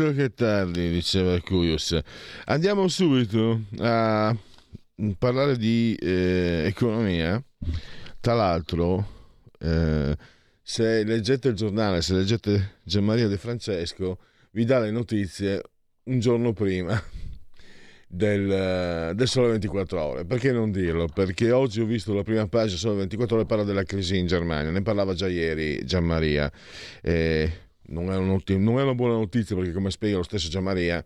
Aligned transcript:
Presto 0.00 0.16
che 0.18 0.32
tardi, 0.32 0.90
diceva 0.90 1.38
Curious. 1.40 1.98
Andiamo 2.46 2.88
subito 2.88 3.64
a 3.80 4.34
parlare 5.18 5.58
di 5.58 5.94
eh, 6.00 6.62
economia. 6.64 7.42
Tra 8.18 8.32
l'altro, 8.32 9.06
eh, 9.58 10.16
se 10.62 11.04
leggete 11.04 11.48
il 11.48 11.54
giornale, 11.54 12.00
se 12.00 12.14
leggete 12.14 12.76
Gianmaria 12.82 13.28
De 13.28 13.36
Francesco, 13.36 14.20
vi 14.52 14.64
dà 14.64 14.78
le 14.78 14.90
notizie 14.90 15.60
un 16.04 16.18
giorno 16.18 16.54
prima 16.54 16.98
del, 18.08 19.12
del, 19.14 19.28
Sole 19.28 19.48
24 19.48 20.02
Ore. 20.02 20.24
Perché 20.24 20.50
non 20.50 20.70
dirlo? 20.70 21.08
Perché 21.08 21.50
oggi 21.50 21.82
ho 21.82 21.84
visto 21.84 22.14
la 22.14 22.22
prima 22.22 22.46
pagina 22.48 22.78
Sole 22.78 22.96
24 22.96 23.36
Ore 23.36 23.44
parla 23.44 23.64
della 23.64 23.84
crisi 23.84 24.16
in 24.16 24.26
Germania, 24.26 24.70
ne 24.70 24.80
parlava 24.80 25.12
già 25.12 25.28
ieri 25.28 25.84
Gianmaria. 25.84 26.50
Eh, 27.02 27.68
non, 27.90 28.10
è 28.10 28.16
una, 28.16 28.36
non 28.58 28.78
è 28.78 28.82
una 28.82 28.94
buona 28.94 29.14
notizia 29.14 29.54
perché 29.54 29.72
come 29.72 29.90
spiega 29.90 30.16
lo 30.16 30.22
stesso 30.22 30.48
Gianmaria 30.48 31.04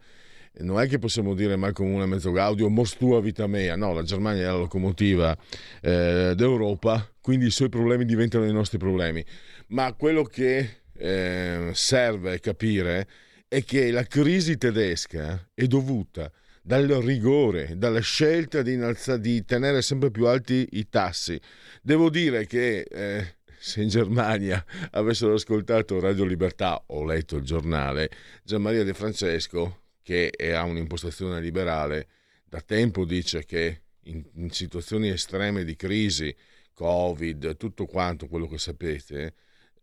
non 0.58 0.80
è 0.80 0.86
che 0.86 0.98
possiamo 0.98 1.34
dire 1.34 1.56
mal 1.56 1.72
comune 1.72 2.06
mezzo 2.06 2.30
gaudio 2.30 2.68
mostua 2.68 3.20
vita 3.20 3.46
mea, 3.46 3.74
no, 3.74 3.92
la 3.92 4.02
Germania 4.02 4.42
è 4.42 4.46
la 4.46 4.56
locomotiva 4.56 5.36
eh, 5.80 6.32
d'Europa, 6.36 7.12
quindi 7.20 7.46
i 7.46 7.50
suoi 7.50 7.68
problemi 7.68 8.04
diventano 8.04 8.44
i 8.44 8.52
nostri 8.52 8.78
problemi. 8.78 9.24
Ma 9.68 9.92
quello 9.94 10.22
che 10.22 10.82
eh, 10.96 11.70
serve 11.72 12.38
capire 12.38 13.08
è 13.48 13.64
che 13.64 13.90
la 13.90 14.04
crisi 14.04 14.56
tedesca 14.56 15.50
è 15.52 15.66
dovuta 15.66 16.30
dal 16.62 16.86
rigore, 16.86 17.76
dalla 17.76 18.00
scelta 18.00 18.62
di, 18.62 18.72
innalza, 18.74 19.16
di 19.16 19.44
tenere 19.44 19.82
sempre 19.82 20.10
più 20.10 20.26
alti 20.26 20.66
i 20.72 20.88
tassi. 20.88 21.38
Devo 21.82 22.08
dire 22.10 22.46
che 22.46 22.80
eh, 22.88 23.36
se 23.64 23.80
in 23.80 23.88
Germania 23.88 24.62
avessero 24.90 25.32
ascoltato 25.32 25.98
Radio 25.98 26.24
Libertà 26.24 26.84
o 26.88 27.02
letto 27.02 27.36
il 27.36 27.44
giornale, 27.44 28.10
Gianmaria 28.42 28.84
De 28.84 28.92
Francesco, 28.92 29.84
che 30.02 30.30
ha 30.54 30.62
un'impostazione 30.64 31.40
liberale, 31.40 32.08
da 32.44 32.60
tempo 32.60 33.06
dice 33.06 33.46
che 33.46 33.84
in, 34.02 34.22
in 34.34 34.50
situazioni 34.50 35.08
estreme 35.08 35.64
di 35.64 35.76
crisi, 35.76 36.36
Covid, 36.74 37.56
tutto 37.56 37.86
quanto 37.86 38.26
quello 38.26 38.48
che 38.48 38.58
sapete, 38.58 39.34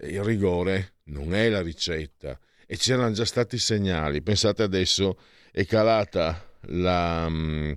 il 0.01 0.23
rigore 0.23 0.97
non 1.05 1.33
è 1.33 1.49
la 1.49 1.63
ricetta 1.63 2.39
e 2.67 2.77
c'erano 2.77 3.13
già 3.13 3.25
stati 3.25 3.57
segnali. 3.57 4.21
Pensate 4.21 4.61
adesso 4.61 5.17
è 5.51 5.65
calata 5.65 6.55
la, 6.67 7.27
mm, 7.27 7.71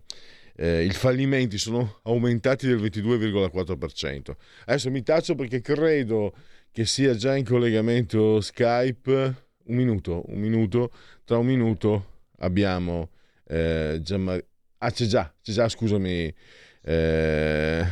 eh, 0.57 0.85
i 0.85 0.91
fallimenti 0.91 1.59
sono 1.59 2.01
aumentati 2.03 2.67
del 2.67 2.81
22,4%. 2.81 4.35
Adesso 4.67 4.91
mi 4.91 5.03
taccio 5.03 5.35
perché 5.35 5.61
credo 5.61 6.35
che 6.71 6.87
sia 6.87 7.15
già 7.15 7.37
in 7.37 7.45
collegamento 7.45 8.41
Skype. 8.41 9.43
Un 9.67 9.77
minuto, 9.77 10.23
un 10.27 10.39
minuto, 10.39 10.91
tra 11.25 11.39
un 11.39 11.47
minuto 11.47 12.23
abbiamo 12.39 13.11
eh, 13.47 13.99
Gianmar- 14.03 14.45
Ah, 14.79 14.91
c'è 14.91 15.07
già, 15.07 15.33
c'è 15.41 15.53
già, 15.53 15.67
scusami. 15.69 16.35
Eh, 16.83 17.87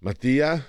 Mattia, 0.00 0.64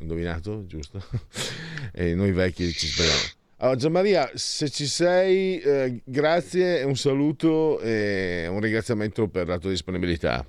indovinato, 0.00 0.66
giusto? 0.66 1.02
e 1.94 2.14
noi 2.14 2.32
vecchi 2.32 2.70
ci 2.72 2.86
speriamo. 2.86 3.35
Allora, 3.58 3.78
Gianmaria, 3.78 4.30
se 4.34 4.68
ci 4.68 4.84
sei, 4.84 5.58
eh, 5.58 6.02
grazie, 6.04 6.82
un 6.82 6.94
saluto 6.94 7.80
e 7.80 8.46
un 8.50 8.60
ringraziamento 8.60 9.28
per 9.28 9.48
la 9.48 9.56
tua 9.56 9.70
disponibilità. 9.70 10.46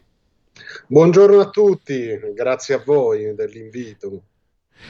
Buongiorno 0.88 1.40
a 1.40 1.50
tutti, 1.50 2.20
grazie 2.34 2.76
a 2.76 2.84
voi 2.84 3.34
dell'invito. 3.34 4.24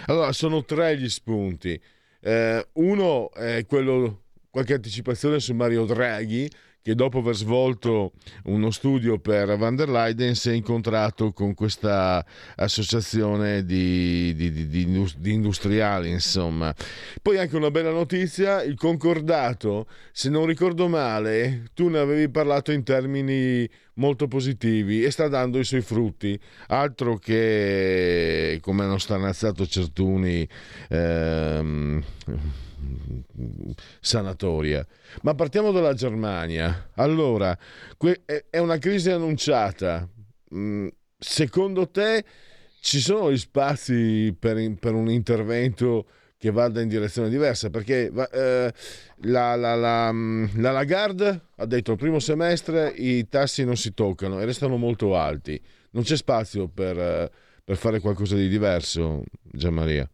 Allora, 0.08 0.32
sono 0.32 0.66
tre 0.66 0.98
gli 0.98 1.08
spunti. 1.08 1.80
Eh, 2.20 2.68
uno 2.74 3.32
è 3.34 3.64
quello, 3.68 4.24
qualche 4.50 4.74
anticipazione 4.74 5.40
su 5.40 5.54
Mario 5.54 5.86
Draghi, 5.86 6.50
che 6.88 6.96
dopo 6.96 7.18
aver 7.18 7.36
svolto 7.36 8.14
uno 8.46 8.72
studio 8.72 9.20
per 9.20 9.58
Van 9.58 9.76
der 9.76 9.90
Leyen 9.90 10.36
si 10.36 10.52
è 10.52 10.54
incontrato 10.54 11.34
con 11.34 11.54
questa 11.54 12.26
associazione 12.56 13.66
di, 13.66 14.34
di, 14.34 14.54
di, 14.54 14.70
di, 14.70 15.34
industriali, 15.34 16.10
insomma. 16.10 16.74
Poi 17.22 17.40
anche 17.40 17.58
una 17.58 17.72
bella 17.72 17.92
notizia, 17.92 18.64
il 18.64 18.78
concordato, 18.78 19.88
se 20.14 20.30
non 20.30 20.46
ricordo 20.46 20.88
male, 20.88 21.72
tu 21.74 21.90
ne 21.90 22.00
avevi 22.00 22.30
parlato 22.30 22.72
in 22.72 22.84
termini 22.84 23.70
molto 23.96 24.30
positivi 24.30 25.04
e 25.04 25.12
sta 25.12 25.28
dando 25.28 25.60
i 25.60 25.66
suoi 25.66 25.82
frutti, 25.82 26.40
altro 26.68 27.18
che 27.18 28.60
come 28.62 28.86
hanno 28.86 28.98
stanazzato 28.98 29.68
certuni 29.68 30.48
ehm, 30.88 32.02
sanatoria. 34.00 34.86
Ma 35.22 35.36
partiamo 35.36 35.72
dalla 35.72 35.94
Germania. 35.94 36.90
Allora, 36.96 37.58
è 38.50 38.58
una 38.58 38.78
crisi 38.78 39.10
annunciata. 39.10 40.08
Mm, 40.54 40.88
secondo 41.18 41.90
te 41.90 42.24
ci 42.80 43.00
sono 43.00 43.32
gli 43.32 43.38
spazi 43.38 44.36
per, 44.38 44.76
per 44.80 44.94
un 44.94 45.10
intervento 45.10 46.06
che 46.38 46.52
vada 46.52 46.82
in 46.82 46.88
direzione 46.88 47.30
diversa? 47.30 47.70
Perché 47.70 48.12
eh, 48.32 48.74
la, 49.22 49.56
la, 49.56 49.76
la, 49.76 50.12
mm, 50.12 50.46
la, 50.62 50.72
Lagarde 50.72 51.42
ha 51.56 51.66
detto 51.66 51.92
il 51.92 51.98
primo 51.98 52.20
semestre 52.20 52.90
i 52.90 53.28
tassi 53.28 53.66
non 53.66 53.76
si 53.76 53.94
toccano 53.94 54.40
e 54.40 54.46
restano 54.46 54.78
molto 54.78 55.18
alti. 55.18 55.60
Non 55.92 56.04
c'è 56.04 56.16
spazio 56.16 56.68
per, 56.68 56.98
eh, 56.98 57.32
per 57.64 57.76
fare 57.76 58.00
qualcosa 58.00 58.36
di 58.36 58.48
diverso, 58.48 59.24
Gianmaria? 59.42 60.08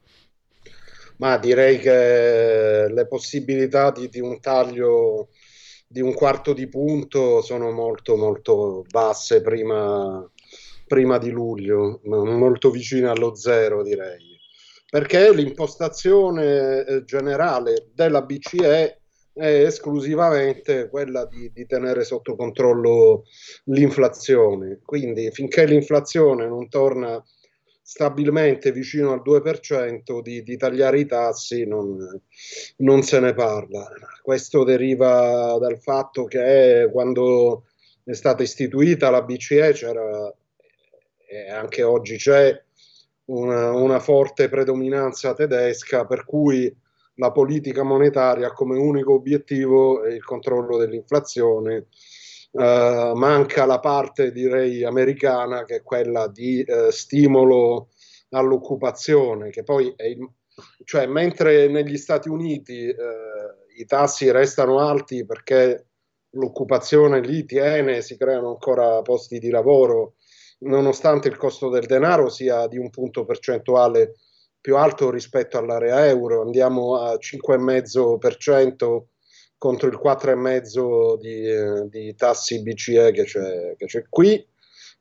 Ma 1.23 1.37
direi 1.37 1.79
che 1.79 2.89
le 2.89 3.07
possibilità 3.07 3.91
di, 3.91 4.09
di, 4.09 4.19
un 4.19 4.41
taglio 4.41 5.29
di 5.87 6.01
un 6.01 6.13
quarto 6.13 6.51
di 6.51 6.67
punto 6.67 7.41
sono 7.41 7.71
molto 7.71 8.17
molto 8.17 8.83
basse 8.89 9.41
prima, 9.41 10.29
prima 10.85 11.17
di 11.19 11.29
luglio, 11.29 12.01
molto 12.03 12.69
vicine 12.71 13.07
allo 13.07 13.35
zero 13.35 13.83
direi, 13.83 14.37
perché 14.89 15.33
l'impostazione 15.33 16.83
eh, 16.83 17.03
generale 17.05 17.91
della 17.93 18.21
BCE 18.23 18.99
è 19.31 19.63
esclusivamente 19.63 20.89
quella 20.89 21.25
di, 21.25 21.49
di, 21.53 21.65
tenere 21.65 22.03
sotto 22.03 22.35
controllo 22.35 23.23
l'inflazione. 23.67 24.81
Quindi 24.83 25.31
finché 25.31 25.65
l'inflazione 25.65 26.47
non 26.47 26.67
torna 26.67 27.23
stabilmente 27.85 28.71
vicino 28.71 29.11
al 29.11 29.21
2% 29.23 30.21
di, 30.21 30.41
di 30.41 30.55
tagliare 30.55 31.01
i 31.01 31.05
tassi 31.05 31.65
non, 31.65 31.97
non, 32.77 33.03
se 33.03 33.19
ne 33.19 33.33
parla. 33.33 33.85
Questo 34.21 34.63
deriva 34.63 35.57
dal 35.59 35.79
fatto 35.81 36.23
che 36.23 36.89
quando 36.91 37.65
è 38.05 38.13
stata 38.13 38.41
istituita 38.41 39.09
la 39.09 39.21
BCE 39.21 39.73
c'era 39.73 40.33
e 41.27 41.49
anche 41.49 41.83
oggi 41.83 42.15
c'è 42.15 42.57
una, 43.25 43.71
una 43.71 43.99
forte 43.99 44.47
predominanza 44.47 45.33
tedesca 45.33 46.05
per 46.05 46.25
cui 46.25 46.73
la 47.15 47.31
politica 47.31 47.83
monetaria 47.83 48.47
ha 48.47 48.53
come 48.53 48.77
unico 48.77 49.13
obiettivo 49.13 50.05
il 50.05 50.23
controllo 50.23 50.77
dell'inflazione 50.77 51.87
Uh, 52.53 53.15
manca 53.15 53.65
la 53.65 53.79
parte 53.79 54.31
direi 54.31 54.83
americana 54.83 55.63
che 55.63 55.77
è 55.77 55.81
quella 55.81 56.27
di 56.27 56.63
uh, 56.67 56.91
stimolo 56.91 57.89
all'occupazione, 58.29 59.49
che 59.49 59.63
poi 59.63 59.91
è 59.95 60.03
il, 60.03 60.19
cioè 60.83 61.07
mentre 61.07 61.67
negli 61.67 61.97
Stati 61.97 62.29
Uniti 62.29 62.85
uh, 62.85 62.93
i 63.75 63.85
tassi 63.85 64.29
restano 64.29 64.79
alti 64.79 65.25
perché 65.25 65.87
l'occupazione 66.35 67.21
lì 67.21 67.43
tiene, 67.45 68.01
si 68.01 68.17
creano 68.17 68.49
ancora 68.49 69.01
posti 69.01 69.39
di 69.39 69.49
lavoro, 69.49 70.17
nonostante 70.59 71.27
il 71.29 71.37
costo 71.37 71.69
del 71.69 71.87
denaro 71.87 72.29
sia 72.29 72.67
di 72.67 72.77
un 72.77 72.91
punto 72.91 73.25
percentuale 73.25 74.13
più 74.61 74.77
alto 74.77 75.09
rispetto 75.09 75.57
all'area 75.57 76.05
euro, 76.07 76.41
andiamo 76.41 76.97
a 76.97 77.13
5,5% 77.15 79.03
contro 79.63 79.87
il 79.87 79.97
4,5 79.97 81.19
di, 81.19 81.47
eh, 81.47 81.87
di 81.87 82.13
tassi 82.15 82.61
BCE 82.61 83.13
che 83.13 83.23
c'è, 83.23 83.75
che 83.77 83.85
c'è 83.85 84.03
qui. 84.09 84.45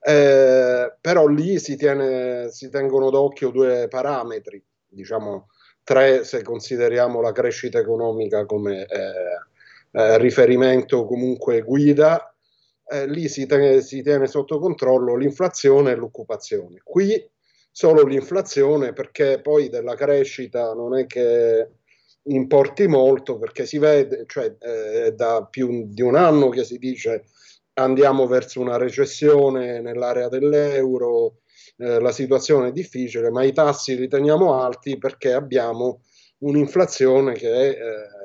Eh, 0.05 0.97
però 1.00 1.26
lì 1.26 1.59
si, 1.59 1.75
tiene, 1.75 2.49
si 2.49 2.69
tengono 2.69 3.11
d'occhio 3.11 3.50
due 3.50 3.88
parametri, 3.88 4.64
diciamo 4.87 5.49
tre 5.82 6.23
se 6.23 6.43
consideriamo 6.43 7.20
la 7.20 7.32
crescita 7.32 7.81
economica 7.81 8.47
come 8.47 8.87
eh, 8.87 9.99
eh, 9.99 10.19
riferimento 10.19 11.06
comunque 11.06 11.62
guida, 11.62 12.32
eh, 12.87 13.08
lì 13.08 13.29
si, 13.29 13.47
te- 13.47 13.81
si 13.81 14.00
tiene 14.00 14.29
sotto 14.29 14.61
controllo 14.61 15.17
l'inflazione 15.17 15.91
e 15.91 15.97
l'occupazione. 15.97 16.81
Qui 16.85 17.29
solo 17.69 18.05
l'inflazione 18.05 18.93
perché 18.93 19.41
poi 19.41 19.69
della 19.69 19.97
crescita 19.97 20.73
non 20.73 20.97
è 20.97 21.06
che 21.06 21.69
importi 22.25 22.87
molto 22.87 23.39
perché 23.39 23.67
si 23.67 23.79
vede, 23.79 24.25
cioè 24.27 24.55
eh, 24.59 25.13
da 25.13 25.47
più 25.49 25.87
di 25.89 26.03
un 26.03 26.15
anno 26.15 26.49
che 26.49 26.65
si 26.65 26.79
dice 26.79 27.25
andiamo 27.75 28.27
verso 28.27 28.61
una 28.61 28.77
recessione 28.77 29.81
nell'area 29.81 30.29
dell'euro, 30.29 31.39
eh, 31.79 32.01
la 32.01 32.13
situazione 32.13 32.69
è 32.69 32.73
difficile, 32.73 33.31
ma 33.31 33.43
i 33.45 33.53
tassi 33.53 33.97
li 33.97 34.09
teniamo 34.09 34.61
alti 34.61 34.99
perché 34.99 35.33
abbiamo 35.33 36.03
un'inflazione 36.39 37.35
che 37.35 37.51
è 37.51 37.69
eh, 37.71 38.23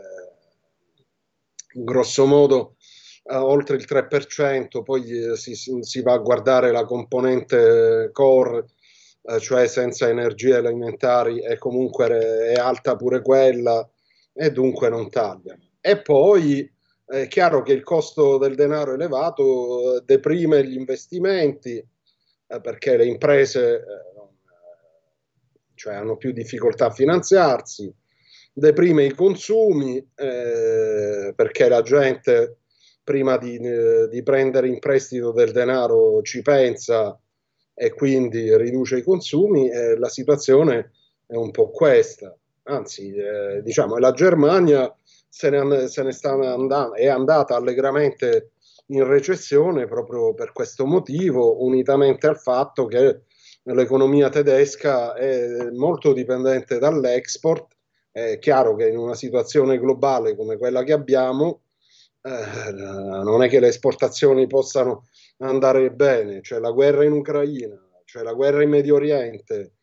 grosso 1.83 2.25
modo 2.25 2.75
eh, 3.23 3.35
oltre 3.35 3.75
il 3.75 3.85
3%, 3.87 4.83
poi 4.83 5.09
eh, 5.09 5.35
si, 5.35 5.55
si, 5.55 6.01
va 6.01 6.13
a 6.13 6.17
guardare 6.17 6.71
la 6.71 6.85
componente 6.85 8.09
core, 8.11 8.65
eh, 9.27 9.39
cioè 9.39 9.67
senza 9.67 10.07
energie 10.07 10.55
alimentari, 10.55 11.41
e 11.41 11.57
comunque 11.57 12.07
è 12.51 12.53
alta 12.53 12.95
pure 12.95 13.21
quella 13.21 13.87
e 14.33 14.51
dunque 14.51 14.89
non 14.89 15.09
taglia. 15.09 15.57
E 15.81 16.01
poi 16.01 16.71
è 17.05 17.27
chiaro 17.27 17.61
che 17.61 17.73
il 17.73 17.83
costo 17.83 18.37
del 18.37 18.55
denaro 18.55 18.93
elevato 18.93 20.01
deprime 20.05 20.65
gli 20.65 20.75
investimenti 20.75 21.85
perché 22.61 22.97
le 22.97 23.05
imprese 23.05 23.83
cioè 25.77 25.93
hanno 25.93 26.17
più 26.17 26.33
difficoltà 26.33 26.87
a 26.87 26.91
finanziarsi, 26.91 27.93
deprime 28.51 29.05
i 29.05 29.13
consumi 29.13 29.97
eh, 30.15 31.31
perché 31.35 31.69
la 31.69 31.81
gente 31.83 32.57
prima 33.03 33.37
di, 33.37 33.57
eh, 33.57 34.07
di, 34.09 34.23
prendere 34.23 34.67
in 34.67 34.79
prestito 34.79 35.31
del 35.31 35.51
denaro 35.51 36.21
ci 36.23 36.41
pensa 36.41 37.17
e 37.79 37.93
quindi 37.93 38.57
riduce 38.57 38.97
i 38.97 39.03
consumi 39.03 39.69
e 39.69 39.97
la 39.97 40.09
situazione 40.09 40.93
è 41.27 41.35
un 41.35 41.51
po' 41.51 41.69
questa. 41.69 42.35
Anzi, 42.63 43.13
eh, 43.13 43.61
diciamo, 43.61 43.97
la 43.97 44.11
Germania 44.13 44.91
se 45.29 45.51
ne, 45.51 45.87
se 45.87 46.01
ne 46.01 46.17
andando, 46.47 46.95
è 46.95 47.07
andata 47.07 47.55
allegramente 47.55 48.53
in 48.87 49.05
recessione 49.05 49.85
proprio 49.85 50.33
per 50.33 50.53
questo 50.53 50.85
motivo, 50.85 51.63
unitamente 51.63 52.25
al 52.25 52.39
fatto 52.39 52.87
che 52.87 53.21
l'economia 53.63 54.29
tedesca 54.29 55.13
è 55.13 55.69
molto 55.71 56.13
dipendente 56.13 56.79
dall'export 56.79 57.75
è 58.17 58.39
chiaro 58.39 58.75
che 58.75 58.87
in 58.87 58.97
una 58.97 59.13
situazione 59.13 59.77
globale 59.77 60.35
come 60.35 60.57
quella 60.57 60.81
che 60.81 60.91
abbiamo, 60.91 61.61
eh, 62.21 62.71
non 62.71 63.43
è 63.43 63.49
che 63.49 63.59
le 63.59 63.67
esportazioni 63.67 64.47
possano 64.47 65.07
andare 65.37 65.91
bene, 65.91 66.41
c'è 66.41 66.59
la 66.59 66.71
guerra 66.71 67.03
in 67.03 67.11
Ucraina, 67.11 67.77
c'è 68.05 68.23
la 68.23 68.33
guerra 68.33 68.63
in 68.63 68.69
Medio 68.69 68.95
Oriente, 68.95 69.73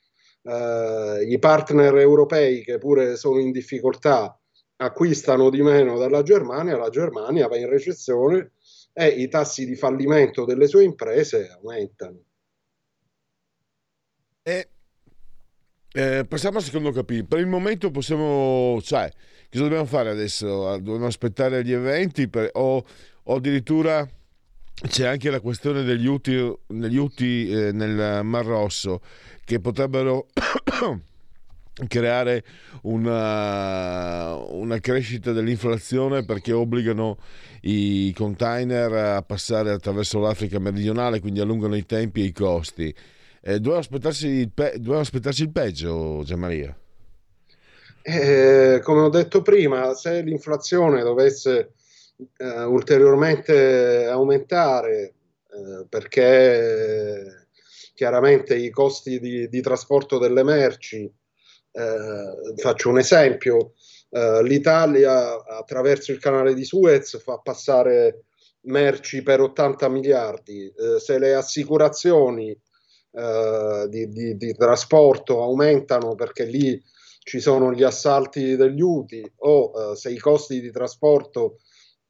eh, 0.43 1.27
i 1.29 1.39
partner 1.39 1.97
europei 1.97 2.63
che 2.63 2.79
pure 2.79 3.17
sono 3.17 3.39
in 3.39 3.51
difficoltà 3.51 4.39
acquistano 4.77 5.51
di 5.51 5.63
meno 5.63 5.97
dalla 5.99 6.23
Germania, 6.23 6.77
la 6.77 6.91
Germania 6.91 7.49
va 7.49 7.57
in 7.57 7.69
recessione 7.69 8.53
e 8.93 9.09
i 9.09 9.29
tassi 9.29 9.65
di 9.67 9.77
fallimento 9.77 10.45
delle 10.45 10.67
sue 10.67 10.85
imprese 10.85 11.49
aumentano. 11.49 12.19
E 14.43 14.69
eh, 15.93 16.25
passiamo 16.29 16.59
al 16.59 16.65
secondo 16.65 16.91
capitolo. 16.91 17.29
Per 17.29 17.39
il 17.39 17.47
momento 17.47 17.91
possiamo, 17.91 18.81
cioè, 18.83 19.11
cosa 19.55 19.69
dobbiamo 19.69 19.87
fare 19.87 20.11
adesso? 20.11 20.47
Dobbiamo 20.79 21.07
aspettare 21.07 21.65
gli 21.65 21.73
eventi 21.73 22.29
per, 22.29 22.51
o, 22.55 22.85
o, 23.23 23.35
addirittura 23.35 24.09
c'è 24.89 25.07
anche 25.07 25.31
la 25.31 25.41
questione 25.41 25.85
degli 25.85 26.07
UTI, 26.07 26.53
degli 26.67 26.97
UTI 26.97 27.51
eh, 27.51 27.73
nel 27.73 28.25
Mar 28.25 28.45
Rosso 28.45 29.01
che 29.45 29.61
potrebbero 29.61 30.27
creare 31.87 32.45
una, 32.83 34.35
una, 34.35 34.79
crescita 34.81 35.31
dell'inflazione 35.31 36.25
perché 36.25 36.53
obbligano 36.53 37.19
i 37.63 38.13
container 38.17 38.93
a 38.93 39.23
passare 39.23 39.71
attraverso 39.71 40.19
l'Africa 40.19 40.59
meridionale, 40.59 41.21
quindi 41.21 41.39
allungano 41.41 41.77
i 41.77 41.87
tempi 41.87 42.23
e 42.23 42.25
i 42.25 42.33
costi. 42.33 42.95
Eh, 43.41 43.59
dovevano, 43.59 43.79
aspettarsi 43.79 44.51
pe- 44.53 44.81
aspettarsi 44.91 45.43
il 45.43 45.51
peggio, 45.51 46.23
Gianmaria. 46.25 46.77
Eh, 48.07 48.81
come 48.83 49.01
ho 49.01 49.09
detto 49.09 49.41
prima, 49.41 49.95
se 49.95 50.21
l'inflazione 50.21 51.03
dovesse 51.03 51.73
eh, 52.37 52.65
ulteriormente 52.65 54.05
aumentare, 54.05 55.15
eh, 55.49 55.87
perché 55.89 57.49
chiaramente 57.95 58.57
i 58.57 58.69
costi 58.69 59.19
di, 59.19 59.49
di 59.49 59.61
trasporto 59.63 60.19
delle 60.19 60.43
merci, 60.43 61.11
eh, 61.73 62.55
faccio 62.57 62.91
un 62.91 62.99
esempio, 62.99 63.73
eh, 64.11 64.43
l'Italia 64.43 65.43
attraverso 65.43 66.13
il 66.13 66.19
canale 66.19 66.53
di 66.53 66.65
Suez 66.67 67.19
fa 67.23 67.39
passare 67.39 68.25
merci 68.67 69.23
per 69.23 69.41
80 69.41 69.89
miliardi, 69.89 70.71
se 70.99 71.19
le 71.19 71.35
assicurazioni 71.35 72.55
eh, 73.17 73.87
di, 73.89 74.09
di, 74.09 74.37
di, 74.37 74.55
trasporto 74.55 75.41
aumentano 75.41 76.17
perché 76.17 76.45
lì 76.45 76.83
ci 77.25 77.41
sono 77.41 77.73
gli 77.73 77.83
assalti 77.83 78.55
degli 78.55 78.81
UTI 78.81 79.33
o 79.39 79.73
eh, 79.93 79.97
se 79.97 80.11
i 80.11 80.19
costi 80.19 80.61
di 80.61 80.71
trasporto 80.71 81.59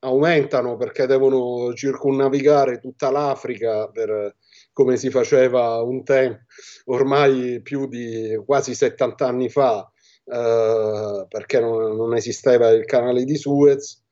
aumentano 0.01 0.77
perché 0.77 1.07
devono 1.07 1.73
circunnavigare 1.73 2.79
tutta 2.79 3.11
l'Africa 3.11 3.89
per, 3.89 4.37
come 4.73 4.97
si 4.97 5.09
faceva 5.09 5.81
un 5.81 6.05
tempo, 6.05 6.43
ormai 6.87 7.63
più 7.63 7.87
di 7.87 8.39
quasi 8.45 8.75
70 8.75 9.27
anni 9.27 9.49
fa, 9.49 9.91
eh, 10.27 11.27
perché 11.29 11.61
non, 11.61 11.97
non, 11.97 12.15
esisteva 12.15 12.69
il 12.71 12.85
canale 12.85 13.25
di 13.25 13.37
Suez, 13.37 14.03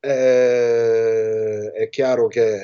eh, 0.00 1.70
è 1.72 1.88
chiaro 1.88 2.26
che 2.26 2.58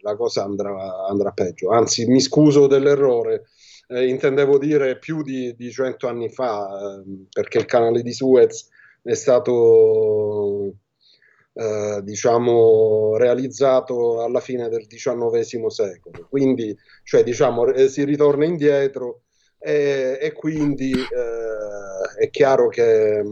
la 0.00 0.16
cosa 0.16 0.42
andrà, 0.44 1.06
andrà 1.06 1.30
peggio. 1.30 1.70
Anzi, 1.70 2.06
mi 2.06 2.20
scuso 2.20 2.66
dell'errore, 2.66 3.44
eh, 3.90 4.06
intendevo 4.06 4.58
dire 4.58 4.98
più 4.98 5.22
di, 5.22 5.54
di 5.56 5.70
100 5.70 6.06
anni 6.06 6.28
fa, 6.30 6.68
eh, 6.68 7.26
perché 7.30 7.58
il 7.58 7.66
canale 7.66 8.02
di 8.02 8.12
Suez 8.12 8.68
è 9.02 9.14
stato, 9.14 10.74
eh, 11.54 12.00
diciamo, 12.02 13.16
realizzato 13.16 14.22
alla 14.22 14.40
fine 14.40 14.68
del 14.68 14.86
XIX 14.86 15.66
secolo. 15.66 16.26
Quindi, 16.28 16.76
cioè, 17.02 17.24
diciamo, 17.24 17.66
eh, 17.66 17.88
si 17.88 18.04
ritorna 18.04 18.44
indietro 18.44 19.22
e, 19.58 20.18
e 20.20 20.32
quindi 20.32 20.92
eh, 20.92 22.24
è 22.24 22.30
chiaro 22.30 22.68
che... 22.68 23.22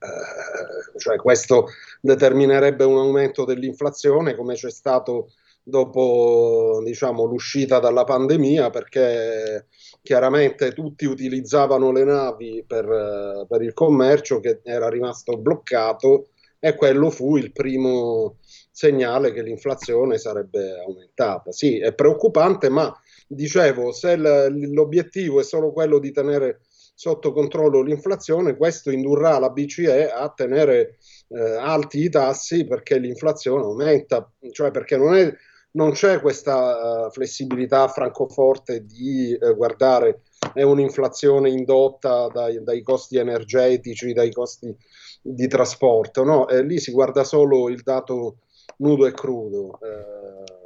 Uh, 0.00 0.96
cioè 0.96 1.16
questo 1.16 1.70
determinerebbe 2.00 2.84
un 2.84 2.98
aumento 2.98 3.44
dell'inflazione 3.44 4.36
come 4.36 4.54
c'è 4.54 4.70
stato 4.70 5.32
dopo 5.68 6.80
diciamo, 6.82 7.24
l'uscita 7.24 7.78
dalla 7.78 8.04
pandemia 8.04 8.70
perché 8.70 9.66
chiaramente 10.02 10.72
tutti 10.72 11.04
utilizzavano 11.04 11.92
le 11.92 12.04
navi 12.04 12.64
per, 12.66 13.46
per, 13.46 13.62
il 13.62 13.74
commercio 13.74 14.40
che 14.40 14.60
era 14.64 14.88
rimasto 14.88 15.36
bloccato 15.36 16.28
e 16.58 16.74
quello 16.74 17.10
fu 17.10 17.36
il 17.36 17.52
primo 17.52 18.38
segnale 18.70 19.32
che 19.32 19.42
l'inflazione 19.42 20.18
sarebbe 20.18 20.80
aumentata. 20.80 21.52
Sì, 21.52 21.78
è 21.78 21.92
preoccupante, 21.92 22.68
ma 22.68 22.92
dicevo, 23.26 23.92
se 23.92 24.16
l'obiettivo 24.16 25.40
è 25.40 25.44
solo 25.44 25.72
quello 25.72 25.98
di 25.98 26.10
tenere 26.10 26.60
sotto 26.94 27.32
controllo 27.32 27.82
l'inflazione, 27.82 28.56
questo 28.56 28.90
indurrà 28.90 29.38
la 29.38 29.50
BCE 29.50 30.10
a 30.10 30.32
tenere 30.34 30.96
eh, 31.28 31.56
alti 31.56 32.02
i 32.02 32.08
tassi 32.08 32.66
perché 32.66 32.98
l'inflazione 32.98 33.62
aumenta, 33.62 34.28
cioè 34.50 34.72
perché 34.72 34.96
non 34.96 35.14
è 35.14 35.32
non 35.72 35.92
c'è 35.92 36.20
questa 36.20 37.06
uh, 37.06 37.10
flessibilità 37.10 37.88
Francoforte 37.88 38.84
di 38.84 39.36
uh, 39.38 39.54
guardare 39.54 40.22
è 40.52 40.62
un'inflazione 40.62 41.50
indotta 41.50 42.28
dai, 42.28 42.62
dai, 42.62 42.82
costi 42.82 43.16
energetici, 43.18 44.12
dai 44.12 44.32
costi 44.32 44.74
di 45.20 45.46
trasporto, 45.48 46.24
no? 46.24 46.48
Eh, 46.48 46.62
lì 46.62 46.78
si 46.78 46.92
guarda 46.92 47.24
solo 47.24 47.68
il 47.68 47.82
dato 47.82 48.38
nudo 48.78 49.06
e 49.06 49.12
crudo. 49.12 49.78
Eh, 49.82 50.56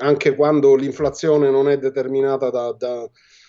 anche 0.00 0.34
quando 0.36 0.74
l'inflazione 0.76 1.50
non 1.50 1.68
è 1.68 1.78
determinata 1.78 2.50
da, 2.50 2.72
da, 2.72 3.08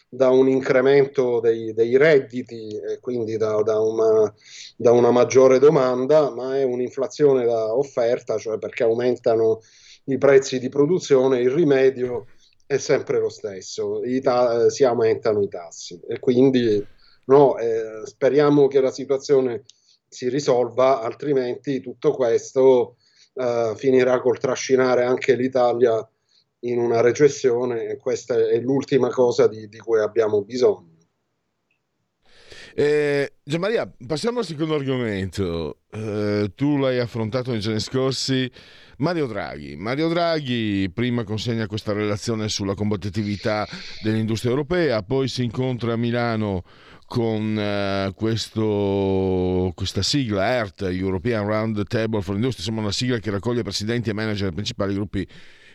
da 0.09 0.29
un 0.29 0.49
incremento 0.49 1.39
dei, 1.39 1.71
dei 1.73 1.95
redditi 1.95 2.75
e 2.75 2.99
quindi 2.99 3.37
da, 3.37 3.61
da, 3.61 3.79
una, 3.79 4.33
da, 4.75 4.91
una, 4.91 5.11
maggiore 5.11 5.59
domanda, 5.59 6.31
ma 6.31 6.57
è 6.57 6.63
un'inflazione 6.63 7.45
da 7.45 7.75
offerta, 7.75 8.37
cioè 8.37 8.57
perché 8.57 8.83
aumentano 8.83 9.61
i 10.05 10.17
prezzi 10.17 10.57
di 10.57 10.69
produzione, 10.69 11.39
il 11.39 11.51
rimedio 11.51 12.25
è 12.65 12.77
sempre 12.77 13.19
lo 13.19 13.29
stesso, 13.29 14.01
ta- 14.21 14.69
si 14.69 14.83
aumentano 14.83 15.41
i 15.43 15.47
tassi. 15.47 15.99
E 16.07 16.19
quindi 16.19 16.83
no, 17.25 17.57
eh, 17.57 18.01
speriamo 18.05 18.67
che 18.67 18.81
la 18.81 18.91
situazione 18.91 19.63
si 20.07 20.27
risolva, 20.27 21.01
altrimenti 21.01 21.81
tutto 21.81 22.11
questo 22.11 22.97
eh, 23.35 23.73
finirà 23.75 24.19
col 24.21 24.39
trascinare 24.39 25.03
anche 25.03 25.35
l'Italia 25.35 26.07
in 26.61 26.79
una 26.79 27.01
recessione 27.01 27.87
e 27.87 27.97
questa 27.97 28.35
è 28.35 28.59
l'ultima 28.59 29.09
cosa 29.09 29.47
di, 29.47 29.67
di 29.67 29.77
cui 29.77 29.99
abbiamo 29.99 30.43
bisogno. 30.43 30.97
Eh, 32.75 33.33
Gianmaria, 33.43 33.91
passiamo 34.05 34.39
al 34.39 34.45
secondo 34.45 34.75
argomento. 34.75 35.79
Eh, 35.91 36.51
tu 36.55 36.77
l'hai 36.77 36.99
affrontato 36.99 37.51
nei 37.51 37.59
giorni 37.59 37.79
scorsi. 37.79 38.49
Mario 38.97 39.27
Draghi. 39.27 39.75
Mario 39.75 40.07
Draghi 40.09 40.89
prima 40.93 41.23
consegna 41.23 41.67
questa 41.67 41.93
relazione 41.93 42.47
sulla 42.49 42.75
combattitività 42.75 43.67
dell'industria 44.01 44.51
europea, 44.51 45.03
poi 45.03 45.27
si 45.27 45.43
incontra 45.43 45.93
a 45.93 45.97
Milano 45.97 46.63
con 47.05 47.55
uh, 47.57 48.13
questo, 48.13 49.71
questa 49.73 50.03
sigla 50.03 50.57
ERT, 50.57 50.81
European 50.91 51.47
Round 51.47 51.87
Table 51.87 52.21
for 52.21 52.35
Industry, 52.35 52.61
insomma 52.61 52.81
una 52.81 52.91
sigla 52.91 53.17
che 53.17 53.31
raccoglie 53.31 53.63
presidenti 53.63 54.09
e 54.09 54.13
manager 54.13 54.43
dei 54.43 54.53
principali 54.53 54.93
gruppi 54.93 55.27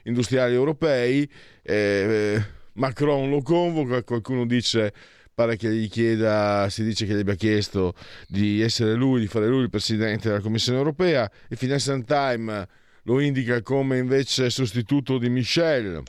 industriali 0.05 0.55
europei. 0.55 1.29
Eh, 1.63 2.43
Macron 2.75 3.31
lo 3.31 3.43
convoca, 3.43 4.03
qualcuno 4.03 4.47
dice 4.47 4.93
pare 5.35 5.57
che 5.57 5.69
gli 5.71 5.89
chieda, 5.89 6.69
si 6.71 6.85
dice 6.85 7.07
che 7.07 7.15
gli 7.15 7.21
abbia 7.21 7.35
chiesto 7.35 7.95
di 8.29 8.61
essere 8.61 8.95
lui, 8.95 9.21
di 9.21 9.27
fare 9.27 9.49
lui 9.49 9.63
il 9.63 9.71
presidente 9.71 10.29
della 10.29 10.41
Commissione 10.41 10.79
europea. 10.79 11.31
Il 11.49 11.57
Financial 11.57 12.05
Times 12.05 12.67
lo 13.03 13.21
indica 13.21 13.61
come 13.63 13.99
invece 13.99 14.49
sostituto 14.51 15.19
di 15.19 15.29
Michel, 15.29 16.03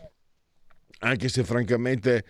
anche 1.00 1.28
se 1.28 1.44
francamente 1.44 2.24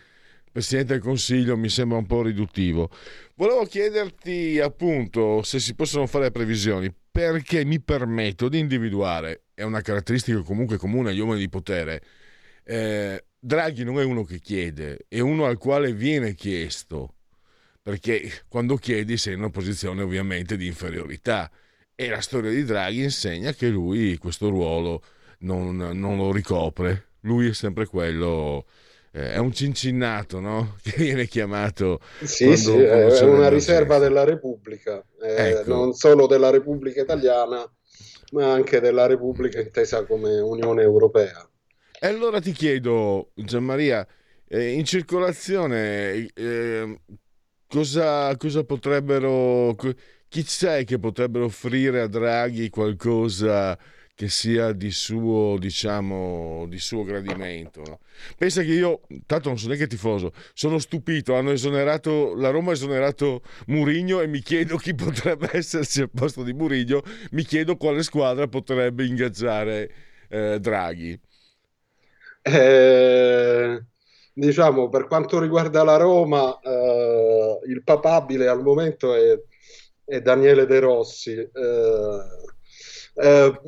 Presidente 0.56 0.94
del 0.94 1.02
Consiglio 1.02 1.58
mi 1.58 1.68
sembra 1.68 1.98
un 1.98 2.06
po' 2.06 2.22
riduttivo. 2.22 2.90
Volevo 3.36 3.66
chiederti 3.66 4.58
appunto 4.62 5.44
se 5.44 5.60
si 5.60 5.76
possono 5.76 6.08
fare 6.08 6.32
previsioni, 6.32 6.90
perché 7.12 7.66
mi 7.66 7.82
permetto 7.82 8.48
di 8.48 8.60
individuare, 8.60 9.45
è 9.56 9.64
una 9.64 9.82
caratteristica 9.82 10.42
comunque 10.42 10.78
comune 10.78 11.10
agli 11.10 11.20
uomini 11.20 11.40
di 11.40 11.50
potere, 11.50 12.04
eh, 12.64 13.26
Draghi 13.40 13.84
non 13.84 14.00
è 14.00 14.04
uno 14.04 14.24
che 14.24 14.40
chiede, 14.40 15.06
è 15.08 15.20
uno 15.20 15.46
al 15.46 15.58
quale 15.58 15.94
viene 15.94 16.36
chiesto, 16.36 17.16
perché 17.82 18.44
quando 18.48 18.76
chiedi 18.76 19.18
sei 19.18 19.34
in 19.34 19.40
una 19.40 19.50
posizione 19.50 20.04
ovviamente 20.04 20.58
di 20.58 20.68
inferiorità 20.68 21.50
e 21.96 22.10
la 22.10 22.22
storia 22.22 22.52
di 22.52 22.64
Draghi 22.64 23.04
insegna 23.04 23.54
che 23.54 23.70
lui 23.70 24.18
questo 24.18 24.50
ruolo 24.50 25.02
non, 25.40 25.78
non 25.78 26.18
lo 26.18 26.32
ricopre, 26.32 27.14
lui 27.22 27.50
è 27.50 27.54
sempre 27.54 27.86
quello 27.86 28.66
eh, 29.16 29.32
è 29.32 29.38
un 29.38 29.54
cincinnato 29.54 30.42
no? 30.42 30.76
che 30.84 30.94
viene 30.98 31.26
chiamato. 31.26 32.02
Sì, 32.22 32.58
sì, 32.58 32.72
è 32.72 33.22
una 33.22 33.48
riserva 33.48 33.98
della 33.98 34.26
Repubblica, 34.26 35.04
eh, 35.22 35.52
ecco. 35.52 35.74
non 35.74 35.94
solo 35.94 36.28
della 36.28 36.50
Repubblica 36.50 37.02
Italiana, 37.02 37.66
ma 38.36 38.52
anche 38.52 38.82
della 38.82 39.06
Repubblica 39.06 39.62
intesa 39.62 40.04
come 40.06 40.40
Unione 40.40 40.82
Europea. 40.82 41.50
E 41.98 42.08
allora 42.08 42.42
ti 42.42 42.52
chiedo, 42.52 43.32
Gianmaria, 43.34 44.06
eh, 44.48 44.72
in 44.74 44.84
circolazione 44.84 46.28
eh, 46.34 47.00
cosa, 47.66 48.36
cosa 48.36 48.66
potrebbero, 48.66 49.74
chi 50.28 50.44
c'è 50.44 50.84
che 50.84 51.00
potrebbe 51.00 51.40
offrire 51.40 52.02
a 52.02 52.08
Draghi 52.08 52.70
qualcosa 52.70 53.78
che 54.16 54.30
sia 54.30 54.72
di 54.72 54.92
suo, 54.92 55.58
diciamo, 55.60 56.66
di 56.70 56.80
suo 56.80 57.04
gradimento. 57.04 57.82
No? 57.86 58.00
Pensa 58.38 58.62
che 58.62 58.72
io, 58.72 59.02
tanto 59.26 59.50
non 59.50 59.58
sono 59.58 59.74
neanche 59.74 59.90
tifoso, 59.90 60.32
sono 60.54 60.80
stupito, 60.80 61.36
hanno 61.36 61.52
esonerato, 61.52 62.34
la 62.34 62.50
Roma 62.50 62.72
ha 62.72 62.74
esonerato 62.74 63.42
Murigno 63.68 64.22
e 64.22 64.28
mi 64.28 64.40
chiedo 64.40 64.78
chi 64.78 64.96
potrebbe 64.96 65.50
esserci 65.52 66.02
al 66.02 66.10
posto 66.10 66.44
di 66.44 66.54
Murigno, 66.54 67.04
mi 67.32 67.44
chiedo 67.44 67.76
quale 67.76 68.04
squadra 68.04 68.48
potrebbe 68.48 69.06
ingaggiare 69.06 69.92
eh, 70.30 70.60
Draghi. 70.62 71.20
Eh, 72.42 73.84
diciamo, 74.34 74.88
per 74.88 75.08
quanto 75.08 75.42
riguarda 75.42 75.84
la 75.84 75.98
Roma, 75.98 76.58
eh, 76.62 77.60
il 77.68 77.84
papabile 77.84 78.48
al 78.48 78.62
momento 78.62 79.14
è, 79.14 79.38
è 80.06 80.22
Daniele 80.22 80.66
De 80.66 80.80
Rossi. 80.80 81.34
Eh, 81.34 82.54
eh, 83.16 83.60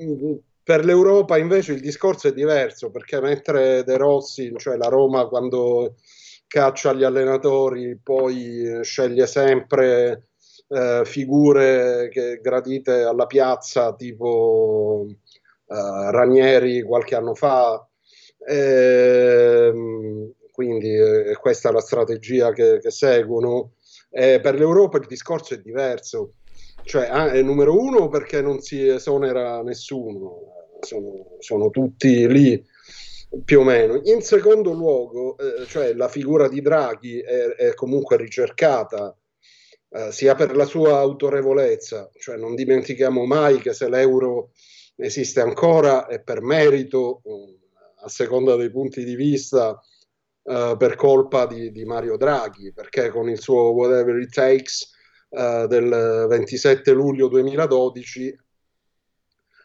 per 0.63 0.83
l'Europa 0.83 1.37
invece 1.37 1.73
il 1.73 1.79
discorso 1.79 2.27
è 2.27 2.33
diverso 2.33 2.91
perché 2.91 3.21
mentre 3.21 3.83
De 3.83 3.95
Rossi, 3.95 4.53
cioè 4.57 4.75
la 4.75 4.89
Roma 4.89 5.25
quando 5.27 5.95
caccia 6.45 6.93
gli 6.93 7.03
allenatori 7.03 7.97
poi 8.01 8.79
sceglie 8.81 9.27
sempre 9.27 10.27
eh, 10.69 11.03
figure 11.05 12.09
che, 12.11 12.39
gradite 12.41 13.03
alla 13.03 13.25
piazza 13.25 13.93
tipo 13.95 15.05
eh, 15.09 16.11
Ranieri 16.11 16.81
qualche 16.81 17.15
anno 17.15 17.33
fa. 17.33 17.85
Ehm, 18.45 20.33
quindi 20.51 20.93
eh, 20.95 21.37
questa 21.39 21.69
è 21.69 21.71
la 21.71 21.79
strategia 21.79 22.51
che, 22.51 22.79
che 22.79 22.91
seguono. 22.91 23.73
per 24.09 24.55
l'Europa 24.55 24.97
il 24.97 25.05
discorso 25.07 25.53
è 25.53 25.59
diverso 25.59 26.33
cioè, 26.87 27.07
ah, 27.09 27.41
numero 27.41 27.77
uno 27.77 28.07
perché 28.07 28.41
non 28.41 28.61
si 28.61 28.87
esonera 28.87 29.61
nessuno, 29.61 30.69
sono, 30.79 31.35
sono 31.39 31.69
tutti 31.69 32.25
lì 32.27 32.65
più 33.43 33.59
o 33.59 33.63
meno. 33.63 33.99
In 34.05 34.21
secondo 34.21 34.71
luogo, 34.71 35.37
eh, 35.37 35.65
cioè 35.65 35.93
la 35.93 36.07
figura 36.07 36.47
di 36.47 36.61
Draghi 36.61 37.19
è, 37.19 37.55
è 37.55 37.73
comunque 37.73 38.15
ricercata 38.15 39.15
eh, 39.89 40.11
sia 40.13 40.33
per 40.35 40.55
la 40.55 40.63
sua 40.63 40.99
autorevolezza, 40.99 42.09
cioè 42.17 42.37
non 42.37 42.55
dimentichiamo 42.55 43.25
mai 43.25 43.59
che 43.59 43.73
se 43.73 43.89
l'euro 43.89 44.51
esiste 44.95 45.41
ancora 45.41 46.07
è 46.07 46.21
per 46.21 46.41
merito, 46.41 47.21
a 47.99 48.07
seconda 48.07 48.55
dei 48.55 48.71
punti 48.71 49.03
di 49.03 49.15
vista, 49.15 49.77
eh, 50.43 50.75
per 50.77 50.95
colpa 50.95 51.45
di, 51.47 51.69
di 51.71 51.83
Mario 51.83 52.15
Draghi, 52.15 52.71
perché 52.71 53.09
con 53.09 53.29
il 53.29 53.39
suo 53.39 53.71
whatever 53.71 54.17
it 54.21 54.31
takes 54.33 54.95
eh, 55.29 55.65
del 55.67 56.25
27 56.29 56.91
luglio 56.91 57.27
2012 57.27 58.39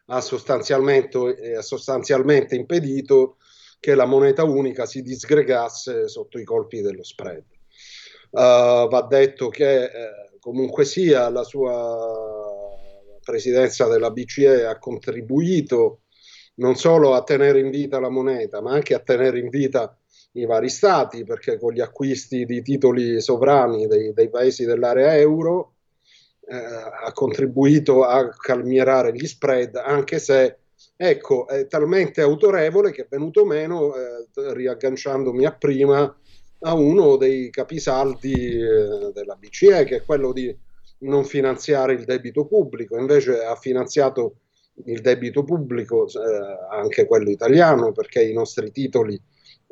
ha 0.07 0.21
sostanzialmente, 0.21 1.37
eh, 1.37 1.57
ha 1.57 1.63
sostanzialmente 1.63 2.55
impedito 2.55 3.37
che 3.79 3.95
la 3.95 4.05
moneta 4.05 4.45
unica 4.45 4.87
si 4.87 5.03
disgregasse 5.03 6.09
sotto 6.09 6.39
i 6.39 6.45
colpi 6.45 6.81
dello 6.81 7.03
spread. 7.03 7.45
Uh, 8.31 8.89
va 8.89 9.07
detto 9.09 9.49
che 9.49 9.85
eh, 9.85 9.91
comunque 10.41 10.85
sia 10.87 11.29
la 11.29 11.43
sua 11.43 12.09
presidenza 13.23 13.87
della 13.89 14.11
BCE 14.11 14.65
ha 14.65 14.79
contribuito 14.79 16.01
non 16.55 16.77
solo 16.77 17.15
a 17.15 17.23
tenere 17.23 17.61
in 17.61 17.71
vita 17.71 18.01
la 18.01 18.09
moneta, 18.09 18.61
ma 18.61 18.73
anche 18.73 18.95
a 18.95 19.01
tenere 19.01 19.39
in 19.39 19.49
vita 19.49 19.97
i 20.33 20.47
vari 20.47 20.69
stati, 20.69 21.25
perché 21.25 21.59
con 21.59 21.73
gli 21.73 21.81
acquisti 21.81 22.45
di 22.45 22.63
titoli 22.63 23.21
sovrani 23.21 23.87
dei, 23.87 24.13
dei 24.13 24.31
paesi 24.31 24.65
dell'area 24.65 25.17
euro 25.17 25.75
eh, 26.47 26.57
ha 26.57 27.13
contribuito 27.13 28.05
a 28.05 28.29
calmierare 28.29 29.13
gli 29.13 29.27
spread, 29.27 29.77
anche 29.77 30.19
se 30.19 30.57
ecco, 30.97 31.49
è 31.49 31.67
talmente 31.67 32.21
autorevole 32.21 32.93
che 32.93 33.03
è 33.03 33.07
venuto 33.09 33.45
meno, 33.45 33.95
eh, 33.95 34.27
riagganciandomi 34.35 35.45
a 35.45 35.53
prima, 35.53 36.17
a 36.65 36.75
uno 36.75 37.17
dei 37.17 37.51
capisaldi 37.51 38.33
eh, 38.33 39.13
della 39.13 39.35
BCE, 39.35 39.85
che 39.85 39.97
è 39.97 40.05
quello 40.05 40.33
di 40.33 40.57
non 40.99 41.25
finanziare 41.25 41.95
il 41.95 42.05
debito 42.05 42.47
pubblico, 42.47 42.97
invece 42.97 43.43
ha 43.45 43.57
finanziato 43.57 44.37
il 44.85 45.01
debito 45.01 45.45
pubblico, 45.45 46.07
eh, 46.07 46.13
anche 46.71 47.07
quello 47.07 47.31
italiano, 47.31 47.93
perché 47.93 48.23
i 48.23 48.33
nostri 48.33 48.71
titoli 48.71 49.21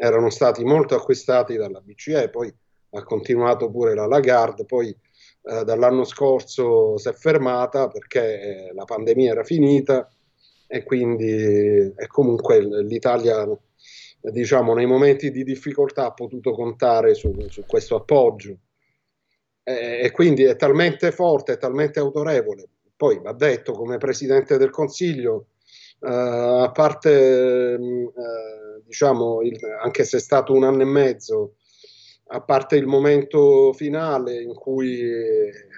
erano 0.03 0.31
stati 0.31 0.65
molto 0.65 0.95
acquistati 0.95 1.57
dalla 1.57 1.81
BCE, 1.81 2.31
poi 2.31 2.53
ha 2.93 3.03
continuato 3.03 3.71
pure 3.71 3.95
la 3.95 4.07
Lagarde, 4.07 4.65
poi 4.65 4.89
eh, 4.89 5.65
dall'anno 5.65 6.05
scorso 6.05 6.97
si 6.97 7.09
è 7.09 7.13
fermata 7.13 7.89
perché 7.89 8.41
eh, 8.41 8.73
la 8.73 8.85
pandemia 8.85 9.33
era 9.33 9.45
finita 9.45 10.09
e 10.67 10.85
quindi 10.85 11.31
e 11.31 12.07
comunque 12.07 12.61
l'Italia 12.83 13.47
diciamo 14.23 14.73
nei 14.73 14.87
momenti 14.87 15.31
di 15.31 15.45
difficoltà 15.45 16.07
ha 16.07 16.13
potuto 16.13 16.53
contare 16.53 17.15
su, 17.15 17.35
su 17.49 17.65
questo 17.67 17.97
appoggio 17.97 18.57
e, 19.63 20.01
e 20.03 20.11
quindi 20.13 20.45
è 20.45 20.57
talmente 20.57 21.13
forte, 21.13 21.53
è 21.53 21.59
talmente 21.59 22.01
autorevole. 22.01 22.69
Poi 22.97 23.21
va 23.21 23.33
detto 23.33 23.73
come 23.73 23.99
Presidente 23.99 24.57
del 24.57 24.71
Consiglio, 24.71 25.49
eh, 26.01 26.09
a 26.09 26.71
parte 26.71 27.79
mm, 27.79 28.07
eh, 28.07 28.70
diciamo, 28.91 29.41
il, 29.43 29.57
anche 29.81 30.03
se 30.03 30.17
è 30.17 30.21
stato 30.21 30.53
un 30.53 30.65
anno 30.65 30.83
e 30.83 30.87
mezzo, 30.87 31.55
a 32.33 32.43
parte 32.43 32.75
il 32.75 32.87
momento 32.87 33.73
finale 33.73 34.43
in 34.43 34.53
cui 34.53 35.01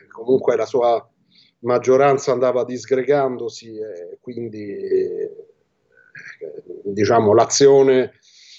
comunque 0.08 0.56
la 0.56 0.64
sua 0.64 1.06
maggioranza 1.60 2.32
andava 2.32 2.64
disgregandosi 2.64 3.76
e 3.76 4.18
quindi 4.18 4.78
diciamo 6.84 7.34
l'azione 7.34 8.14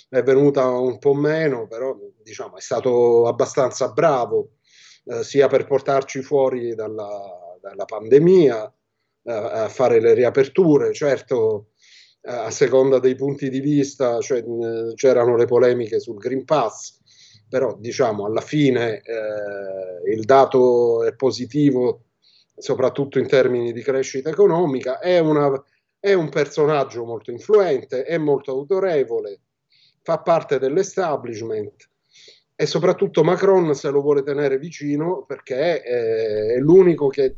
è 0.08 0.22
venuta 0.22 0.68
un 0.68 1.00
po' 1.00 1.16
meno, 1.16 1.68
però 1.68 1.98
diciamo, 2.22 2.58
è 2.58 2.62
stato 2.62 3.26
abbastanza 3.26 3.92
bravo 3.92 4.58
eh, 5.06 5.24
sia 5.24 5.48
per 5.48 5.66
portarci 5.66 6.22
fuori 6.22 6.76
dalla, 6.76 7.58
dalla 7.60 7.86
pandemia, 7.86 8.72
eh, 9.24 9.32
a 9.32 9.68
fare 9.70 10.00
le 10.00 10.14
riaperture. 10.14 10.94
Certo, 10.94 11.70
eh, 11.70 11.73
a 12.26 12.50
seconda 12.52 13.00
dei 13.00 13.16
punti 13.16 13.50
di 13.50 13.60
vista, 13.60 14.20
cioè, 14.20 14.44
c'erano 14.96 15.36
le 15.36 15.46
polemiche 15.46 16.00
sul 16.00 16.18
Green 16.18 16.46
Pass, 16.46 17.00
però 17.50 17.76
diciamo 17.78 18.26
alla 18.26 18.42
fine 18.42 19.02
eh, 19.02 20.12
il 20.12 20.24
dato 20.24 21.04
è 21.04 21.14
positivo 21.16 22.06
soprattutto 22.56 23.20
in 23.20 23.28
termini 23.28 23.74
di 23.74 23.82
crescita 23.82 24.30
economica, 24.30 25.00
è, 25.00 25.20
una, 25.20 25.52
è 26.00 26.14
un 26.14 26.30
personaggio 26.30 27.04
molto 27.04 27.32
influente, 27.32 28.04
è 28.04 28.18
molto 28.18 28.52
autorevole, 28.52 29.42
fa 30.02 30.20
parte 30.20 30.60
dell'establishment 30.60 31.90
e 32.56 32.66
soprattutto 32.66 33.24
Macron 33.24 33.74
se 33.74 33.90
lo 33.90 34.02
vuole 34.02 34.24
tenere 34.24 34.58
vicino 34.60 35.24
perché 35.26 35.82
è, 35.82 36.54
è 36.54 36.58
l'unico 36.58 37.08
che 37.08 37.36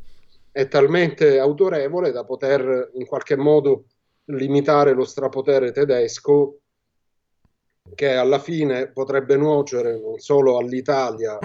è 0.52 0.68
talmente 0.68 1.40
autorevole 1.40 2.12
da 2.12 2.24
poter 2.24 2.92
in 2.94 3.06
qualche 3.06 3.36
modo 3.36 3.86
limitare 4.26 4.94
lo 4.94 5.06
strapotere 5.06 5.72
tedesco 5.72 6.60
che 7.94 8.16
alla 8.16 8.40
fine 8.40 8.92
potrebbe 8.92 9.36
nuocere 9.38 10.00
non 10.00 10.18
solo 10.18 10.58
all'Italia, 10.58 11.38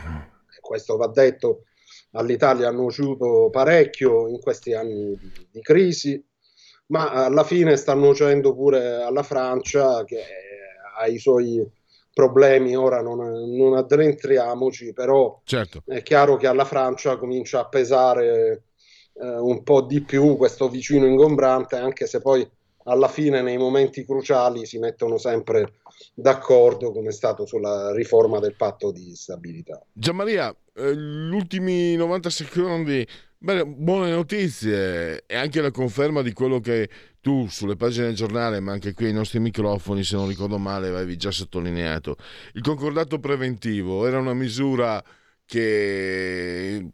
questo 0.60 0.96
va 0.96 1.08
detto, 1.08 1.64
all'Italia 2.12 2.68
ha 2.68 2.72
nuociuto 2.72 3.50
parecchio 3.50 4.28
in 4.28 4.40
questi 4.40 4.72
anni 4.72 5.16
di, 5.16 5.32
di 5.50 5.60
crisi, 5.60 6.22
ma 6.86 7.10
alla 7.10 7.44
fine 7.44 7.76
sta 7.76 7.94
nuocendo 7.94 8.54
pure 8.54 9.02
alla 9.02 9.22
Francia 9.22 10.04
che 10.04 10.22
ha 10.98 11.06
i 11.06 11.18
suoi 11.18 11.64
problemi, 12.12 12.74
ora 12.74 13.00
non, 13.00 13.18
non 13.54 13.76
addentriamoci, 13.76 14.92
però 14.92 15.40
certo. 15.44 15.82
è 15.86 16.02
chiaro 16.02 16.36
che 16.36 16.46
alla 16.46 16.64
Francia 16.64 17.16
comincia 17.16 17.60
a 17.60 17.68
pesare 17.68 18.64
eh, 19.14 19.38
un 19.38 19.62
po' 19.62 19.82
di 19.82 20.02
più 20.02 20.36
questo 20.36 20.68
vicino 20.68 21.06
ingombrante, 21.06 21.76
anche 21.76 22.06
se 22.06 22.20
poi 22.20 22.48
alla 22.84 23.08
fine 23.08 23.42
nei 23.42 23.58
momenti 23.58 24.04
cruciali 24.04 24.64
si 24.64 24.78
mettono 24.78 25.18
sempre 25.18 25.74
d'accordo 26.14 26.92
come 26.92 27.08
è 27.08 27.12
stato 27.12 27.44
sulla 27.46 27.92
riforma 27.92 28.38
del 28.38 28.54
patto 28.56 28.90
di 28.90 29.14
stabilità. 29.14 29.82
Gianmaria, 29.92 30.54
eh, 30.74 30.96
gli 30.96 31.34
ultimi 31.34 31.94
90 31.96 32.30
secondi, 32.30 33.06
beh, 33.38 33.66
buone 33.66 34.10
notizie 34.10 35.24
e 35.26 35.36
anche 35.36 35.60
la 35.60 35.70
conferma 35.70 36.22
di 36.22 36.32
quello 36.32 36.60
che 36.60 36.88
tu 37.20 37.46
sulle 37.48 37.76
pagine 37.76 38.06
del 38.06 38.14
giornale, 38.14 38.60
ma 38.60 38.72
anche 38.72 38.94
qui 38.94 39.06
ai 39.06 39.12
nostri 39.12 39.40
microfoni, 39.40 40.02
se 40.02 40.16
non 40.16 40.28
ricordo 40.28 40.58
male, 40.58 40.88
avevi 40.88 41.16
già 41.16 41.30
sottolineato. 41.30 42.16
Il 42.54 42.62
concordato 42.62 43.18
preventivo 43.18 44.06
era 44.06 44.18
una 44.18 44.32
misura 44.32 45.02
che, 45.44 46.88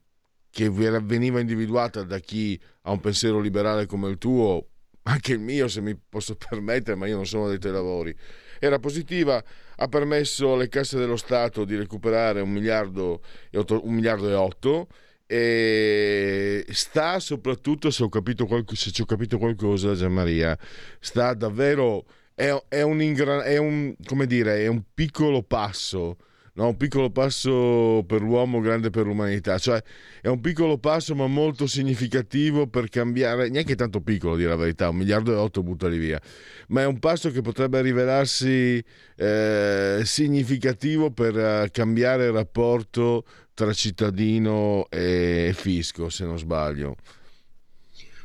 che 0.51 0.71
veniva 0.71 1.39
individuata 1.39 2.03
da 2.03 2.19
chi 2.19 2.61
ha 2.83 2.91
un 2.91 3.01
pensiero 3.01 3.39
liberale 3.39 3.87
come 3.87 4.09
il 4.09 4.19
tuo, 4.19 4.67
anche 5.09 5.33
il 5.33 5.39
mio 5.39 5.69
se 5.69 5.81
mi 5.81 5.97
posso 5.97 6.37
permettere, 6.49 6.97
ma 6.97 7.07
io 7.07 7.17
non 7.17 7.27
sono 7.27 7.49
dei 7.49 7.59
tuoi 7.59 7.73
lavori. 7.73 8.15
Era 8.59 8.79
positiva, 8.79 9.43
ha 9.77 9.89
permesso 9.89 10.55
alle 10.55 10.69
casse 10.69 10.99
dello 10.99 11.17
Stato 11.17 11.65
di 11.65 11.77
recuperare 11.77 12.41
un 12.41 12.51
miliardo 12.51 13.23
e, 13.51 13.59
otto, 13.59 13.87
un 13.87 13.95
miliardo 13.95 14.29
e 14.29 14.35
otto 14.35 14.89
e 15.29 16.65
sta 16.71 17.19
soprattutto, 17.19 17.91
se, 17.91 18.09
qualco, 18.09 18.75
se 18.77 18.93
ci 18.93 19.03
ho 19.03 19.05
capito 19.05 19.39
qualcosa, 19.39 19.95
Gianmaria, 19.95 20.57
sta 21.01 21.35
davvero, 21.35 22.07
è, 22.35 22.57
è, 22.69 22.83
un, 22.83 23.01
è, 23.45 23.57
un, 23.57 23.95
dire, 24.27 24.59
è 24.59 24.67
un 24.69 24.83
piccolo 24.95 25.43
passo 25.43 26.17
no? 26.57 26.69
un 26.69 26.77
piccolo 26.77 27.11
passo 27.11 28.05
per 28.07 28.21
l'uomo, 28.21 28.61
grande 28.61 28.91
per 28.91 29.07
l'umanità, 29.07 29.59
cioè 29.59 29.83
è 30.21 30.29
un 30.29 30.41
piccolo 30.41 30.79
passo 30.79 31.15
ma 31.15 31.27
molto 31.27 31.67
significativo 31.67 32.67
per 32.67 32.89
cambiare, 32.89 33.49
neanche 33.49 33.75
tanto 33.75 34.01
piccolo 34.01 34.37
dire 34.37 34.51
la 34.51 34.57
verità, 34.57 34.89
un 34.89 34.97
miliardo 34.97 35.33
e 35.33 35.37
otto 35.37 35.63
buttali 35.63 35.99
via, 35.99 36.21
ma 36.69 36.83
è 36.83 36.87
un 36.87 36.99
passo 36.99 37.31
che 37.31 37.41
potrebbe 37.41 37.81
rivelarsi 37.81 38.83
eh, 39.17 40.01
significativo 40.05 41.11
per 41.11 41.37
uh, 41.37 41.67
cambiare 41.71 42.27
il 42.27 42.33
rapporto 42.33 43.25
tra 43.55 43.73
cittadino 43.73 44.87
e 44.91 45.53
fisco, 45.55 46.11
se 46.11 46.25
non 46.25 46.39
sbaglio. 46.39 46.97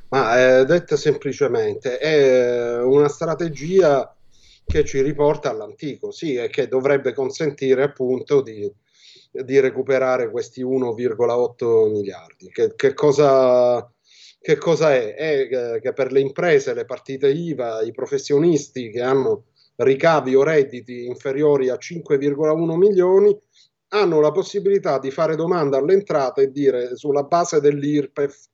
Ma 0.10 0.60
eh, 0.60 0.66
detta 0.66 0.98
semplicemente, 0.98 1.98
è 1.98 2.84
una 2.84 3.08
strategia 3.08 4.14
che 4.72 4.86
ci 4.86 5.02
riporta 5.02 5.50
all'antico, 5.50 6.12
sì, 6.12 6.36
e 6.36 6.50
che 6.50 6.68
dovrebbe 6.70 7.14
consentire 7.14 7.84
appunto 7.84 8.42
di, 8.42 8.72
di 9.32 9.60
recuperare 9.60 10.32
questi 10.32 10.64
1,8 10.64 11.92
miliardi. 11.92 12.50
Che, 12.50 12.74
che, 12.76 12.94
cosa, 12.94 13.92
che 14.40 14.56
cosa 14.56 14.94
è? 14.94 15.14
È 15.16 15.80
che 15.82 15.94
per 15.94 16.14
le 16.14 16.22
imprese, 16.22 16.74
le 16.74 16.86
partite 16.86 17.30
IVA, 17.30 17.82
i 17.82 17.92
professionisti 17.92 18.90
che 18.90 19.02
hanno 19.02 19.48
ricavi 19.76 20.36
o 20.36 20.44
redditi 20.44 21.06
inferiori 21.06 21.70
a 21.70 21.76
5,1 21.76 22.76
milioni 22.76 23.38
hanno 23.94 24.22
la 24.22 24.32
possibilità 24.32 25.00
di 25.00 25.12
fare 25.12 25.36
domanda 25.36 25.78
all'entrata 25.78 26.42
e 26.42 26.50
dire 26.50 26.96
sulla 26.96 27.24
base 27.24 27.60
dell'IRPEF, 27.60 28.46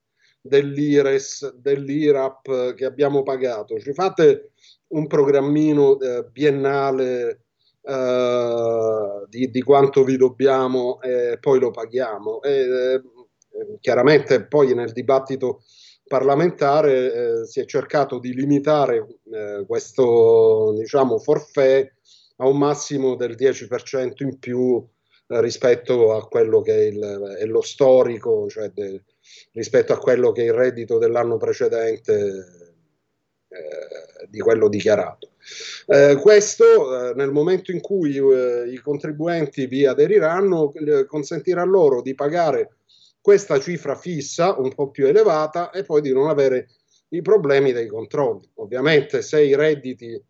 dell'IRES, 0.42 1.54
dell'IRAP 1.56 2.74
che 2.74 2.86
abbiamo 2.86 3.22
pagato, 3.22 3.78
ci 3.80 3.94
fate 3.94 4.52
un 4.90 5.08
programmino 5.08 6.00
eh, 6.00 6.24
biennale 6.32 7.42
eh, 7.82 9.26
di, 9.30 9.50
di, 9.50 9.62
quanto 9.62 10.04
vi 10.04 10.18
dobbiamo 10.18 11.02
e 11.02 11.38
poi 11.40 11.60
lo 11.60 11.72
paghiamo. 11.72 12.42
E, 12.42 12.52
eh, 12.52 13.02
chiaramente 13.80 14.46
poi 14.46 14.74
nel 14.74 14.92
dibattito 14.92 15.62
parlamentare 16.08 17.14
eh, 17.42 17.46
si 17.46 17.60
è 17.60 17.66
cercato 17.66 18.20
di 18.20 18.34
limitare 18.34 19.20
eh, 19.32 19.66
questo 19.68 20.74
diciamo, 20.78 21.18
forfè 21.18 21.92
a 22.38 22.48
un 22.48 22.58
massimo 22.58 23.16
del 23.16 23.36
10% 23.36 24.24
in 24.24 24.38
più 24.40 24.86
rispetto 25.30 26.14
a 26.14 26.26
quello 26.28 26.62
che 26.62 26.74
è, 26.74 26.82
il, 26.84 27.38
è 27.40 27.46
lo 27.46 27.62
storico, 27.62 28.48
cioè 28.48 28.70
de, 28.70 29.04
rispetto 29.54 29.92
a 29.92 29.98
quello 29.98 30.32
che 30.32 30.44
è 30.44 30.46
il 30.46 30.54
reddito 30.54 30.98
dell'anno 30.98 31.38
precedente 31.38 32.67
eh, 33.50 34.28
di 34.30 34.40
quello 34.40 34.68
dichiarato. 34.68 35.32
Eh, 35.86 36.18
questo 36.22 37.10
eh, 37.10 37.14
nel 37.16 37.32
momento 37.32 37.72
in 37.72 37.80
cui 37.80 38.18
eh, 38.18 38.70
i 38.70 38.78
contribuenti 38.78 39.68
vi 39.68 39.86
aderiranno 39.86 40.74
consentirà 41.08 41.64
loro 41.64 42.02
di 42.02 42.14
pagare 42.14 42.78
questa 43.22 43.60
cifra 43.60 43.96
fissa 43.96 44.58
un 44.58 44.74
po' 44.74 44.90
più 44.90 45.06
elevata 45.06 45.70
e 45.72 45.84
poi 45.84 46.02
di 46.02 46.12
non 46.12 46.28
avere 46.28 46.70
i 47.10 47.22
problemi 47.22 47.72
dei 47.72 47.88
controlli. 47.88 48.50
Ovviamente 48.56 49.22
se 49.22 49.44
i 49.44 49.56
redditi 49.56 50.22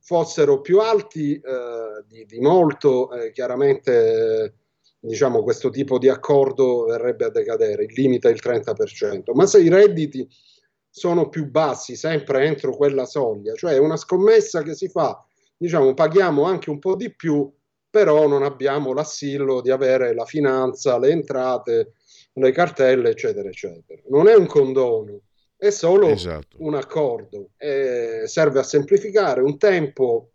fossero 0.00 0.60
più 0.60 0.80
alti 0.80 1.34
eh, 1.34 2.04
di, 2.06 2.24
di, 2.26 2.40
molto, 2.40 3.12
eh, 3.12 3.32
chiaramente 3.32 4.54
diciamo 4.98 5.42
questo 5.42 5.70
tipo 5.70 5.98
di 5.98 6.08
accordo 6.08 6.84
verrebbe 6.84 7.24
a 7.24 7.30
decadere, 7.30 7.84
il 7.84 7.92
limite 7.94 8.28
è 8.28 8.32
il 8.32 8.40
30%, 8.42 9.32
ma 9.32 9.46
se 9.46 9.60
i 9.60 9.68
redditi 9.68 10.28
sono 10.90 11.28
più 11.28 11.48
bassi, 11.48 11.94
sempre 11.94 12.44
entro 12.44 12.76
quella 12.76 13.06
soglia, 13.06 13.54
cioè 13.54 13.74
è 13.74 13.78
una 13.78 13.96
scommessa 13.96 14.62
che 14.62 14.74
si 14.74 14.88
fa, 14.88 15.24
diciamo, 15.56 15.94
paghiamo 15.94 16.42
anche 16.42 16.68
un 16.68 16.80
po' 16.80 16.96
di 16.96 17.14
più, 17.14 17.50
però 17.88 18.26
non 18.26 18.42
abbiamo 18.42 18.92
l'assillo 18.92 19.60
di 19.60 19.70
avere 19.70 20.14
la 20.14 20.24
finanza, 20.24 20.98
le 20.98 21.10
entrate, 21.10 21.92
le 22.32 22.52
cartelle, 22.52 23.10
eccetera, 23.10 23.48
eccetera. 23.48 24.00
Non 24.08 24.28
è 24.28 24.34
un 24.34 24.46
condono, 24.46 25.22
è 25.56 25.70
solo 25.70 26.08
esatto. 26.08 26.56
un 26.60 26.74
accordo, 26.74 27.50
e 27.56 28.22
serve 28.26 28.60
a 28.60 28.64
semplificare. 28.64 29.42
Un 29.42 29.58
tempo, 29.58 30.32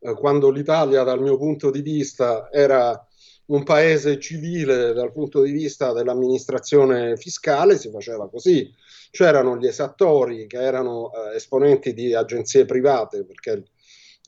eh, 0.00 0.14
quando 0.14 0.50
l'Italia, 0.50 1.02
dal 1.02 1.20
mio 1.20 1.36
punto 1.36 1.70
di 1.70 1.82
vista, 1.82 2.48
era 2.50 3.04
un 3.46 3.64
paese 3.64 4.20
civile 4.20 4.92
dal 4.92 5.12
punto 5.12 5.42
di 5.42 5.50
vista 5.50 5.92
dell'amministrazione 5.92 7.16
fiscale, 7.16 7.76
si 7.76 7.90
faceva 7.90 8.28
così 8.28 8.72
c'erano 9.10 9.56
gli 9.56 9.66
esattori 9.66 10.46
che 10.46 10.60
erano 10.60 11.10
eh, 11.12 11.36
esponenti 11.36 11.92
di 11.94 12.14
agenzie 12.14 12.64
private, 12.64 13.24
perché 13.24 13.64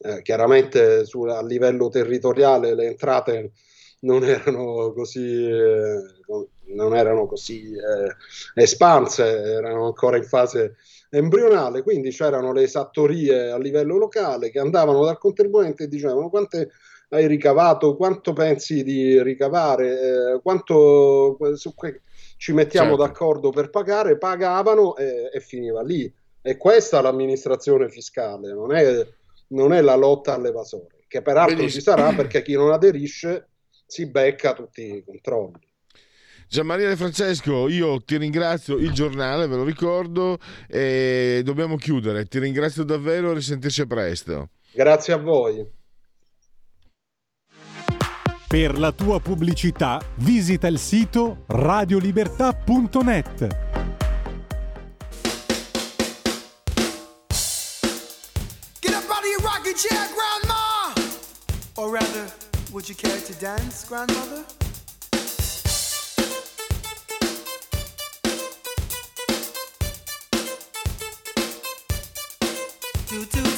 eh, 0.04 0.22
chiaramente 0.22 1.04
su, 1.04 1.22
a 1.22 1.42
livello 1.42 1.88
territoriale 1.88 2.74
le 2.74 2.86
entrate 2.86 3.52
non 4.00 4.24
erano 4.24 4.92
così, 4.92 5.46
eh, 5.48 6.02
non 6.74 6.96
erano 6.96 7.26
così 7.26 7.72
eh, 7.72 8.60
espanse, 8.60 9.24
erano 9.24 9.86
ancora 9.86 10.16
in 10.16 10.24
fase 10.24 10.76
embrionale, 11.10 11.82
quindi 11.82 12.10
c'erano 12.10 12.52
le 12.52 12.62
esattorie 12.62 13.50
a 13.50 13.58
livello 13.58 13.98
locale 13.98 14.50
che 14.50 14.58
andavano 14.58 15.04
dal 15.04 15.18
contribuente 15.18 15.84
e 15.84 15.88
dicevano 15.88 16.28
quante 16.30 16.70
hai 17.10 17.26
ricavato, 17.26 17.94
quanto 17.94 18.32
pensi 18.32 18.82
di 18.82 19.22
ricavare, 19.22 20.34
eh, 20.36 20.40
quanto 20.40 21.36
su 21.56 21.74
que- 21.74 22.02
ci 22.42 22.52
mettiamo 22.52 22.96
certo. 22.96 23.04
d'accordo 23.04 23.50
per 23.50 23.70
pagare, 23.70 24.18
pagavano 24.18 24.96
e, 24.96 25.30
e, 25.32 25.38
finiva 25.38 25.80
lì. 25.80 26.12
E 26.42 26.56
questa 26.56 26.98
è 26.98 27.02
l'amministrazione 27.02 27.88
fiscale, 27.88 28.52
non 28.52 28.74
è, 28.74 29.06
non 29.50 29.72
è 29.72 29.80
la 29.80 29.94
lotta 29.94 30.34
all'evasore, 30.34 31.04
che 31.06 31.22
peraltro 31.22 31.54
Benissimo. 31.54 31.80
ci 31.80 31.88
sarà 31.88 32.12
perché 32.12 32.42
chi 32.42 32.54
non 32.54 32.72
aderisce 32.72 33.50
si 33.86 34.10
becca 34.10 34.54
tutti 34.54 34.82
i 34.82 35.04
controlli. 35.04 35.60
Gianmaria 36.48 36.88
De 36.88 36.96
Francesco, 36.96 37.68
io 37.68 38.02
ti 38.02 38.16
ringrazio, 38.16 38.76
il 38.76 38.90
giornale 38.90 39.46
ve 39.46 39.54
lo 39.54 39.64
ricordo 39.64 40.38
e 40.66 41.42
dobbiamo 41.44 41.76
chiudere. 41.76 42.24
Ti 42.24 42.40
ringrazio 42.40 42.82
davvero, 42.82 43.32
risentirci 43.32 43.86
presto. 43.86 44.48
Grazie 44.72 45.12
a 45.12 45.18
voi. 45.18 45.64
Per 48.52 48.76
la 48.78 48.92
tua 48.92 49.18
pubblicità 49.18 49.98
visita 50.16 50.66
il 50.66 50.78
sito 50.78 51.44
radiolibertà.net. 51.46 53.46
Get 58.78 58.92
up 58.92 59.08
out 59.08 59.20
of 59.20 59.24
your 59.24 59.40
rocking 59.40 59.74
chair, 59.74 60.06
grandma! 60.12 60.92
Or 61.76 61.90
rather, 61.90 62.30
would 62.72 62.90
you 62.90 62.94
care 62.94 63.22
to 63.22 63.32
dance, 63.40 63.86
grandmother? 63.88 64.44
do 73.08 73.24
do 73.26 73.51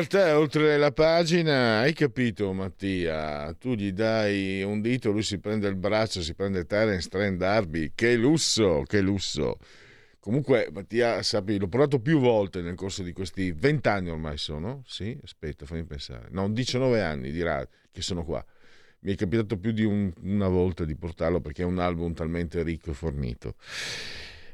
Radio 0.00 0.18
Libertà, 0.18 0.38
oltre 0.38 0.78
la 0.78 0.92
pagina, 0.92 1.80
hai 1.80 1.92
capito 1.92 2.54
Mattia? 2.54 3.54
Tu 3.58 3.74
gli 3.74 3.92
dai 3.92 4.62
un 4.62 4.80
dito, 4.80 5.10
lui 5.10 5.22
si 5.22 5.38
prende 5.38 5.68
il 5.68 5.76
braccio, 5.76 6.22
si 6.22 6.34
prende 6.34 6.64
Terence 6.64 7.08
Trend 7.10 7.36
Darby, 7.36 7.92
che 7.94 8.14
lusso, 8.16 8.82
che 8.86 9.02
lusso. 9.02 9.58
Comunque, 10.18 10.70
Mattia, 10.72 11.22
sappi, 11.22 11.58
l'ho 11.58 11.68
provato 11.68 12.00
più 12.00 12.18
volte 12.18 12.62
nel 12.62 12.76
corso 12.76 13.02
di 13.02 13.12
questi 13.12 13.52
vent'anni 13.52 14.08
ormai 14.08 14.38
sono, 14.38 14.82
sì? 14.86 15.18
Aspetta, 15.22 15.66
fammi 15.66 15.84
pensare. 15.84 16.28
No, 16.30 16.48
19 16.48 17.02
anni 17.02 17.30
dirà 17.30 17.66
che 17.92 18.00
sono 18.00 18.24
qua. 18.24 18.42
Mi 19.00 19.12
è 19.12 19.16
capitato 19.16 19.58
più 19.58 19.72
di 19.72 19.84
un, 19.84 20.10
una 20.22 20.48
volta 20.48 20.86
di 20.86 20.96
portarlo 20.96 21.40
perché 21.40 21.60
è 21.60 21.66
un 21.66 21.78
album 21.78 22.14
talmente 22.14 22.62
ricco 22.62 22.90
e 22.90 22.94
fornito. 22.94 23.54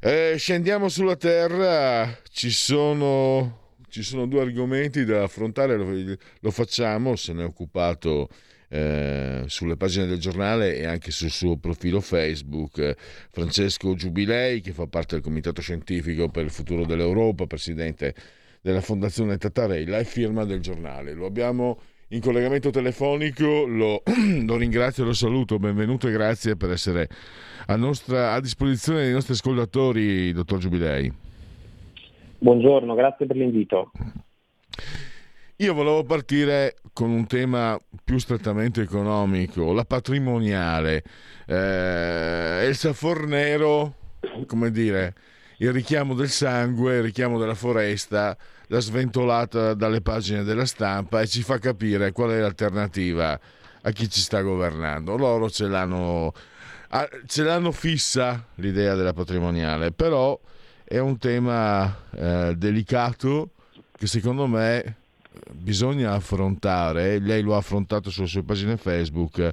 Eh, 0.00 0.34
scendiamo 0.36 0.88
sulla 0.88 1.16
terra, 1.16 2.18
ci 2.30 2.50
sono 2.50 3.65
ci 3.96 4.02
sono 4.02 4.26
due 4.26 4.42
argomenti 4.42 5.06
da 5.06 5.22
affrontare, 5.22 5.74
lo, 5.74 6.16
lo 6.40 6.50
facciamo, 6.50 7.16
se 7.16 7.32
ne 7.32 7.44
è 7.44 7.46
occupato 7.46 8.28
eh, 8.68 9.44
sulle 9.46 9.78
pagine 9.78 10.04
del 10.04 10.18
giornale 10.18 10.76
e 10.76 10.84
anche 10.84 11.10
sul 11.10 11.30
suo 11.30 11.56
profilo 11.56 12.02
Facebook. 12.02 12.94
Francesco 13.30 13.94
Giubilei, 13.94 14.60
che 14.60 14.72
fa 14.72 14.86
parte 14.86 15.14
del 15.14 15.24
Comitato 15.24 15.62
Scientifico 15.62 16.28
per 16.28 16.44
il 16.44 16.50
Futuro 16.50 16.84
dell'Europa, 16.84 17.46
presidente 17.46 18.14
della 18.60 18.82
Fondazione 18.82 19.38
Tattarella 19.38 19.98
e 19.98 20.04
firma 20.04 20.44
del 20.44 20.60
giornale. 20.60 21.14
Lo 21.14 21.24
abbiamo 21.24 21.80
in 22.08 22.20
collegamento 22.20 22.68
telefonico, 22.68 23.64
lo, 23.64 24.02
lo 24.44 24.56
ringrazio 24.58 25.04
lo 25.04 25.14
saluto, 25.14 25.58
benvenuto 25.58 26.06
e 26.06 26.12
grazie 26.12 26.54
per 26.54 26.70
essere 26.70 27.08
a, 27.68 27.76
nostra, 27.76 28.34
a 28.34 28.40
disposizione 28.42 29.04
dei 29.04 29.12
nostri 29.12 29.32
ascoltatori, 29.32 30.32
dottor 30.34 30.58
Giubilei. 30.58 31.24
Buongiorno, 32.38 32.94
grazie 32.94 33.26
per 33.26 33.36
l'invito. 33.36 33.90
Io 35.56 35.72
volevo 35.72 36.04
partire 36.04 36.76
con 36.92 37.08
un 37.08 37.26
tema 37.26 37.80
più 38.04 38.18
strettamente 38.18 38.82
economico, 38.82 39.72
la 39.72 39.84
patrimoniale. 39.84 41.02
Eh, 41.46 42.66
il 42.68 42.74
Safornero, 42.76 43.94
come 44.46 44.70
dire, 44.70 45.14
il 45.58 45.72
richiamo 45.72 46.12
del 46.12 46.28
sangue, 46.28 46.96
il 46.96 47.02
richiamo 47.02 47.38
della 47.38 47.54
foresta, 47.54 48.36
la 48.66 48.80
sventolata 48.80 49.72
dalle 49.72 50.02
pagine 50.02 50.42
della 50.42 50.66
stampa 50.66 51.22
e 51.22 51.26
ci 51.26 51.42
fa 51.42 51.58
capire 51.58 52.12
qual 52.12 52.30
è 52.30 52.40
l'alternativa 52.40 53.40
a 53.80 53.90
chi 53.92 54.10
ci 54.10 54.20
sta 54.20 54.42
governando. 54.42 55.16
Loro 55.16 55.48
ce 55.48 55.68
l'hanno, 55.68 56.34
ce 57.26 57.42
l'hanno 57.42 57.72
fissa 57.72 58.46
l'idea 58.56 58.94
della 58.94 59.14
patrimoniale, 59.14 59.90
però 59.90 60.38
è 60.88 60.98
un 60.98 61.18
tema 61.18 61.94
eh, 62.12 62.54
delicato 62.56 63.50
che 63.96 64.06
secondo 64.06 64.46
me 64.46 64.96
bisogna 65.50 66.12
affrontare, 66.12 67.18
lei 67.18 67.42
lo 67.42 67.54
ha 67.54 67.58
affrontato 67.58 68.08
sulle 68.08 68.28
sue 68.28 68.44
pagine 68.44 68.76
Facebook, 68.76 69.52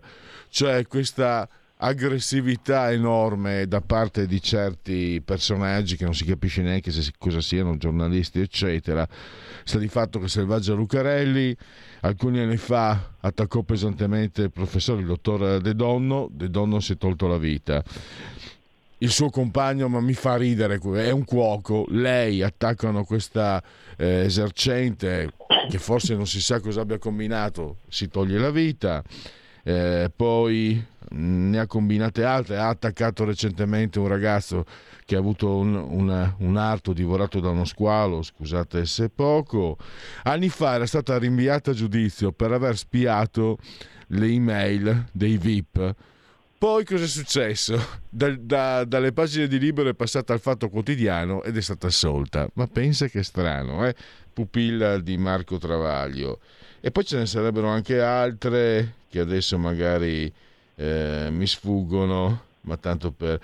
cioè 0.49 0.85
questa 0.85 1.49
aggressività 1.77 2.91
enorme 2.91 3.67
da 3.67 3.81
parte 3.81 4.27
di 4.27 4.41
certi 4.41 5.21
personaggi 5.25 5.97
che 5.97 6.05
non 6.05 6.13
si 6.13 6.23
capisce 6.23 6.61
neanche 6.61 6.91
se, 6.91 7.11
cosa 7.17 7.41
siano, 7.41 7.77
giornalisti, 7.77 8.39
eccetera. 8.39 9.07
Sta 9.63 9.79
di 9.79 9.87
fatto 9.87 10.19
che 10.19 10.27
Selvaggia 10.27 10.73
Lucarelli 10.73 11.55
alcuni 12.01 12.39
anni 12.39 12.57
fa 12.57 13.15
attaccò 13.19 13.63
pesantemente 13.63 14.43
il 14.43 14.51
professore, 14.51 15.01
il 15.01 15.07
dottor 15.07 15.59
De 15.59 15.75
Donno, 15.75 16.29
De 16.31 16.49
Donno 16.49 16.79
si 16.79 16.93
è 16.93 16.97
tolto 16.97 17.27
la 17.27 17.37
vita. 17.37 17.83
Il 19.03 19.11
suo 19.11 19.29
compagno, 19.29 19.89
ma 19.89 19.99
mi 19.99 20.13
fa 20.13 20.37
ridere, 20.37 20.79
è 20.79 21.11
un 21.11 21.25
cuoco, 21.25 21.83
lei 21.89 22.41
attaccano 22.41 23.03
questa 23.03 23.61
eh, 23.97 24.21
esercente 24.21 25.33
che 25.69 25.77
forse 25.77 26.15
non 26.15 26.25
si 26.25 26.39
sa 26.39 26.61
cosa 26.61 26.79
abbia 26.79 26.97
combinato, 26.97 27.79
si 27.89 28.07
toglie 28.07 28.39
la 28.39 28.49
vita. 28.49 29.03
Eh, 29.61 30.09
poi 30.15 30.81
ne 31.09 31.59
ha 31.59 31.67
combinate 31.67 32.23
altre, 32.23 32.57
ha 32.57 32.69
attaccato 32.69 33.25
recentemente 33.25 33.99
un 33.99 34.07
ragazzo 34.07 34.63
che 35.03 35.17
ha 35.17 35.19
avuto 35.19 35.57
un, 35.57 35.75
un, 35.75 36.33
un, 36.37 36.55
arto 36.55 36.93
divorato 36.93 37.41
da 37.41 37.49
uno 37.49 37.65
squalo, 37.65 38.21
scusate 38.21 38.85
se 38.85 39.09
poco. 39.09 39.77
Anni 40.23 40.47
fa 40.47 40.75
era 40.75 40.85
stata 40.85 41.17
rinviata 41.17 41.71
a 41.71 41.73
giudizio 41.73 42.31
per 42.31 42.53
aver 42.53 42.77
spiato 42.77 43.57
le 44.07 44.27
email 44.27 45.07
dei 45.11 45.37
VIP. 45.37 45.93
Poi 46.63 46.85
cosa 46.85 47.03
è 47.03 47.07
successo? 47.07 47.77
Da, 48.09 48.33
da, 48.39 48.85
dalle 48.85 49.11
pagine 49.11 49.49
di 49.49 49.59
Libero 49.59 49.89
è 49.89 49.93
passata 49.93 50.31
al 50.31 50.39
Fatto 50.39 50.69
Quotidiano 50.69 51.43
ed 51.43 51.57
è 51.57 51.61
stata 51.61 51.87
assolta. 51.87 52.49
Ma 52.53 52.67
pensa 52.67 53.07
che 53.07 53.21
strano, 53.21 53.85
eh? 53.85 53.93
Pupilla 54.31 54.97
di 54.99 55.17
Marco 55.17 55.57
Travaglio. 55.57 56.39
E 56.79 56.89
poi 56.89 57.03
ce 57.03 57.17
ne 57.17 57.25
sarebbero 57.25 57.67
anche 57.67 57.99
altre 57.99 58.93
che 59.09 59.19
adesso 59.19 59.57
magari 59.57 60.31
eh, 60.75 61.27
mi 61.31 61.45
sfuggono, 61.45 62.43
ma 62.61 62.77
tanto 62.77 63.11
per... 63.11 63.41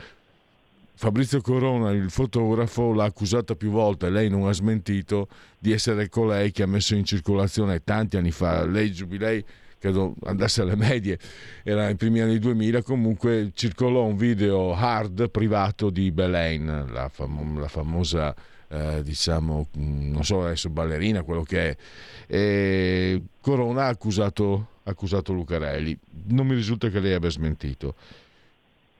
Fabrizio 0.93 1.41
Corona, 1.41 1.91
il 1.91 2.11
fotografo, 2.11 2.93
l'ha 2.93 3.03
accusata 3.03 3.53
più 3.53 3.69
volte, 3.69 4.09
lei 4.09 4.29
non 4.29 4.47
ha 4.47 4.53
smentito 4.53 5.27
di 5.57 5.73
essere 5.73 6.07
colei 6.07 6.53
che 6.53 6.63
ha 6.63 6.67
messo 6.67 6.95
in 6.95 7.03
circolazione 7.03 7.83
tanti 7.83 8.15
anni 8.15 8.31
fa, 8.31 8.65
lei 8.65 8.93
Giubilei 8.93 9.43
credo 9.79 10.13
andasse 10.25 10.61
alle 10.61 10.75
medie, 10.75 11.17
era 11.63 11.85
nei 11.85 11.95
primi 11.95 12.19
anni 12.19 12.37
2000, 12.37 12.83
comunque 12.83 13.51
circolò 13.53 14.03
un 14.03 14.17
video 14.17 14.73
hard 14.73 15.29
privato 15.29 15.89
di 15.89 16.11
Belen, 16.11 16.89
la, 16.91 17.09
fam- 17.09 17.59
la 17.59 17.67
famosa, 17.67 18.35
eh, 18.67 19.01
diciamo, 19.01 19.67
non 19.73 20.23
so 20.23 20.43
adesso 20.43 20.69
ballerina, 20.69 21.23
quello 21.23 21.43
che 21.43 21.69
è. 21.69 21.77
E 22.27 23.21
Corona 23.41 23.85
ha 23.85 23.87
accusato 23.87 24.77
accusato 24.89 25.33
Lucarelli. 25.33 25.97
Non 26.27 26.47
mi 26.47 26.55
risulta 26.55 26.89
che 26.89 26.99
lei 26.99 27.13
abbia 27.13 27.29
smentito. 27.29 27.95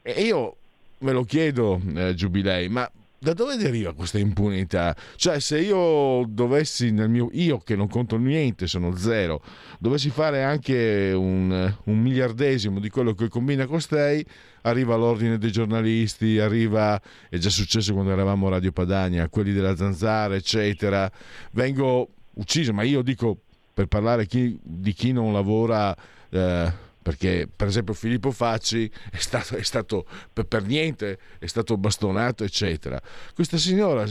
E 0.02 0.22
io 0.22 0.56
me 1.00 1.12
lo 1.12 1.24
chiedo, 1.24 1.82
eh, 1.96 2.14
Giubilei, 2.14 2.70
ma 2.70 2.90
da 3.20 3.34
dove 3.34 3.58
deriva 3.58 3.94
questa 3.94 4.18
impunità? 4.18 4.96
Cioè, 5.16 5.40
se 5.40 5.60
io 5.60 6.26
dovessi 6.28 6.92
nel 6.92 7.10
mio 7.10 7.30
io 7.34 7.58
che 7.60 7.76
non 7.76 7.88
conto 7.88 8.18
niente, 8.18 8.66
sono 8.66 8.96
zero, 8.96 9.42
dovessi 9.80 10.10
fare 10.10 10.44
anche 10.44 11.12
un, 11.14 11.76
un 11.84 12.00
miliardesimo 12.00 12.80
di 12.80 12.90
quello 12.90 13.14
che 13.14 13.28
combina 13.28 13.66
costei, 13.66 14.26
arriva 14.62 14.96
l'ordine 14.96 15.38
dei 15.38 15.52
giornalisti, 15.52 16.40
arriva, 16.40 17.00
è 17.30 17.38
già 17.38 17.50
successo 17.50 17.94
quando 17.94 18.12
eravamo 18.12 18.48
a 18.48 18.52
Radio 18.52 18.72
Padania, 18.72 19.28
quelli 19.30 19.52
della 19.52 19.76
Zanzara, 19.76 20.36
eccetera, 20.36 21.12
vengo 21.52 22.08
ucciso, 22.36 22.74
ma 22.74 22.84
io 22.84 23.02
dico 23.02 23.38
per 23.74 23.88
parlare 23.88 24.26
chi, 24.26 24.58
di 24.62 24.94
chi 24.94 25.12
non 25.12 25.34
lavora. 25.34 25.96
Eh, 26.30 26.88
perché 27.02 27.48
per 27.54 27.68
esempio 27.68 27.94
Filippo 27.94 28.32
Facci 28.32 28.90
è 29.10 29.18
stato, 29.18 29.56
è 29.56 29.64
stato 29.64 30.06
per, 30.32 30.64
niente 30.64 31.20
è 31.40 31.46
stato 31.48 31.78
bastonato 31.78 32.44
eccetera. 32.44 33.02
Questa 33.34 33.58
signora 33.58 34.06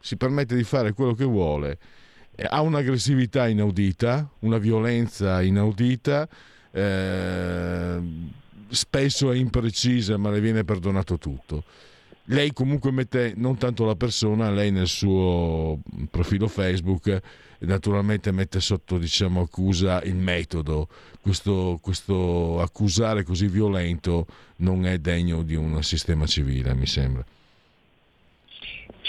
si 0.00 0.16
permette 0.16 0.54
di 0.54 0.64
fare 0.64 0.92
quello 0.92 1.14
che 1.14 1.24
vuole 1.24 1.78
ha 2.48 2.60
un'aggressività 2.60 3.46
inaudita 3.46 4.28
una 4.40 4.58
violenza 4.58 5.40
inaudita 5.40 6.28
eh, 6.72 8.00
spesso 8.68 9.30
è 9.30 9.36
imprecisa 9.36 10.16
ma 10.16 10.30
le 10.30 10.40
viene 10.40 10.64
perdonato 10.64 11.18
tutto. 11.18 11.64
Lei 12.28 12.52
comunque 12.52 12.90
mette 12.90 13.34
non 13.36 13.56
tanto 13.58 13.84
la 13.84 13.94
persona 13.94 14.50
lei 14.50 14.70
nel 14.70 14.88
suo 14.88 15.78
profilo 16.10 16.48
Facebook 16.48 17.20
naturalmente 17.64 18.32
mette 18.32 18.60
sotto 18.60 18.98
diciamo, 18.98 19.40
accusa 19.40 20.02
il 20.02 20.16
metodo. 20.16 20.88
Questo, 21.20 21.78
questo 21.80 22.60
accusare 22.60 23.22
così 23.22 23.46
violento 23.46 24.26
non 24.56 24.86
è 24.86 24.98
degno 24.98 25.42
di 25.42 25.54
un 25.54 25.82
sistema 25.82 26.26
civile, 26.26 26.74
mi 26.74 26.86
sembra. 26.86 27.24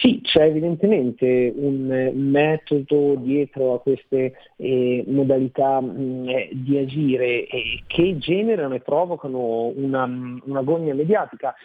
Sì, 0.05 0.19
c'è 0.21 0.43
evidentemente 0.43 1.53
un 1.55 2.11
metodo 2.13 3.15
dietro 3.15 3.75
a 3.75 3.79
queste 3.79 4.33
eh, 4.57 5.03
modalità 5.07 5.79
mh, 5.79 5.97
mm, 5.97 6.29
eh, 6.29 6.49
di 6.51 6.77
agire 6.77 7.47
eh, 7.47 7.81
che 7.87 8.17
generano 8.17 8.75
e 8.75 8.81
provocano 8.81 9.71
una, 9.75 10.03
una 10.03 10.61
gogna 10.63 10.93
mediatica. 10.93 11.55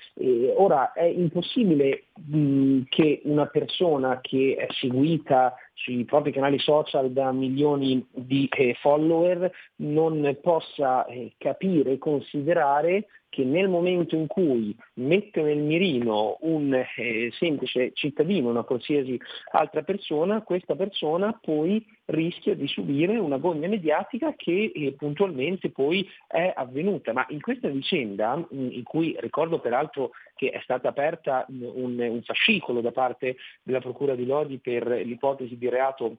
ora 0.57 0.93
è 0.93 1.05
impossibile 1.05 2.05
mh, 2.15 2.39
mm, 2.39 2.81
che 2.89 3.21
una 3.25 3.47
persona 3.47 4.21
che 4.23 4.55
è 4.57 4.69
seguita 4.75 5.55
sui 5.83 6.05
propri 6.05 6.33
canali 6.33 6.59
social 6.59 7.11
da 7.11 7.33
milioni 7.33 8.07
di 8.11 8.49
eh, 8.51 8.75
follower 8.81 9.51
non 9.77 10.37
possa 10.43 11.07
eh, 11.07 11.33
capire 11.39 11.93
e 11.93 11.99
considerare 11.99 13.07
che 13.31 13.45
nel 13.45 13.69
momento 13.69 14.17
in 14.17 14.27
cui 14.27 14.77
mette 14.95 15.41
nel 15.41 15.59
mirino 15.59 16.37
un 16.41 16.75
eh, 16.75 17.31
semplice 17.39 17.93
cittadino, 17.95 18.51
una 18.51 18.65
qualsiasi 18.65 19.19
altra 19.53 19.83
persona, 19.83 20.43
questa 20.43 20.75
persona 20.75 21.39
poi 21.41 21.83
rischia 22.07 22.55
di 22.57 22.67
subire 22.67 23.17
una 23.19 23.39
gogna 23.39 23.69
mediatica 23.69 24.35
che 24.37 24.73
eh, 24.75 24.95
puntualmente 24.99 25.71
poi 25.71 26.07
è 26.27 26.53
avvenuta. 26.55 27.13
Ma 27.13 27.25
in 27.29 27.41
questa 27.41 27.69
vicenda, 27.69 28.37
mm, 28.37 28.71
in 28.73 28.83
cui 28.83 29.17
ricordo 29.21 29.61
peraltro 29.61 30.11
che 30.35 30.51
è 30.51 30.61
stata 30.63 30.89
aperta 30.89 31.47
un, 31.49 31.99
un 31.99 32.23
fascicolo 32.23 32.81
da 32.81 32.91
parte 32.91 33.37
della 33.63 33.81
Procura 33.81 34.17
di 34.17 34.27
Lodi 34.27 34.59
per 34.59 34.87
l'ipotesi 34.89 35.57
di 35.57 35.69
reato 35.69 36.17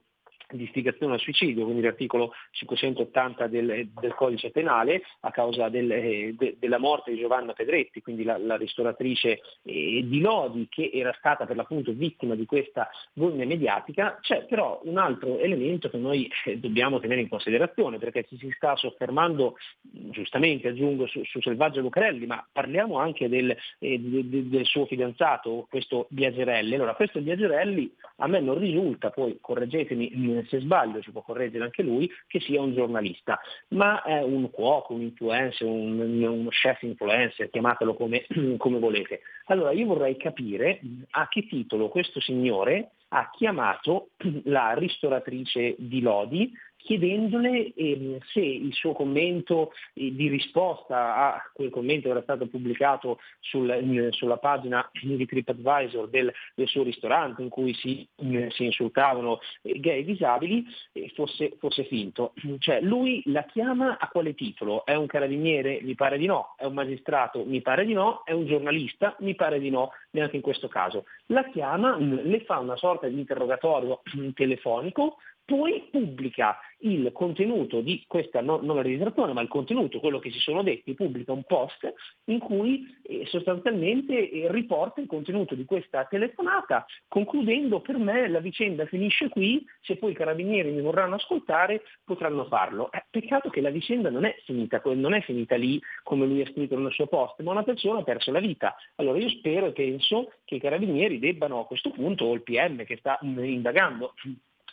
di 0.56 0.64
istigazione 0.64 1.14
al 1.14 1.20
suicidio, 1.20 1.64
quindi 1.64 1.82
l'articolo 1.82 2.34
580 2.52 3.48
del, 3.48 3.90
del 4.00 4.14
codice 4.14 4.52
penale, 4.52 5.04
a 5.22 5.32
causa 5.32 5.70
del, 5.70 5.92
eh, 5.92 6.36
de, 6.38 6.56
della 6.60 6.78
morte 6.78 7.12
di 7.12 7.20
Giovanna 7.20 7.54
Pedretti, 7.54 8.02
quindi 8.02 8.24
la, 8.24 8.38
la 8.38 8.58
ristoratrice 8.58 9.42
eh, 9.64 10.04
di 10.06 10.20
Lodi 10.20 10.68
che 10.70 10.90
era 10.94 11.14
stata 11.18 11.46
per 11.46 11.56
l'appunto 11.56 11.92
vittima 11.92 12.36
di 12.36 12.46
questa 12.46 12.90
gogna 13.14 13.46
mediatica, 13.46 14.18
c'è 14.22 14.46
però 14.46 14.82
un 14.84 14.98
altro 14.98 15.38
elemento 15.40 15.90
che 15.90 15.98
noi 15.98 16.30
eh, 16.46 16.58
dobbiamo 16.58 17.00
tenere 17.00 17.22
in 17.22 17.30
considerazione 17.30 17.98
perché 17.98 18.26
ci 18.28 18.38
si 18.38 18.52
sta 18.56 18.76
soffermando, 18.76 19.58
giustamente 19.82 20.70
aggiungo, 20.70 21.08
su, 21.08 21.24
su 21.24 21.42
Selvaggio 21.42 21.82
Lucarelli, 21.82 22.26
ma 22.26 22.46
parliamo 22.52 22.98
anche 22.98 23.30
del, 23.30 23.56
eh, 23.80 24.00
de, 24.00 24.50
del 24.50 24.66
suo 24.66 24.86
fidanzato, 24.86 25.68
questo 25.70 26.08
Biagerelli. 26.10 26.76
Allora 26.76 26.96
questo 26.96 27.20
Biagerelli 27.20 27.94
a 28.18 28.28
me 28.28 28.40
non 28.40 28.58
risulta, 28.58 29.10
poi 29.10 29.38
correggetemi 29.42 30.12
se 30.48 30.60
sbaglio 30.60 31.02
ci 31.02 31.12
può 31.12 31.22
correggere 31.22 31.64
anche 31.64 31.84
lui, 31.84 32.10
che 32.28 32.40
sia 32.40 32.62
un 32.62 32.74
giornalista, 32.74 33.40
ma 33.70 34.02
è 34.04 34.22
un 34.22 34.50
cuoco, 34.50 34.94
un 34.94 35.02
influencer, 35.02 35.68
un, 35.68 36.00
uno 36.00 36.50
chef 36.50 36.82
influencer, 36.84 37.50
chiamatelo 37.50 37.94
come, 37.94 38.26
come 38.58 38.80
volete. 38.80 39.22
Allora 39.46 39.72
io 39.72 39.86
vorrei 39.86 40.18
capire 40.18 40.80
a 41.12 41.28
che 41.28 41.48
titolo 41.48 41.90
questo 41.90 42.20
signore 42.20 42.92
ha 43.10 43.30
chiamato 43.32 44.10
la 44.46 44.74
ristoratrice 44.74 45.76
di 45.78 46.02
Lodi 46.02 46.52
chiedendole 46.84 47.74
eh, 47.74 48.20
se 48.32 48.40
il 48.40 48.74
suo 48.74 48.94
commento 48.94 49.72
eh, 49.94 50.14
di 50.14 50.28
risposta 50.28 51.16
a 51.16 51.52
quel 51.54 51.70
commento 51.70 52.04
che 52.04 52.12
era 52.12 52.22
stato 52.22 52.48
pubblicato 52.48 53.20
sul, 53.40 53.70
eh, 53.70 54.12
sulla 54.12 54.38
pagina 54.38 54.90
di 55.02 55.26
TripAdvisor 55.26 56.10
del, 56.10 56.32
del, 56.56 56.68
suo 56.68 56.84
ristorante 56.84 57.42
in 57.42 57.50
cui 57.50 57.74
si, 57.74 58.08
eh, 58.18 58.50
si 58.52 58.66
insultavano 58.66 59.40
gay 59.62 60.04
disabili 60.04 60.66
fosse, 61.14 61.56
fosse, 61.60 61.84
finto. 61.86 62.34
Cioè 62.60 62.82
lui 62.82 63.22
la 63.26 63.44
chiama 63.44 63.98
a 63.98 64.08
quale 64.08 64.34
titolo? 64.34 64.86
È 64.86 64.96
un 64.96 65.08
carabiniere? 65.08 65.80
Mi 65.82 65.96
pare 65.96 66.18
di 66.18 66.26
no. 66.26 66.56
È 66.58 66.66
un 66.66 66.74
magistrato? 66.74 67.44
Mi 67.46 67.62
pare 67.62 67.86
di 67.86 67.94
no. 67.94 68.24
È 68.24 68.32
un 68.32 68.46
giornalista? 68.46 69.16
Mi 69.20 69.36
pare 69.36 69.60
di 69.60 69.70
no, 69.70 69.92
neanche 70.12 70.36
in 70.36 70.42
questo 70.42 70.68
caso. 70.68 71.06
La 71.28 71.44
chiama, 71.50 71.98
le 71.98 72.42
fa 72.42 72.60
una 72.60 72.78
sorta 72.78 73.08
di 73.08 73.20
interrogatorio 73.20 74.02
telefonico 74.34 75.18
poi 75.46 75.88
pubblica 75.92 76.58
il 76.82 77.12
contenuto 77.12 77.82
di 77.82 78.04
questa, 78.08 78.42
no, 78.42 78.60
non 78.62 78.76
la 78.76 78.82
registrazione, 78.82 79.34
ma 79.34 79.42
il 79.42 79.48
contenuto, 79.48 80.00
quello 80.00 80.20
che 80.20 80.32
si 80.32 80.40
sono 80.40 80.64
detti, 80.64 80.94
pubblica 80.94 81.32
un 81.32 81.44
post 81.44 81.94
in 82.26 82.40
cui 82.40 82.86
eh, 83.04 83.26
sostanzialmente 83.26 84.30
eh, 84.30 84.52
riporta 84.52 85.02
il 85.02 85.08
contenuto 85.08 85.56
di 85.56 85.66
questa 85.66 86.06
telefonata, 86.06 86.86
concludendo 87.08 87.82
per 87.82 87.98
me 87.98 88.28
la 88.28 88.40
vicenda 88.40 88.86
finisce 88.86 89.30
qui, 89.30 89.66
se 89.82 89.98
poi 89.98 90.12
i 90.12 90.16
carabinieri 90.16 90.72
mi 90.72 90.82
vorranno 90.82 91.16
ascoltare 91.16 91.84
potranno 92.04 92.46
farlo. 92.46 92.92
Eh, 92.92 93.06
peccato 93.10 93.50
che 93.50 93.62
la 93.62 93.70
vicenda 93.70 94.10
non 94.10 94.26
è, 94.26 94.36
finita, 94.46 94.82
non 94.84 95.14
è 95.14 95.22
finita 95.22 95.56
lì 95.56 95.80
come 96.04 96.26
lui 96.26 96.42
ha 96.42 96.50
scritto 96.52 96.78
nel 96.78 96.92
suo 96.92 97.08
post, 97.08 97.42
ma 97.42 97.52
una 97.52 97.64
persona 97.64 98.00
ha 98.00 98.04
perso 98.04 98.32
la 98.32 98.40
vita. 98.40 98.76
Allora 98.96 99.18
io 99.18 99.30
spero 99.30 99.68
e 99.68 99.72
penso 99.72 100.34
che 100.46 100.56
i 100.56 100.60
carabinieri 100.60 101.20
debbano 101.20 101.60
a 101.60 101.66
questo 101.66 101.92
punto, 101.92 102.26
o 102.26 102.34
il 102.34 102.44
PM 102.44 102.84
che 102.84 102.98
sta 102.98 103.20
indagando, 103.22 104.14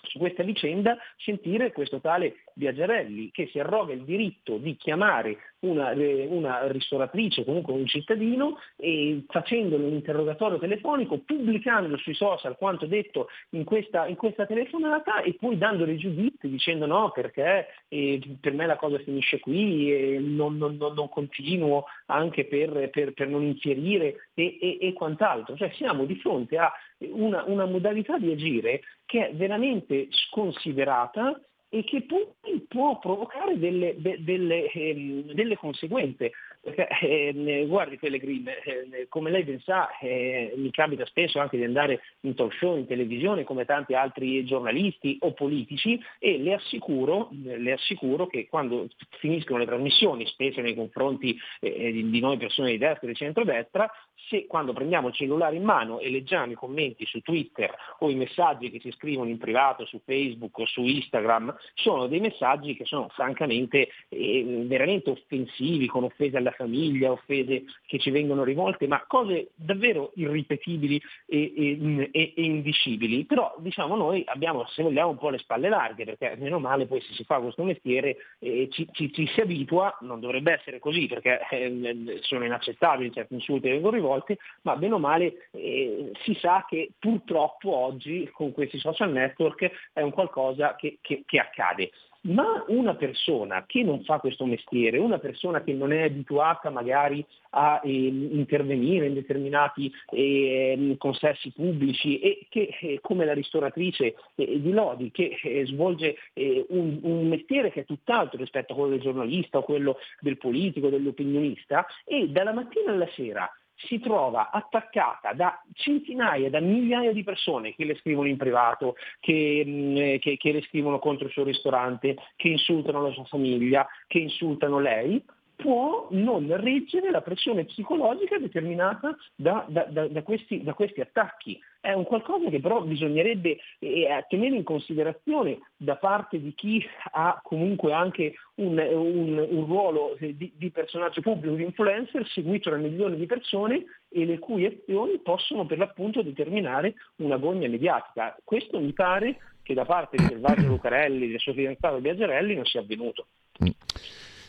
su 0.08 0.18
questa 0.18 0.42
vicenda 0.42 0.96
sentire 1.16 1.72
questo 1.72 2.00
tale 2.00 2.44
Biagiarelli 2.54 3.30
che 3.30 3.48
si 3.50 3.58
arroga 3.58 3.92
il 3.92 4.04
diritto 4.04 4.56
di 4.58 4.76
chiamare 4.76 5.38
una, 5.60 5.90
eh, 5.92 6.26
una 6.30 6.66
ristoratrice, 6.68 7.44
comunque 7.44 7.72
un 7.72 7.86
cittadino, 7.86 8.58
e 8.76 9.24
facendole 9.28 9.84
un 9.84 9.94
interrogatorio 9.94 10.58
telefonico, 10.58 11.18
pubblicando 11.18 11.96
sui 11.96 12.14
social 12.14 12.56
quanto 12.56 12.86
detto 12.86 13.28
in 13.50 13.64
questa, 13.64 14.06
in 14.06 14.16
questa 14.16 14.46
telefonata 14.46 15.22
e 15.22 15.34
poi 15.34 15.58
dandole 15.58 15.96
giudizi 15.96 16.48
dicendo 16.48 16.86
no 16.86 17.10
perché 17.10 17.66
eh, 17.88 18.20
per 18.40 18.52
me 18.52 18.66
la 18.66 18.76
cosa 18.76 18.98
finisce 18.98 19.40
qui 19.40 19.92
e 19.92 20.18
non, 20.18 20.56
non, 20.56 20.76
non, 20.76 20.94
non 20.94 21.08
continuo 21.08 21.84
anche 22.06 22.44
per, 22.44 22.90
per, 22.90 23.12
per 23.12 23.28
non 23.28 23.42
infierire 23.42 24.28
e, 24.34 24.58
e, 24.60 24.78
e, 24.80 24.92
quant'altro. 24.92 25.56
Cioè 25.56 25.72
siamo 25.74 26.04
di 26.04 26.16
fronte 26.16 26.56
a 26.58 26.72
una, 26.98 27.44
una 27.46 27.66
modalità 27.66 28.18
di 28.18 28.32
agire 28.32 28.82
che 29.04 29.28
è 29.28 29.34
veramente 29.34 30.08
sconsiderata 30.10 31.40
e 31.70 31.84
che 31.84 32.02
poi 32.02 32.26
può 32.66 32.98
provocare 32.98 33.58
delle, 33.58 33.94
de, 33.98 34.22
delle, 34.22 34.70
ehm, 34.70 35.32
delle 35.32 35.56
conseguenze. 35.56 36.32
Perché, 36.60 36.88
eh, 37.00 37.64
guardi 37.66 37.96
Pellegrin, 37.96 38.48
eh, 38.48 39.06
come 39.08 39.30
lei 39.30 39.44
ben 39.44 39.60
sa, 39.60 39.96
eh, 39.98 40.52
mi 40.56 40.70
capita 40.70 41.04
spesso 41.06 41.38
anche 41.38 41.56
di 41.56 41.64
andare 41.64 42.00
in 42.22 42.34
talk 42.34 42.52
show, 42.54 42.76
in 42.76 42.86
televisione, 42.86 43.44
come 43.44 43.64
tanti 43.64 43.94
altri 43.94 44.44
giornalisti 44.44 45.18
o 45.20 45.32
politici, 45.32 46.00
e 46.18 46.38
le 46.38 46.54
assicuro, 46.54 47.30
le 47.42 47.72
assicuro 47.72 48.26
che 48.26 48.48
quando 48.48 48.88
finiscono 49.18 49.58
le 49.58 49.66
trasmissioni, 49.66 50.26
specie 50.26 50.60
nei 50.60 50.74
confronti 50.74 51.38
eh, 51.60 51.92
di, 51.92 52.10
di 52.10 52.20
noi 52.20 52.36
persone 52.36 52.72
di 52.72 52.78
destra 52.78 53.06
e 53.06 53.12
di 53.12 53.16
centrodestra, 53.16 53.90
se 54.28 54.46
quando 54.46 54.72
prendiamo 54.72 55.08
il 55.08 55.14
cellulare 55.14 55.56
in 55.56 55.64
mano 55.64 56.00
e 56.00 56.10
leggiamo 56.10 56.52
i 56.52 56.56
commenti 56.56 57.06
su 57.06 57.20
Twitter 57.20 57.74
o 58.00 58.10
i 58.10 58.14
messaggi 58.14 58.70
che 58.70 58.80
si 58.80 58.90
scrivono 58.92 59.30
in 59.30 59.38
privato 59.38 59.86
su 59.86 60.00
Facebook 60.04 60.58
o 60.58 60.66
su 60.66 60.82
Instagram, 60.82 61.54
sono 61.74 62.06
dei 62.06 62.20
messaggi 62.20 62.74
che 62.74 62.84
sono 62.84 63.08
francamente 63.08 63.88
eh, 64.08 64.64
veramente 64.66 65.10
offensivi, 65.10 65.86
con 65.86 66.04
offese 66.04 66.36
alla 66.36 66.47
famiglia, 66.52 67.12
offese 67.12 67.64
che 67.86 67.98
ci 67.98 68.10
vengono 68.10 68.44
rivolte, 68.44 68.86
ma 68.86 69.04
cose 69.06 69.48
davvero 69.54 70.12
irripetibili 70.14 71.00
e, 71.26 71.52
e, 71.56 72.10
e, 72.12 72.32
e 72.36 72.42
indicibili. 72.42 73.24
Però 73.24 73.54
diciamo 73.58 73.96
noi 73.96 74.22
abbiamo, 74.26 74.66
se 74.66 74.82
vogliamo, 74.82 75.10
un 75.10 75.18
po' 75.18 75.30
le 75.30 75.38
spalle 75.38 75.68
larghe, 75.68 76.04
perché 76.04 76.36
meno 76.38 76.58
male 76.58 76.86
poi 76.86 77.00
se 77.00 77.12
si 77.14 77.24
fa 77.24 77.38
questo 77.38 77.62
mestiere 77.64 78.16
eh, 78.38 78.68
ci, 78.70 78.88
ci, 78.92 79.12
ci, 79.12 79.26
si 79.26 79.40
abitua, 79.40 79.96
non 80.00 80.20
dovrebbe 80.20 80.52
essere 80.52 80.78
così, 80.78 81.06
perché 81.06 81.40
eh, 81.50 82.18
sono 82.20 82.44
inaccettabili 82.44 83.12
certi 83.12 83.34
insulti 83.34 83.68
che 83.68 83.74
vengono 83.74 83.96
rivolti, 83.96 84.36
ma 84.62 84.76
bene 84.76 84.94
o 84.94 84.98
male 84.98 85.48
eh, 85.52 86.12
si 86.22 86.34
sa 86.40 86.64
che 86.68 86.90
purtroppo 86.98 87.74
oggi 87.74 88.28
con 88.32 88.52
questi 88.52 88.78
social 88.78 89.10
network 89.12 89.70
è 89.92 90.00
un 90.00 90.10
qualcosa 90.10 90.76
che, 90.76 90.98
che, 91.00 91.22
che 91.26 91.38
accade. 91.38 91.90
Ma 92.28 92.64
una 92.68 92.94
persona 92.94 93.64
che 93.66 93.82
non 93.82 94.02
fa 94.04 94.18
questo 94.18 94.44
mestiere, 94.44 94.98
una 94.98 95.18
persona 95.18 95.62
che 95.62 95.72
non 95.72 95.92
è 95.92 96.02
abituata 96.02 96.68
magari 96.68 97.24
a 97.50 97.80
eh, 97.82 97.90
intervenire 97.90 99.06
in 99.06 99.14
determinati 99.14 99.90
eh, 100.10 100.94
consessi 100.98 101.50
pubblici 101.52 102.18
e 102.20 102.46
che 102.50 102.68
eh, 102.80 102.98
come 103.00 103.24
la 103.24 103.32
ristoratrice 103.32 104.14
eh, 104.34 104.60
di 104.60 104.70
Lodi 104.72 105.10
che 105.10 105.38
eh, 105.42 105.64
svolge 105.66 106.16
eh, 106.34 106.66
un, 106.68 106.98
un, 107.02 107.28
mestiere 107.28 107.70
che 107.70 107.80
è 107.80 107.84
tutt'altro 107.84 108.38
rispetto 108.38 108.72
a 108.72 108.76
quello 108.76 108.90
del 108.90 109.00
giornalista 109.00 109.58
o 109.58 109.62
quello 109.62 109.96
del 110.20 110.36
politico, 110.36 110.90
dell'opinionista 110.90 111.86
e 112.04 112.28
dalla 112.28 112.52
mattina 112.52 112.92
alla 112.92 113.08
sera 113.14 113.50
si 113.86 114.00
trova 114.00 114.50
attaccata 114.50 115.32
da 115.32 115.62
centinaia, 115.74 116.50
da 116.50 116.60
migliaia 116.60 117.12
di 117.12 117.22
persone 117.22 117.74
che 117.74 117.84
le 117.84 117.96
scrivono 117.96 118.28
in 118.28 118.36
privato, 118.36 118.96
che, 119.20 119.62
mm, 119.64 119.96
che, 120.18 120.36
che 120.36 120.52
le 120.52 120.62
scrivono 120.62 120.98
contro 120.98 121.26
il 121.26 121.32
suo 121.32 121.44
ristorante, 121.44 122.16
che 122.36 122.48
insultano 122.48 123.02
la 123.02 123.12
sua 123.12 123.24
famiglia, 123.24 123.86
che 124.06 124.18
insultano 124.18 124.78
lei, 124.80 125.22
può 125.58 126.06
non 126.12 126.46
reggere 126.60 127.10
la 127.10 127.20
pressione 127.20 127.64
psicologica 127.64 128.38
determinata 128.38 129.16
da, 129.34 129.66
da, 129.68 129.86
da, 129.90 130.06
da 130.06 130.22
questi, 130.22 130.62
questi, 130.62 131.00
attacchi. 131.00 131.60
È 131.80 131.92
un 131.92 132.04
qualcosa 132.04 132.48
che 132.48 132.60
però 132.60 132.80
bisognerebbe 132.82 133.58
eh, 133.80 134.24
tenere 134.28 134.54
in 134.54 134.62
considerazione 134.62 135.58
da 135.76 135.96
parte 135.96 136.40
di 136.40 136.54
chi 136.54 136.84
ha 137.10 137.40
comunque 137.42 137.92
anche 137.92 138.34
un, 138.56 138.78
un, 138.78 139.46
un 139.50 139.66
ruolo 139.66 140.16
di, 140.20 140.52
di, 140.54 140.70
personaggio 140.70 141.22
pubblico, 141.22 141.56
di 141.56 141.64
influencer, 141.64 142.24
seguito 142.28 142.70
da 142.70 142.76
milioni 142.76 143.16
di 143.16 143.26
persone 143.26 143.84
e 144.08 144.24
le 144.24 144.38
cui 144.38 144.64
azioni 144.64 145.18
possono 145.18 145.66
per 145.66 145.78
l'appunto 145.78 146.22
determinare 146.22 146.94
una 147.16 147.36
gogna 147.36 147.68
mediatica. 147.68 148.36
Questo 148.44 148.78
mi 148.78 148.92
pare 148.92 149.38
che 149.64 149.74
da 149.74 149.84
parte 149.84 150.16
di 150.16 150.24
Selvaggio 150.24 150.68
Lucarelli 150.68 151.28
del 151.28 151.40
suo 151.40 151.52
fidanzato 151.52 152.00
Biagerelli 152.00 152.54
non 152.54 152.64
sia 152.64 152.80
avvenuto. 152.80 153.26
Mm. 153.64 153.70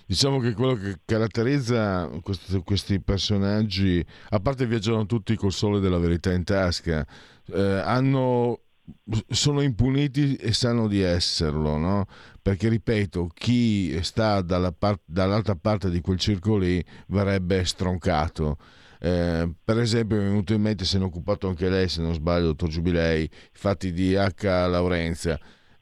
Diciamo 0.10 0.40
che 0.40 0.54
quello 0.54 0.74
che 0.74 1.02
caratterizza 1.06 2.10
questi, 2.24 2.60
questi 2.64 3.00
personaggi, 3.00 4.04
a 4.30 4.40
parte 4.40 4.66
viaggiano 4.66 5.06
tutti 5.06 5.36
col 5.36 5.52
sole 5.52 5.80
della 5.80 6.00
verità 6.00 6.34
in 6.34 6.44
tasca, 6.44 7.06
eh, 7.46 7.62
hanno, 7.62 8.62
sono 9.28 9.62
impuniti 9.62 10.34
e 10.34 10.52
sanno 10.52 10.88
di 10.88 11.02
esserlo, 11.02 11.78
no? 11.78 12.08
perché 12.42 12.70
ripeto, 12.70 13.30
chi 13.32 14.02
sta 14.02 14.42
dalla 14.42 14.72
part, 14.72 15.02
dall'altra 15.06 15.56
parte 15.56 15.92
di 15.92 16.02
quel 16.02 16.18
circo 16.18 16.58
lì 16.58 16.84
verrebbe 17.10 17.64
stroncato. 17.64 18.58
Eh, 19.00 19.48
per 19.64 19.78
esempio 19.78 20.18
mi 20.18 20.24
è 20.24 20.28
venuto 20.30 20.54
in 20.54 20.62
mente 20.62 20.86
se 20.86 20.98
ne 20.98 21.04
è 21.04 21.08
occupato 21.08 21.48
anche 21.48 21.70
lei 21.70 21.88
se 21.88 22.02
non 22.02 22.16
sbaglio 22.16 22.48
dottor 22.48 22.70
Giubilei 22.70 23.30
fatti 23.52 23.94
di 23.94 24.16
H. 24.16 24.42
Laurenzia 24.42 25.40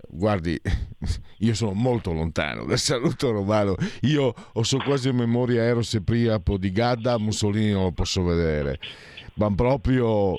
guardi, 0.08 0.60
io 1.40 1.54
sono 1.54 1.74
molto 1.74 2.12
lontano 2.12 2.66
dal 2.66 2.80
saluto 2.80 3.32
romano. 3.32 3.76
Io 4.02 4.34
ho 4.54 4.64
so 4.64 4.78
quasi 4.78 5.10
a 5.10 5.14
memoria 5.14 5.64
Eros 5.64 5.94
e 5.96 6.02
Priapo 6.02 6.58
di 6.58 6.72
Gadda, 6.72 7.18
Mussolini 7.18 7.72
non 7.72 7.84
lo 7.84 7.92
posso 7.92 8.24
vedere. 8.24 8.80
Ma 9.36 9.52
proprio... 9.54 10.38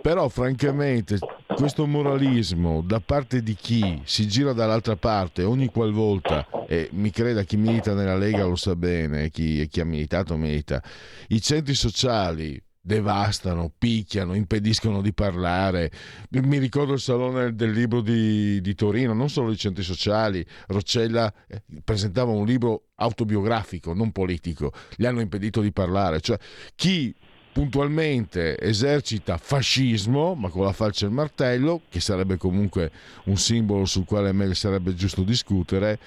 Però 0.00 0.28
francamente 0.28 1.18
questo 1.54 1.84
moralismo 1.84 2.82
da 2.82 3.00
parte 3.00 3.42
di 3.42 3.54
chi 3.54 4.00
si 4.04 4.28
gira 4.28 4.52
dall'altra 4.52 4.94
parte 4.94 5.42
ogni 5.42 5.66
qualvolta, 5.66 6.46
e 6.68 6.88
mi 6.92 7.10
creda 7.10 7.42
chi 7.42 7.56
milita 7.56 7.94
nella 7.94 8.16
Lega 8.16 8.44
lo 8.44 8.54
sa 8.54 8.76
bene, 8.76 9.28
chi, 9.28 9.66
chi 9.68 9.80
ha 9.80 9.84
militato 9.84 10.36
milita, 10.36 10.80
i 11.28 11.42
centri 11.42 11.74
sociali 11.74 12.62
devastano, 12.88 13.70
picchiano, 13.76 14.32
impediscono 14.32 15.02
di 15.02 15.12
parlare. 15.12 15.92
Mi 16.30 16.56
ricordo 16.56 16.94
il 16.94 17.00
salone 17.00 17.54
del 17.54 17.70
libro 17.70 18.00
di, 18.00 18.62
di 18.62 18.74
Torino, 18.74 19.12
non 19.12 19.28
solo 19.28 19.52
i 19.52 19.58
centri 19.58 19.82
sociali, 19.82 20.44
Roccella 20.68 21.30
eh, 21.46 21.62
presentava 21.84 22.32
un 22.32 22.46
libro 22.46 22.86
autobiografico, 22.96 23.92
non 23.92 24.10
politico, 24.10 24.72
gli 24.96 25.04
hanno 25.04 25.20
impedito 25.20 25.60
di 25.60 25.70
parlare. 25.70 26.20
Cioè, 26.20 26.38
chi 26.74 27.14
puntualmente 27.52 28.58
esercita 28.58 29.36
fascismo, 29.36 30.34
ma 30.34 30.48
con 30.48 30.64
la 30.64 30.72
falce 30.72 31.04
e 31.04 31.08
il 31.08 31.14
martello, 31.14 31.82
che 31.90 32.00
sarebbe 32.00 32.38
comunque 32.38 32.90
un 33.24 33.36
simbolo 33.36 33.84
sul 33.84 34.06
quale 34.06 34.54
sarebbe 34.54 34.94
giusto 34.94 35.22
discutere, 35.22 35.98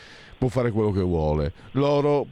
può 0.42 0.50
fare 0.50 0.72
quello 0.72 0.90
che 0.90 1.02
vuole. 1.02 1.54
Loro, 1.74 2.26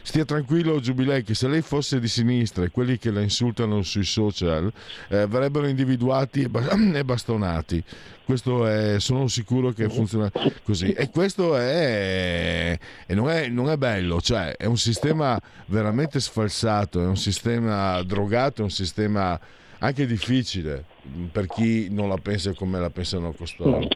stia 0.00 0.24
tranquillo 0.24 0.80
Giubilei, 0.80 1.22
che 1.22 1.34
se 1.34 1.46
lei 1.46 1.60
fosse 1.60 2.00
di 2.00 2.08
sinistra 2.08 2.64
e 2.64 2.70
quelli 2.70 2.96
che 2.96 3.10
la 3.10 3.20
insultano 3.20 3.82
sui 3.82 4.04
social 4.04 4.72
eh, 5.10 5.26
verrebbero 5.26 5.66
individuati 5.66 6.48
e 6.94 7.04
bastonati. 7.04 7.84
Questo 8.24 8.66
è, 8.66 8.98
sono 8.98 9.28
sicuro 9.28 9.72
che 9.72 9.90
funziona 9.90 10.32
così. 10.62 10.92
E 10.92 11.10
questo 11.10 11.54
è, 11.54 12.78
e 13.04 13.14
non, 13.14 13.28
è, 13.28 13.48
non 13.48 13.68
è 13.68 13.76
bello, 13.76 14.22
cioè 14.22 14.56
è 14.56 14.64
un 14.64 14.78
sistema 14.78 15.38
veramente 15.66 16.18
sfalsato, 16.18 17.02
è 17.02 17.06
un 17.06 17.18
sistema 17.18 18.02
drogato, 18.04 18.62
è 18.62 18.64
un 18.64 18.70
sistema 18.70 19.38
anche 19.80 20.06
difficile 20.06 20.86
per 21.30 21.44
chi 21.44 21.88
non 21.90 22.08
la 22.08 22.16
pensa 22.16 22.54
come 22.54 22.80
la 22.80 22.88
pensano 22.88 23.32
costoro. 23.32 23.86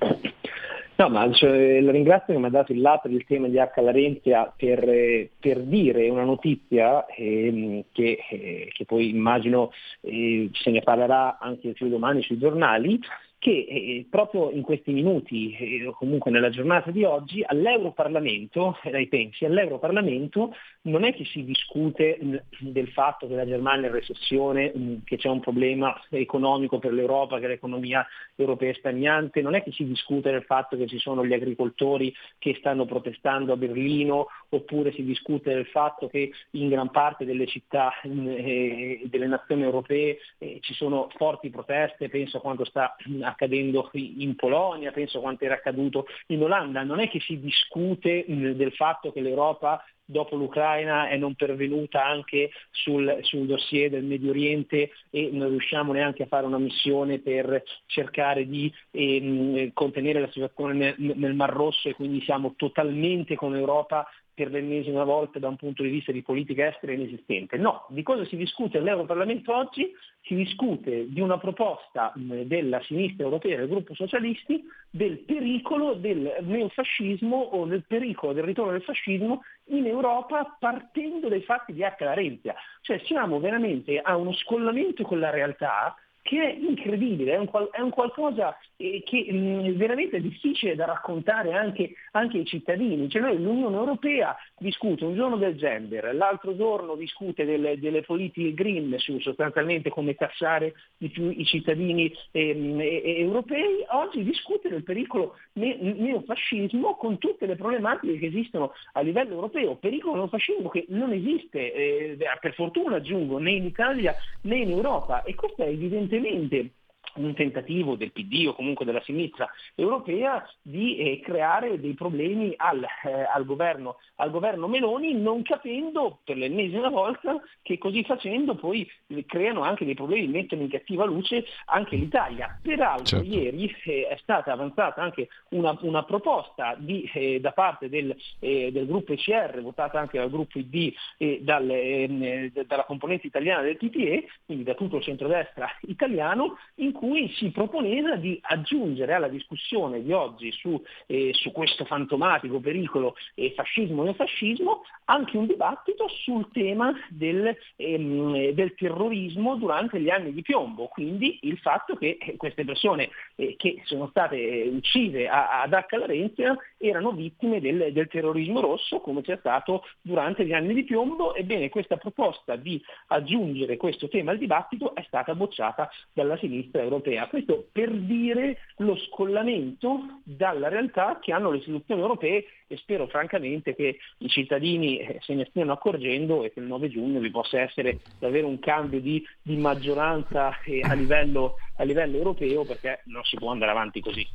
No, 0.97 1.09
ma 1.09 1.29
cioè, 1.33 1.81
la 1.81 1.91
ringrazio 1.91 2.35
che 2.35 2.39
mi 2.39 2.47
ha 2.47 2.51
dato 2.51 2.71
il 2.71 2.81
là 2.81 2.99
per 2.99 3.11
il 3.11 3.25
tema 3.25 3.49
di 3.49 3.59
H. 3.59 3.81
Larenzia 3.81 4.53
per, 4.57 5.29
per 5.41 5.63
dire 5.63 6.09
una 6.09 6.23
notizia 6.23 7.05
eh, 7.07 7.85
che, 7.91 8.19
eh, 8.31 8.71
che, 8.73 8.85
poi 8.85 9.09
immagino 9.09 9.73
eh, 10.03 10.51
se 10.53 10.71
ne 10.71 10.83
parlerà 10.83 11.39
anche 11.41 11.73
più 11.73 11.89
domani 11.89 12.23
sui 12.23 12.39
giornali, 12.39 13.01
che 13.41 13.67
eh, 13.69 14.07
proprio 14.09 14.51
in 14.53 14.63
questi 14.63 14.93
minuti, 14.93 15.57
eh, 15.57 15.85
o 15.87 15.93
comunque 15.95 16.31
nella 16.31 16.49
giornata 16.49 16.93
di 16.93 17.03
oggi, 17.03 17.43
all'Europarlamento, 17.45 18.79
dai 18.89 19.09
pensi, 19.09 19.45
all'Europarlamento 19.45 20.55
non 20.85 21.05
è 21.05 21.15
che 21.15 21.25
si 21.25 21.45
discute 21.45 22.19
del 22.59 22.89
fatto 22.89 23.27
che 23.27 23.35
la 23.35 23.47
Germania 23.47 23.87
è 23.87 23.89
in 23.89 23.95
recessione, 23.95 25.01
che 25.05 25.17
c'è 25.17 25.29
un 25.29 25.41
problema 25.41 25.99
economico 26.11 26.79
per 26.79 26.93
l'Europa, 26.93 27.39
che 27.39 27.47
l'economia 27.47 28.07
europea 28.35 28.71
è 28.71 28.75
stagnante, 28.75 29.41
non 29.41 29.55
è 29.55 29.63
che 29.63 29.73
si 29.73 29.87
discute 29.87 30.31
del 30.31 30.45
fatto 30.45 30.77
che 30.77 30.87
ci 30.87 30.99
sono 30.99 31.25
gli 31.25 31.33
agricoltori 31.33 32.15
che 32.39 32.57
stanno 32.59 32.85
protestando 32.85 33.53
a 33.53 33.57
Berlino, 33.57 34.27
oppure 34.51 34.93
si 34.93 35.05
discute 35.05 35.55
del 35.55 35.67
fatto 35.67 36.09
che 36.09 36.33
in 36.51 36.69
gran 36.69 36.91
parte 36.91 37.25
delle 37.25 37.47
città 37.47 37.93
mh, 38.03 38.29
eh, 38.29 39.01
delle 39.05 39.27
nazioni 39.27 39.63
europee 39.63 40.19
eh, 40.39 40.59
ci 40.61 40.75
sono 40.75 41.09
forti 41.17 41.49
proteste, 41.49 42.11
penso 42.11 42.39
a 42.39 42.41
quanto 42.41 42.65
sta 42.65 42.95
accadendo 43.23 43.91
in 43.93 44.37
Polonia, 44.37 44.93
penso 44.93 45.21
quanto 45.21 45.45
era 45.45 45.55
accaduto 45.55 46.07
in 46.27 46.43
Olanda, 46.43 46.83
non 46.83 47.01
è 47.01 47.09
che 47.09 47.21
si 47.21 47.41
discute 47.41 48.25
del 48.27 48.73
fatto 48.73 49.13
che 49.13 49.21
l'Europa 49.21 49.83
dopo 50.05 50.37
l'Ucraina 50.37 51.09
è 51.09 51.17
non 51.17 51.35
pervenuta 51.35 52.05
anche 52.05 52.51
sul, 52.71 53.19
sul, 53.23 53.47
dossier 53.47 53.91
del 53.91 54.05
Medio 54.05 54.31
Oriente 54.31 54.91
e 55.11 55.31
non 55.33 55.49
riusciamo 55.49 55.93
neanche 55.93 56.25
a 56.25 56.27
fare 56.27 56.47
una 56.47 56.59
missione 56.59 57.21
per 57.21 57.63
cercare 57.87 58.47
di 58.47 58.73
ehm, 58.91 59.73
contenere 59.73 60.21
la 60.21 60.31
situazione 60.31 60.75
nel, 60.75 60.95
nel 61.17 61.35
Mar 61.35 61.51
Rosso 61.51 61.89
e 61.89 61.95
quindi 61.95 62.23
siamo 62.23 62.55
totalmente 62.57 63.35
come 63.35 63.59
Europa 63.59 64.07
per 64.35 64.51
l'ennesima 64.51 65.05
volta 65.05 65.39
da 65.39 65.49
un 65.49 65.57
punto 65.57 65.83
di 65.83 65.89
vista 65.89 66.11
di 66.11 66.23
politica 66.23 66.67
estera 66.67 66.93
inesistente. 66.93 67.57
No, 67.57 67.87
di 67.89 68.03
cosa 68.03 68.25
si 68.25 68.37
discute 68.37 68.79
all'Europarlamento 68.79 69.55
oggi? 69.55 69.93
Si 70.23 70.35
discute 70.35 71.07
di 71.09 71.21
una 71.21 71.39
proposta 71.39 72.13
della 72.17 72.81
sinistra 72.83 73.25
europea, 73.25 73.59
del 73.59 73.69
gruppo 73.69 73.95
socialisti, 73.95 74.65
del 74.91 75.19
pericolo 75.19 75.95
del 75.95 76.39
neofascismo 76.41 77.37
o 77.37 77.67
del 77.67 77.85
pericolo 77.87 78.33
del 78.33 78.45
ritorno 78.45 78.73
del 78.73 78.83
fascismo 78.83 79.43
in 79.67 79.87
Europa 79.87 80.57
partendo 80.59 81.29
dai 81.29 81.43
fatti 81.43 81.73
di 81.73 81.85
H. 81.85 81.95
Larenzia. 82.01 82.55
Cioè 82.81 83.01
siamo 83.05 83.39
veramente 83.39 84.01
a 84.01 84.17
uno 84.17 84.33
scollamento 84.33 85.05
con 85.05 85.21
la 85.21 85.31
realtà 85.31 85.95
che 86.25 86.41
è 86.41 86.57
incredibile, 86.59 87.35
è 87.35 87.37
un, 87.37 87.51
è 87.71 87.81
un 87.83 87.91
qualcosa 87.91 88.57
eh, 88.77 89.03
che 89.05 89.27
mh, 89.31 89.37
mm, 89.37 89.77
veramente 89.77 90.23
difficile 90.23 90.75
da 90.75 90.87
raccontare 90.87 91.53
anche, 91.53 91.93
anche 92.13 92.39
ai 92.39 92.47
cittadini. 92.47 93.11
Cioè 93.11 93.21
noi, 93.21 93.43
l'Unione 93.43 93.77
Europea 93.77 94.35
discute 94.57 95.05
un 95.05 95.15
giorno 95.15 95.37
del 95.37 95.55
gender, 95.57 96.15
l'altro 96.15 96.57
giorno 96.57 96.95
discute 96.95 97.45
delle, 97.45 97.79
delle 97.79 98.01
politiche 98.01 98.55
green 98.55 98.95
su 98.97 99.19
sostanzialmente 99.21 99.91
come 99.91 100.15
tassare 100.15 100.73
di 100.97 101.11
più 101.11 101.29
i 101.29 101.45
cittadini 101.45 102.11
ehm, 102.31 102.81
europei, 102.81 103.85
oggi 103.91 104.25
discute 104.25 104.71
del 104.71 104.83
pericolo 104.83 105.37
ne- 105.55 105.77
neofascismo 105.77 106.97
con 106.97 107.19
tutte 107.19 107.45
le 107.45 107.57
problematiche 107.57 108.17
che 108.17 108.27
esistono 108.29 108.73
a 108.93 109.03
livello 109.03 109.35
europeo, 109.35 109.75
pericolo 109.75 110.15
neofascismo 110.15 110.71
che 110.71 110.87
non 110.89 111.13
esiste, 111.13 111.75
eh, 111.75 112.17
per 112.41 112.55
fortuna 112.55 112.97
aggiungo, 112.97 113.37
né 113.37 113.51
in 113.51 113.67
Italia 113.67 114.15
né 114.41 114.57
in 114.57 114.71
Europa. 114.71 115.23
E 115.23 115.35
questo 115.35 115.63
è 115.63 115.67
evidentemente 115.67 116.13
evidentemente 116.15 116.75
un 117.17 117.35
tentativo 117.35 117.95
del 117.97 118.13
PD 118.13 118.47
o 118.49 118.55
comunque 118.55 118.85
della 118.85 119.03
sinistra 119.03 119.49
europea 119.75 120.49
di 120.63 120.97
eh, 120.97 121.21
creare 121.21 121.81
dei 121.81 121.95
problemi 121.95 122.55
al, 122.57 122.83
eh, 122.83 123.27
al, 123.33 123.45
governo, 123.45 123.97
al, 124.17 124.31
governo, 124.31 124.69
Meloni, 124.69 125.15
non 125.15 125.43
capendo 125.43 126.21
per 126.25 126.37
l'ennesima 126.37 126.89
volta 126.89 127.41
che 127.63 127.79
così 127.79 128.05
facendo 128.05 128.55
poi 128.55 128.89
creano 129.27 129.63
anche 129.63 129.85
dei 129.85 129.95
problemi, 129.95 130.29
mettono 130.29 130.63
in 130.63 130.69
cattiva 130.69 131.05
luce 131.05 131.45
anche 131.67 131.97
l'Italia. 131.97 132.59
Peraltro 132.63 133.05
certo. 133.05 133.25
ieri 133.25 133.75
eh, 133.85 134.09
è 134.09 134.17
stata 134.21 134.53
avanzata 134.53 135.01
anche 135.01 135.29
una, 135.51 135.77
una 135.83 136.05
proposta 136.05 136.75
di, 136.79 137.09
eh, 137.13 137.41
da 137.41 137.53
parte 137.53 137.89
del, 137.89 138.15
eh, 138.41 138.71
del, 138.73 138.87
gruppo 138.87 139.13
ECR, 139.13 139.61
votata 139.63 139.99
anche 139.99 140.19
dal 140.19 140.31
gruppo 140.31 140.59
ID 140.59 140.93
e 141.17 141.41
dal, 141.43 141.69
ehm, 141.69 142.51
dalla 142.67 142.85
componente 142.85 143.27
italiana 143.27 143.63
del 143.63 143.77
PPE, 143.77 144.29
quindi 144.47 144.65
da 144.65 144.75
tutto 144.75 144.97
il 144.97 145.03
centrodestra 145.03 145.69
italiano, 145.83 146.59
in 146.77 146.93
cui 146.95 147.31
si 147.37 147.51
proponeva 147.51 148.17
di 148.17 148.39
aggiungere 148.41 149.13
alla 149.13 149.29
discussione 149.29 150.03
di 150.03 150.13
oggi 150.13 150.51
su, 150.53 150.83
eh, 151.07 151.31
su 151.35 151.53
questo 151.53 151.85
fantomatico 151.85 152.61
pericolo 152.61 153.17
eh, 153.35 153.53
fascismo 153.55 154.07
e 154.07 154.15
fascismo 154.15 154.83
anche 155.07 155.37
un 155.37 155.47
dibattito 155.47 156.09
sul 156.09 156.49
tema 156.53 156.95
del, 157.11 157.55
ehm, 157.77 158.51
del, 158.51 158.75
terrorismo 158.75 159.57
durante 159.57 160.01
gli 160.01 160.09
anni 160.09 160.33
di 160.33 160.43
piombo, 160.43 160.87
quindi 160.87 161.41
il 161.43 161.59
fatto 161.59 161.97
che 161.97 162.17
eh, 162.19 162.37
queste 162.37 162.65
persone 162.65 163.11
eh, 163.35 163.57
che 163.57 163.83
sono 163.85 164.09
state 164.09 164.37
eh, 164.37 164.69
uccise 164.69 165.29
a, 165.29 165.61
ad 165.63 165.73
H. 165.73 165.97
Larenzia 165.97 166.57
erano 166.79 167.13
vittime 167.13 167.61
del, 167.61 167.93
del 167.93 168.09
terrorismo 168.09 168.61
rosso 168.61 169.01
come 169.01 169.23
c'è 169.23 169.37
stato 169.39 169.83
durante 170.01 170.47
gli 170.47 170.53
anni 170.53 170.73
di 170.73 170.85
piombo, 170.85 171.35
ebbene 171.35 171.69
questa 171.69 171.97
proposta 171.97 172.57
di 172.57 172.83
aggiungere 173.09 173.77
questo 173.77 174.09
tema 174.09 174.31
al 174.31 174.39
dibattito 174.39 174.95
è 174.95 175.03
stata 175.07 175.35
bocciata 175.35 175.91
dalla 176.13 176.37
sinistra 176.39 176.84
europea. 176.85 177.27
Questo 177.27 177.67
per 177.73 177.91
dire 177.91 178.59
lo 178.79 178.97
scollamento 178.97 180.21
dalla 180.23 180.69
realtà 180.69 181.19
che 181.21 181.33
hanno 181.33 181.51
le 181.51 181.59
istituzioni 181.59 182.01
europee 182.01 182.45
e 182.67 182.77
spero 182.77 183.07
francamente 183.07 183.75
che 183.75 183.99
i 184.19 184.29
cittadini 184.29 184.99
eh, 184.99 185.19
se 185.21 185.35
ne 185.35 185.47
stiano 185.47 185.73
accorgendo 185.73 186.45
e 186.45 186.53
che 186.53 186.61
il 186.61 186.67
9 186.67 186.89
giugno 186.89 187.21
vi 187.21 187.31
possa 187.31 187.61
essere 187.61 188.01
davvero 188.19 188.47
un 188.47 188.59
cambio 188.59 189.01
di, 189.01 189.25
di 189.43 189.57
maggioranza 189.57 190.49
a 190.83 190.95
livello, 190.95 191.57
a 191.77 191.85
livello 191.85 192.17
europeo 192.17 192.65
perché 192.65 193.03
non 193.07 193.25
si 193.25 193.37
può 193.37 193.51
andare 193.51 193.71
avanti 193.73 194.01
così. 194.01 194.27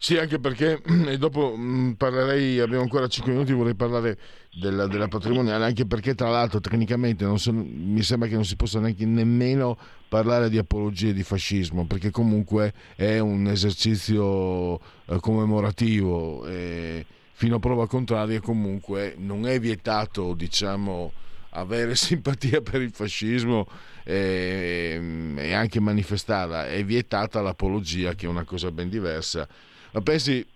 Sì, 0.00 0.16
anche 0.16 0.38
perché 0.38 0.80
e 1.08 1.18
dopo 1.18 1.54
mm, 1.56 1.92
parlerei, 1.92 2.60
abbiamo 2.60 2.82
ancora 2.82 3.08
5 3.08 3.32
minuti, 3.32 3.52
vorrei 3.52 3.74
parlare 3.74 4.16
della, 4.54 4.86
della 4.86 5.08
patrimoniale, 5.08 5.64
anche 5.64 5.86
perché 5.86 6.14
tra 6.14 6.28
l'altro 6.28 6.60
tecnicamente 6.60 7.26
so, 7.36 7.52
mi 7.52 8.02
sembra 8.02 8.28
che 8.28 8.34
non 8.34 8.44
si 8.44 8.54
possa 8.54 8.78
neanche 8.78 9.04
nemmeno 9.04 9.76
parlare 10.08 10.48
di 10.50 10.56
apologia 10.56 11.10
di 11.10 11.24
fascismo, 11.24 11.84
perché 11.86 12.10
comunque 12.12 12.72
è 12.94 13.18
un 13.18 13.48
esercizio 13.48 14.78
eh, 14.78 15.18
commemorativo 15.20 16.46
e 16.46 17.04
fino 17.32 17.56
a 17.56 17.58
prova 17.58 17.88
contraria 17.88 18.40
comunque 18.40 19.14
non 19.18 19.48
è 19.48 19.58
vietato, 19.58 20.32
diciamo, 20.34 21.12
avere 21.50 21.94
simpatia 21.96 22.60
per 22.60 22.82
il 22.82 22.92
fascismo 22.92 23.66
e, 24.04 25.34
e 25.36 25.52
anche 25.54 25.80
manifestarla, 25.80 26.68
è 26.68 26.84
vietata 26.84 27.40
l'apologia 27.40 28.14
che 28.14 28.26
è 28.26 28.28
una 28.28 28.44
cosa 28.44 28.70
ben 28.70 28.88
diversa 28.88 29.46
ma 29.92 30.00
pensi 30.00 30.46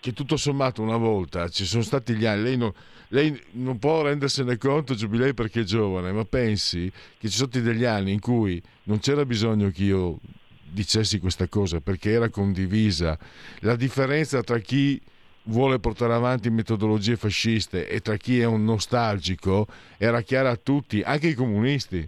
che 0.00 0.12
tutto 0.12 0.36
sommato 0.36 0.82
una 0.82 0.98
volta 0.98 1.48
ci 1.48 1.64
sono 1.64 1.82
stati 1.82 2.14
gli 2.14 2.26
anni, 2.26 2.42
lei 2.42 2.56
non, 2.58 2.72
lei 3.08 3.42
non 3.52 3.78
può 3.78 4.02
rendersene 4.02 4.58
conto, 4.58 4.94
Giubilei, 4.94 5.32
perché 5.32 5.60
è 5.60 5.64
giovane, 5.64 6.12
ma 6.12 6.24
pensi 6.24 6.90
che 7.18 7.28
ci 7.28 7.36
sono 7.36 7.48
stati 7.48 7.62
degli 7.62 7.84
anni 7.84 8.12
in 8.12 8.20
cui 8.20 8.60
non 8.84 8.98
c'era 8.98 9.24
bisogno 9.24 9.70
che 9.70 9.84
io 9.84 10.18
dicessi 10.62 11.20
questa 11.20 11.48
cosa 11.48 11.80
perché 11.80 12.10
era 12.10 12.28
condivisa. 12.28 13.18
La 13.60 13.76
differenza 13.76 14.42
tra 14.42 14.58
chi 14.58 15.00
vuole 15.44 15.78
portare 15.78 16.12
avanti 16.12 16.50
metodologie 16.50 17.16
fasciste 17.16 17.88
e 17.88 18.00
tra 18.00 18.16
chi 18.16 18.40
è 18.40 18.44
un 18.44 18.64
nostalgico 18.64 19.66
era 19.96 20.20
chiara 20.22 20.50
a 20.50 20.56
tutti, 20.56 21.00
anche 21.00 21.28
ai 21.28 21.34
comunisti. 21.34 22.06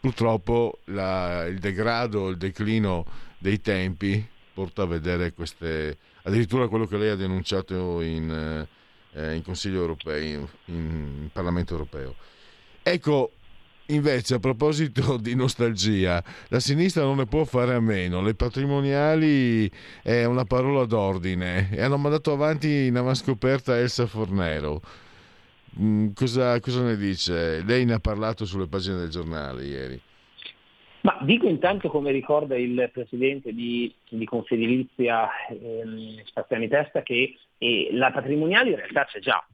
Purtroppo 0.00 0.78
la, 0.86 1.44
il 1.46 1.58
degrado, 1.58 2.30
il 2.30 2.36
declino 2.36 3.04
dei 3.38 3.60
tempi 3.60 4.26
porta 4.54 4.82
a 4.82 4.86
vedere 4.86 5.32
queste 5.32 5.96
addirittura 6.22 6.68
quello 6.68 6.86
che 6.86 6.96
lei 6.96 7.10
ha 7.10 7.16
denunciato 7.16 8.00
in, 8.00 8.66
eh, 9.12 9.34
in 9.34 9.42
Consiglio 9.42 9.80
europeo, 9.80 10.18
in, 10.18 10.46
in, 10.66 11.28
Parlamento 11.32 11.72
europeo. 11.72 12.14
Ecco, 12.82 13.32
invece, 13.86 14.34
a 14.34 14.38
proposito 14.38 15.16
di 15.20 15.34
nostalgia, 15.34 16.22
la 16.48 16.60
sinistra 16.60 17.02
non 17.02 17.16
ne 17.16 17.26
può 17.26 17.44
fare 17.44 17.74
a 17.74 17.80
meno. 17.80 18.22
Le 18.22 18.34
patrimoniali 18.34 19.70
è 20.02 20.24
una 20.24 20.44
parola 20.44 20.84
d'ordine 20.84 21.70
e 21.70 21.82
hanno 21.82 21.98
mandato 21.98 22.32
avanti 22.32 22.86
in 22.86 22.96
avanscoperta 22.96 23.78
Elsa 23.78 24.06
Fornero. 24.06 24.80
Mm, 25.80 26.08
cosa, 26.14 26.58
cosa 26.60 26.82
ne 26.82 26.96
dice? 26.96 27.62
Lei 27.62 27.84
ne 27.84 27.94
ha 27.94 28.00
parlato 28.00 28.44
sulle 28.44 28.66
pagine 28.66 28.96
del 28.96 29.10
giornale 29.10 29.64
ieri. 29.64 30.00
Ma 31.02 31.18
dico 31.22 31.46
intanto, 31.46 31.88
come 31.88 32.10
ricorda 32.10 32.56
il 32.56 32.90
presidente 32.92 33.52
di, 33.52 33.92
di 34.08 34.24
Confedilizia 34.24 35.28
ehm, 35.48 36.22
Spaziani 36.24 36.68
Testa, 36.68 37.02
che 37.02 37.36
eh, 37.58 37.88
la 37.92 38.10
patrimoniale 38.10 38.70
in 38.70 38.76
realtà 38.76 39.04
c'è 39.04 39.20
già, 39.20 39.44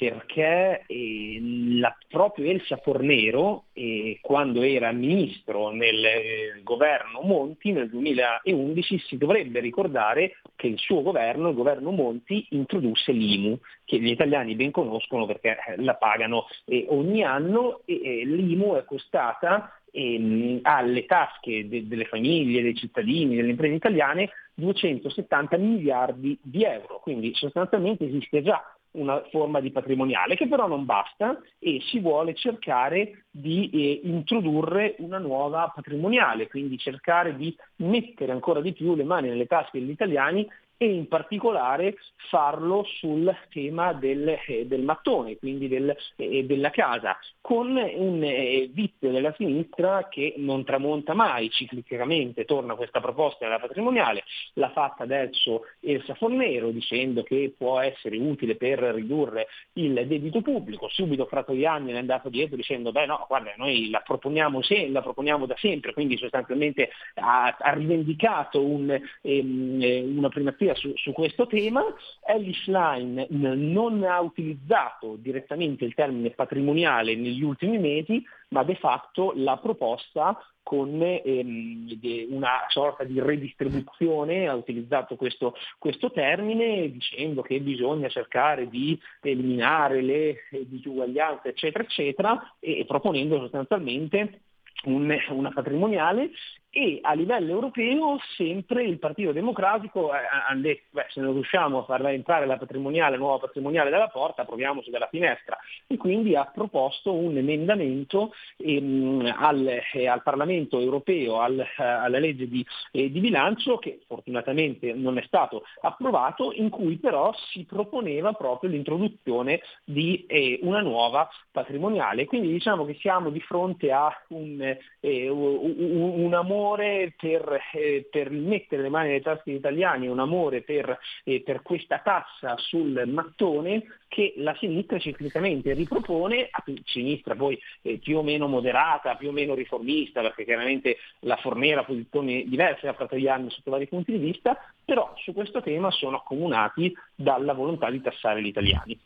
perché 0.00 0.84
eh, 0.86 1.38
la, 1.78 1.94
proprio 2.08 2.50
Elsa 2.50 2.78
Fornero, 2.78 3.64
eh, 3.74 4.18
quando 4.22 4.62
era 4.62 4.90
ministro 4.92 5.68
nel 5.68 6.02
eh, 6.02 6.60
governo 6.62 7.20
Monti 7.20 7.70
nel 7.72 7.90
2011, 7.90 8.98
si 8.98 9.18
dovrebbe 9.18 9.60
ricordare 9.60 10.40
che 10.56 10.68
il 10.68 10.78
suo 10.78 11.02
governo, 11.02 11.50
il 11.50 11.54
governo 11.54 11.90
Monti, 11.90 12.46
introdusse 12.50 13.12
l'IMU, 13.12 13.58
che 13.84 13.98
gli 13.98 14.08
italiani 14.08 14.54
ben 14.54 14.70
conoscono 14.70 15.26
perché 15.26 15.58
eh, 15.68 15.82
la 15.82 15.96
pagano 15.96 16.46
eh, 16.64 16.86
ogni 16.88 17.22
anno 17.22 17.82
e 17.84 18.22
l'IMU 18.24 18.76
è 18.76 18.84
costata 18.86 19.79
ehm, 19.92 20.60
alle 20.62 21.06
tasche 21.06 21.68
de- 21.68 21.86
delle 21.86 22.04
famiglie, 22.04 22.62
dei 22.62 22.74
cittadini, 22.74 23.36
delle 23.36 23.50
imprese 23.50 23.74
italiane 23.74 24.30
270 24.54 25.56
miliardi 25.56 26.38
di 26.42 26.64
euro, 26.64 27.00
quindi 27.00 27.32
sostanzialmente 27.34 28.04
esiste 28.04 28.42
già 28.42 28.62
una 28.92 29.22
forma 29.30 29.60
di 29.60 29.70
patrimoniale 29.70 30.34
che 30.34 30.48
però 30.48 30.66
non 30.66 30.84
basta 30.84 31.40
e 31.58 31.80
si 31.90 32.00
vuole 32.00 32.34
cercare 32.34 33.24
di 33.30 33.70
eh, 33.72 34.00
introdurre 34.04 34.96
una 34.98 35.18
nuova 35.18 35.70
patrimoniale, 35.72 36.48
quindi 36.48 36.76
cercare 36.76 37.36
di 37.36 37.56
mettere 37.76 38.32
ancora 38.32 38.60
di 38.60 38.72
più 38.72 38.96
le 38.96 39.04
mani 39.04 39.28
nelle 39.28 39.46
tasche 39.46 39.78
degli 39.78 39.90
italiani 39.90 40.48
e 40.82 40.86
in 40.86 41.08
particolare 41.08 41.98
farlo 42.30 42.84
sul 42.84 43.30
tema 43.50 43.92
del, 43.92 44.38
eh, 44.46 44.66
del 44.66 44.80
mattone, 44.80 45.36
quindi 45.36 45.68
del, 45.68 45.94
eh, 46.16 46.46
della 46.46 46.70
casa, 46.70 47.18
con 47.38 47.76
un 47.76 48.22
eh, 48.24 48.66
vizio 48.72 49.10
della 49.10 49.34
sinistra 49.36 50.08
che 50.08 50.32
non 50.38 50.64
tramonta 50.64 51.12
mai 51.12 51.50
ciclicamente, 51.50 52.46
torna 52.46 52.76
questa 52.76 52.98
proposta 52.98 53.44
della 53.44 53.58
patrimoniale, 53.58 54.24
l'ha 54.54 54.70
fatta 54.70 55.02
adesso 55.02 55.64
Elsa 55.80 56.14
Fornero 56.14 56.70
dicendo 56.70 57.24
che 57.24 57.52
può 57.54 57.78
essere 57.80 58.16
utile 58.16 58.56
per 58.56 58.78
ridurre 58.78 59.48
il 59.74 60.06
debito 60.06 60.40
pubblico, 60.40 60.88
subito 60.88 61.26
Fratoianni 61.26 61.92
è 61.92 61.98
andato 61.98 62.30
dietro 62.30 62.56
dicendo 62.56 62.90
beh 62.90 63.04
no, 63.04 63.26
guarda, 63.28 63.52
noi 63.58 63.90
la 63.90 64.00
proponiamo, 64.00 64.62
se, 64.62 64.88
la 64.88 65.02
proponiamo 65.02 65.44
da 65.44 65.56
sempre, 65.58 65.92
quindi 65.92 66.16
sostanzialmente 66.16 66.88
ha, 67.16 67.54
ha 67.58 67.72
rivendicato 67.74 68.64
un, 68.64 68.98
ehm, 69.20 70.16
una 70.16 70.28
primazia 70.30 70.68
sia 70.70 70.74
su, 70.74 70.92
su 70.96 71.12
questo 71.12 71.46
tema. 71.46 71.82
Ellis 72.24 72.66
Line 72.66 73.26
non 73.30 74.04
ha 74.04 74.20
utilizzato 74.20 75.16
direttamente 75.16 75.84
il 75.84 75.94
termine 75.94 76.30
patrimoniale 76.30 77.16
negli 77.16 77.42
ultimi 77.42 77.78
mesi, 77.78 78.22
ma 78.48 78.62
de 78.62 78.74
facto 78.76 79.32
l'ha 79.34 79.56
proposta 79.56 80.38
con 80.62 81.00
ehm, 81.02 81.98
una 82.30 82.64
sorta 82.68 83.02
di 83.04 83.18
redistribuzione, 83.18 84.46
ha 84.46 84.54
utilizzato 84.54 85.16
questo, 85.16 85.54
questo, 85.78 86.12
termine 86.12 86.90
dicendo 86.90 87.42
che 87.42 87.60
bisogna 87.60 88.08
cercare 88.08 88.68
di 88.68 88.98
eliminare 89.22 90.02
le 90.02 90.36
disuguaglianze, 90.66 91.48
eccetera, 91.48 91.82
eccetera, 91.82 92.54
e 92.60 92.84
proponendo 92.86 93.38
sostanzialmente 93.38 94.42
un, 94.84 95.14
una 95.30 95.50
patrimoniale 95.50 96.30
e 96.72 97.00
a 97.02 97.14
livello 97.14 97.50
europeo 97.50 98.18
sempre 98.36 98.84
il 98.84 98.98
Partito 98.98 99.32
Democratico 99.32 100.10
ha 100.12 100.54
detto 100.54 100.84
beh, 100.90 101.06
se 101.08 101.20
non 101.20 101.32
riusciamo 101.32 101.80
a 101.80 101.84
far 101.84 102.06
entrare 102.06 102.46
la 102.46 102.56
patrimoniale, 102.56 103.12
la 103.12 103.16
nuova 103.16 103.38
patrimoniale 103.38 103.90
dalla 103.90 104.06
porta, 104.06 104.44
proviamoci 104.44 104.90
dalla 104.90 105.08
finestra 105.08 105.58
e 105.88 105.96
quindi 105.96 106.36
ha 106.36 106.44
proposto 106.44 107.12
un 107.12 107.36
emendamento 107.36 108.32
ehm, 108.56 109.34
al, 109.36 109.82
eh, 109.92 110.06
al, 110.06 110.22
Parlamento 110.22 110.78
europeo, 110.78 111.40
al, 111.40 111.58
eh, 111.58 111.82
alla 111.82 112.20
legge 112.20 112.48
di, 112.48 112.64
eh, 112.92 113.10
di, 113.10 113.18
bilancio 113.18 113.78
che 113.78 114.00
fortunatamente 114.06 114.92
non 114.92 115.18
è 115.18 115.22
stato 115.26 115.64
approvato, 115.80 116.52
in 116.52 116.68
cui 116.68 116.98
però 116.98 117.34
si 117.50 117.64
proponeva 117.64 118.32
proprio 118.32 118.70
l'introduzione 118.70 119.60
di 119.84 120.24
eh, 120.28 120.60
una 120.62 120.80
nuova 120.80 121.28
patrimoniale. 121.50 122.26
Quindi 122.26 122.48
diciamo 122.48 122.84
che 122.84 122.96
siamo 123.00 123.30
di 123.30 123.40
fronte 123.40 123.90
a 123.90 124.10
un, 124.28 124.76
eh, 125.00 125.28
un, 125.28 126.22
un 126.22 126.34
amore 126.60 127.14
per, 127.16 127.60
eh, 127.72 128.06
per, 128.10 128.30
mettere 128.30 128.82
le 128.82 128.88
mani 128.90 129.08
nelle 129.08 129.22
tasche 129.22 129.42
degli 129.46 129.56
italiani, 129.56 130.08
un 130.08 130.18
amore 130.18 130.60
per, 130.62 130.98
eh, 131.24 131.42
per, 131.42 131.62
questa 131.62 131.98
tassa 131.98 132.56
sul 132.58 133.02
mattone 133.06 133.84
che 134.08 134.34
la 134.36 134.54
sinistra 134.58 134.98
ciclicamente 134.98 135.72
ripropone, 135.72 136.48
a 136.50 136.62
sinistra 136.84 137.34
poi 137.34 137.58
eh, 137.82 137.98
più 137.98 138.18
o 138.18 138.22
meno 138.22 138.46
moderata, 138.46 139.14
più 139.14 139.28
o 139.28 139.32
meno 139.32 139.54
riformista, 139.54 140.20
perché 140.20 140.44
chiaramente 140.44 140.98
la 141.20 141.36
Fornera 141.36 141.80
ha 141.80 141.84
posizioni 141.84 142.48
diverse 142.48 142.86
da 142.86 142.92
Fratelli 142.92 143.48
sotto 143.48 143.70
vari 143.70 143.86
punti 143.86 144.12
di 144.12 144.18
vista, 144.18 144.58
però 144.84 145.12
su 145.16 145.32
questo 145.32 145.62
tema 145.62 145.90
sono 145.90 146.16
accomunati 146.16 146.92
dalla 147.14 147.54
volontà 147.54 147.90
di 147.90 148.00
tassare 148.00 148.42
gli 148.42 148.46
italiani. 148.46 148.98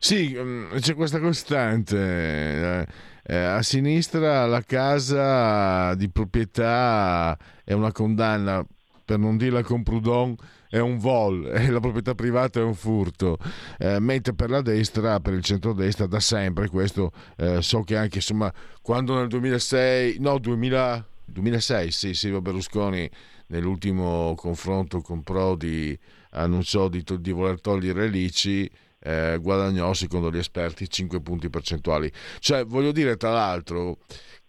Sì, 0.00 0.34
mm, 0.36 0.76
c'è 0.78 0.94
questa 0.94 1.18
costante. 1.18 2.86
Eh, 3.28 3.34
eh, 3.34 3.36
a 3.36 3.62
sinistra 3.62 4.46
la 4.46 4.62
casa 4.62 5.94
di 5.94 6.08
proprietà 6.08 7.38
è 7.62 7.74
una 7.74 7.92
condanna, 7.92 8.64
per 9.04 9.18
non 9.18 9.36
dirla 9.36 9.62
con 9.62 9.82
Proudhon, 9.82 10.34
è 10.68 10.78
un 10.78 10.98
vol 10.98 11.46
e 11.52 11.70
la 11.70 11.80
proprietà 11.80 12.14
privata 12.14 12.60
è 12.60 12.62
un 12.62 12.74
furto, 12.74 13.38
eh, 13.78 14.00
mentre 14.00 14.34
per 14.34 14.50
la 14.50 14.62
destra, 14.62 15.20
per 15.20 15.34
il 15.34 15.42
centrodestra 15.42 16.06
da 16.06 16.20
sempre 16.20 16.68
questo 16.68 17.12
eh, 17.36 17.62
so 17.62 17.82
che 17.82 17.96
anche 17.96 18.16
insomma 18.16 18.52
quando 18.82 19.14
nel 19.14 19.28
2006, 19.28 20.16
no 20.20 20.38
2000, 20.38 21.06
2006 21.26 21.90
sì 21.90 22.14
Silvio 22.14 22.40
Berlusconi 22.40 23.08
nell'ultimo 23.48 24.34
confronto 24.36 25.00
con 25.00 25.22
Prodi 25.22 25.98
annunciò 26.30 26.88
di, 26.88 27.02
di 27.18 27.30
voler 27.30 27.60
togliere 27.60 28.08
l'ICI 28.08 28.70
eh, 29.00 29.38
guadagnò 29.40 29.92
secondo 29.94 30.30
gli 30.30 30.38
esperti 30.38 30.88
5 30.88 31.20
punti 31.20 31.50
percentuali. 31.50 32.10
Cioè, 32.38 32.64
voglio 32.64 32.92
dire 32.92 33.16
tra 33.16 33.30
l'altro 33.30 33.98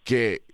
che 0.02 0.44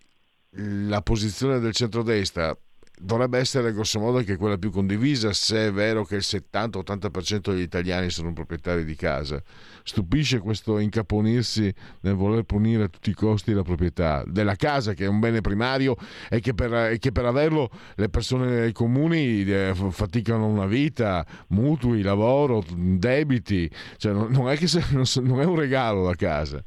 la 0.51 1.03
posizione 1.03 1.59
del 1.59 1.73
centrodestra 1.73 2.57
dovrebbe 2.99 3.39
essere 3.39 3.73
grossomodo 3.73 4.19
anche 4.19 4.37
quella 4.37 4.57
più 4.57 4.71
condivisa 4.71 5.33
se 5.33 5.67
è 5.67 5.73
vero 5.73 6.05
che 6.05 6.17
il 6.17 6.25
70-80% 6.25 7.51
degli 7.51 7.61
italiani 7.61 8.11
sono 8.11 8.33
proprietari 8.33 8.85
di 8.85 8.95
casa. 8.97 9.43
Stupisce 9.83 10.39
questo 10.39 10.79
incaponirsi 10.79 11.73
nel 12.01 12.15
voler 12.15 12.45
punire 12.45 12.85
a 12.85 12.89
tutti 12.89 13.11
i 13.11 13.15
costi 13.15 13.53
la 13.53 13.63
proprietà 13.63 14.25
della 14.27 14.57
casa 14.57 14.95
che 14.95 15.05
è 15.05 15.09
un 15.09 15.21
bene 15.21 15.41
primario 15.41 15.97
e 16.29 16.41
che 16.41 16.55
per, 16.55 16.73
e 16.73 16.99
che 16.99 17.13
per 17.13 17.27
averlo 17.27 17.71
le 17.97 18.09
persone 18.09 18.73
comuni 18.73 19.45
eh, 19.45 19.75
faticano 19.91 20.47
una 20.47 20.67
vita, 20.67 21.25
mutui, 21.49 22.03
lavoro, 22.03 22.65
debiti, 22.75 23.71
cioè 23.99 24.13
non, 24.13 24.31
non 24.31 24.49
è 24.49 24.57
se, 24.67 24.83
non 25.21 25.41
è 25.41 25.45
un 25.45 25.57
regalo 25.57 26.03
la 26.03 26.15
casa. 26.15 26.63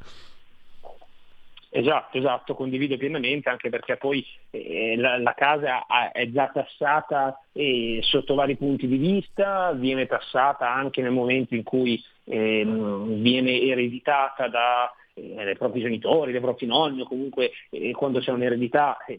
Esatto, 1.71 2.17
esatto, 2.17 2.55
condivido 2.55 2.97
pienamente 2.97 3.47
anche 3.47 3.69
perché 3.69 3.95
poi 3.95 4.25
eh, 4.49 4.95
la, 4.97 5.19
la, 5.19 5.35
casa 5.35 5.85
è 6.11 6.27
già 6.31 6.49
tassata 6.51 7.39
eh, 7.53 7.99
sotto 8.01 8.33
vari 8.33 8.55
punti 8.55 8.87
di 8.87 8.97
vista, 8.97 9.71
viene 9.73 10.07
tassata 10.07 10.67
anche 10.67 11.03
nel 11.03 11.11
momento 11.11 11.53
in 11.53 11.61
cui 11.61 12.03
eh, 12.23 12.65
viene 12.65 13.61
ereditata 13.61 14.47
da 14.47 14.91
dai 15.35 15.57
propri 15.57 15.81
genitori, 15.81 16.31
dai 16.31 16.41
propri 16.41 16.65
nonni 16.65 17.01
o 17.01 17.05
comunque 17.05 17.51
eh, 17.69 17.91
quando 17.91 18.19
c'è 18.19 18.31
un'eredità 18.31 18.97
eh, 19.05 19.17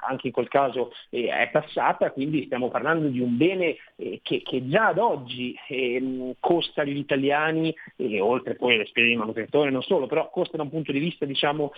anche 0.00 0.28
in 0.28 0.32
quel 0.32 0.48
caso 0.48 0.92
eh, 1.10 1.28
è 1.28 1.50
tassata, 1.52 2.10
quindi 2.10 2.44
stiamo 2.44 2.68
parlando 2.68 3.08
di 3.08 3.20
un 3.20 3.36
bene 3.36 3.76
eh, 3.96 4.20
che, 4.22 4.42
che, 4.42 4.66
già 4.68 4.88
ad 4.88 4.98
oggi 4.98 5.56
ehm, 5.68 6.34
costa 6.40 6.82
agli 6.82 6.96
italiani, 6.96 7.74
oltre 8.20 8.54
poi 8.54 8.74
alle 8.74 8.86
spese 8.86 9.08
di 9.08 9.16
manutenzione 9.16 9.70
non 9.70 9.82
solo, 9.82 10.06
però 10.06 10.30
costa 10.30 10.56
da 10.56 10.62
un 10.62 10.70
punto 10.70 10.92
di 10.92 10.98
vista 10.98 11.24
diciamo, 11.24 11.72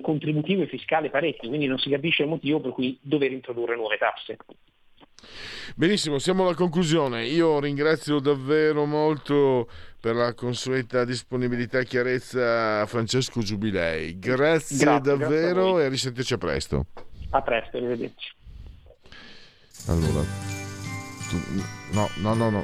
contributivo 0.00 0.62
e 0.62 0.66
fiscale 0.66 1.10
parecchio, 1.10 1.48
quindi 1.48 1.66
non 1.66 1.78
si 1.78 1.90
capisce 1.90 2.22
il 2.22 2.28
motivo 2.28 2.60
per 2.60 2.72
cui 2.72 2.98
dover 3.00 3.32
introdurre 3.32 3.76
nuove 3.76 3.96
tasse. 3.98 4.36
Benissimo, 5.76 6.18
siamo 6.18 6.42
alla 6.42 6.54
conclusione. 6.54 7.26
Io 7.26 7.60
ringrazio 7.60 8.18
davvero 8.18 8.84
molto 8.84 9.68
per 10.02 10.16
la 10.16 10.34
consueta 10.34 11.04
disponibilità 11.04 11.78
e 11.78 11.84
chiarezza 11.84 12.80
a 12.80 12.86
Francesco 12.86 13.40
Giubilei. 13.40 14.18
Grazie, 14.18 14.76
grazie 14.76 15.16
davvero 15.16 15.74
grazie 15.74 15.84
e 15.84 15.88
risentirci 15.88 16.34
a 16.34 16.38
presto. 16.38 16.86
A 17.30 17.40
presto, 17.40 17.76
arrivederci. 17.76 18.34
Allora, 19.86 20.24
tu, 21.28 21.36
no, 21.92 22.08
no, 22.16 22.34
no, 22.34 22.50
no. 22.50 22.62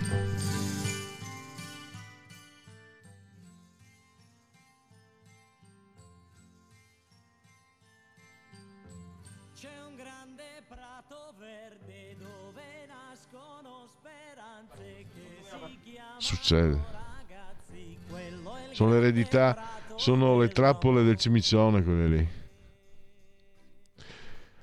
Succede. 16.19 16.98
Sono 18.73 18.93
l'eredità, 18.93 19.57
sono 19.97 20.39
le 20.39 20.49
trappole 20.49 21.03
del 21.03 21.17
cimicione 21.17 21.83
quelle 21.83 22.07
lì. 22.09 22.29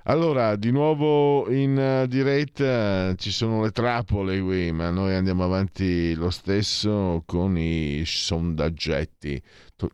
Allora, 0.07 0.55
di 0.55 0.69
nuovo 0.69 1.51
in 1.51 1.79
eh, 1.79 2.07
diretta 2.07 3.15
ci 3.15 3.31
sono 3.31 3.63
le 3.63 3.71
trappole 3.71 4.39
qui, 4.39 4.71
ma 4.71 4.91
noi 4.91 5.15
andiamo 5.15 5.43
avanti 5.43 6.13
lo 6.13 6.29
stesso 6.29 7.23
con 7.25 7.57
i 7.57 8.03
sondaggetti. 8.05 9.41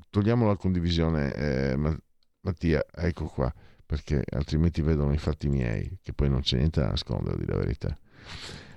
togliamo 0.09 0.45
la 0.45 0.57
condivisione, 0.57 1.33
eh, 1.33 1.77
Mattia, 2.41 2.85
ecco 2.93 3.25
qua, 3.25 3.53
perché 3.85 4.21
altrimenti 4.31 4.81
vedono 4.81 5.13
i 5.13 5.17
fatti 5.17 5.47
miei, 5.47 5.97
che 6.03 6.11
poi 6.11 6.29
non 6.29 6.41
c'è 6.41 6.57
niente 6.57 6.81
da 6.81 6.89
nascondere, 6.89 7.37
di 7.37 7.45
la 7.45 7.55
verità. 7.55 7.97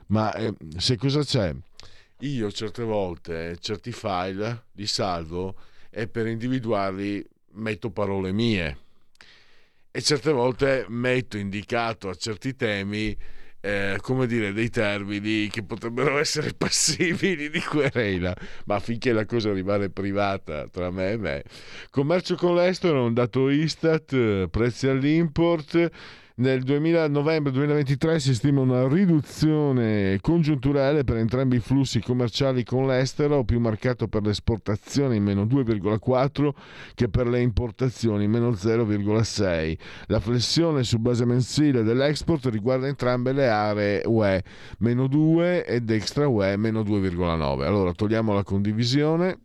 Ma 0.07 0.32
eh, 0.35 0.55
se 0.76 0.97
cosa 0.97 1.24
c'è? 1.24 1.53
Io 2.21 2.51
certe 2.53 2.85
volte 2.85 3.57
certi 3.59 3.93
file 3.93 4.67
li 4.73 4.87
salvo 4.87 5.57
e 5.91 6.07
per 6.07 6.27
individuarli 6.27 7.25
metto 7.55 7.91
parole 7.91 8.33
mie. 8.33 8.79
E 9.91 10.01
certe 10.01 10.33
volte 10.33 10.87
metto 10.89 11.37
indicato 11.37 12.09
a 12.09 12.15
certi 12.15 12.55
temi 12.55 13.17
eh, 13.61 13.97
come 14.03 14.27
dire 14.27 14.53
dei 14.53 14.69
termini 14.69 15.49
che 15.49 15.65
potrebbero 15.65 16.19
essere 16.21 16.53
passibili 16.53 17.49
di 17.49 17.61
querela. 17.61 18.37
Ma 18.67 18.79
finché 18.79 19.12
la 19.12 19.25
cosa 19.25 19.53
rimane 19.53 19.89
privata 19.89 20.69
tra 20.69 20.91
me 20.91 21.12
e 21.12 21.17
me. 21.17 21.43
Commercio 21.91 22.37
con 22.37 22.55
l'estero 22.55 23.05
un 23.05 23.15
dato 23.15 23.49
Istat 23.49 24.49
prezzi 24.49 24.87
all'import 24.87 25.91
nel 26.37 26.62
2000, 26.62 27.07
novembre 27.09 27.53
2023 27.53 28.18
si 28.18 28.35
stima 28.35 28.61
una 28.61 28.89
riduzione 28.89 30.18
congiunturale 30.20 31.05
per 31.05 31.18
entrambi 31.18 31.57
i 31.57 31.61
flussi 31.61 32.01
commerciali 32.01 32.64
con 32.64 32.89
l'estero, 32.89 33.45
più 33.45 33.61
marcato 33.61 34.09
per 34.09 34.22
le 34.22 34.30
esportazioni 34.30 35.20
meno 35.20 35.45
2,4 35.45 36.51
che 36.95 37.09
per 37.09 37.28
le 37.28 37.41
importazioni 37.41 38.26
meno 38.26 38.51
0,6. 38.51 39.78
La 40.07 40.18
flessione 40.18 40.82
su 40.82 40.99
base 40.99 41.24
mensile 41.24 41.85
dell'export 41.85 42.47
riguarda 42.47 42.89
entrambe 42.89 43.32
le 43.32 43.49
aree 43.49 44.03
UE, 44.05 44.43
meno 44.78 45.07
2 45.07 45.64
ed 45.64 45.89
extra 45.91 46.26
UE 46.26 46.57
meno 46.57 46.80
2,9. 46.80 47.62
Allora 47.62 47.93
togliamo 47.93 48.32
la 48.35 48.43
condivisione 48.43 49.39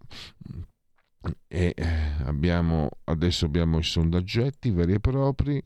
e 1.48 1.74
eh, 1.76 1.86
abbiamo, 2.26 2.90
adesso 3.04 3.46
abbiamo 3.46 3.78
i 3.78 3.84
sondaggetti 3.84 4.72
veri 4.72 4.94
e 4.94 5.00
propri. 5.00 5.62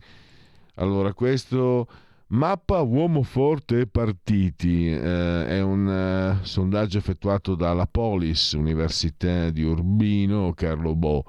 Allora, 0.76 1.14
questo 1.14 1.88
Mappa 2.28 2.82
Uomo 2.82 3.22
Forte 3.22 3.82
e 3.82 3.88
Partiti 3.88 4.90
eh, 4.90 5.46
è 5.46 5.62
un 5.62 6.40
uh, 6.42 6.44
sondaggio 6.44 6.98
effettuato 6.98 7.54
dalla 7.54 7.86
Polis, 7.86 8.54
Università 8.54 9.52
di 9.52 9.62
Urbino, 9.62 10.52
Carlo 10.54 10.96
Bo, 10.96 11.24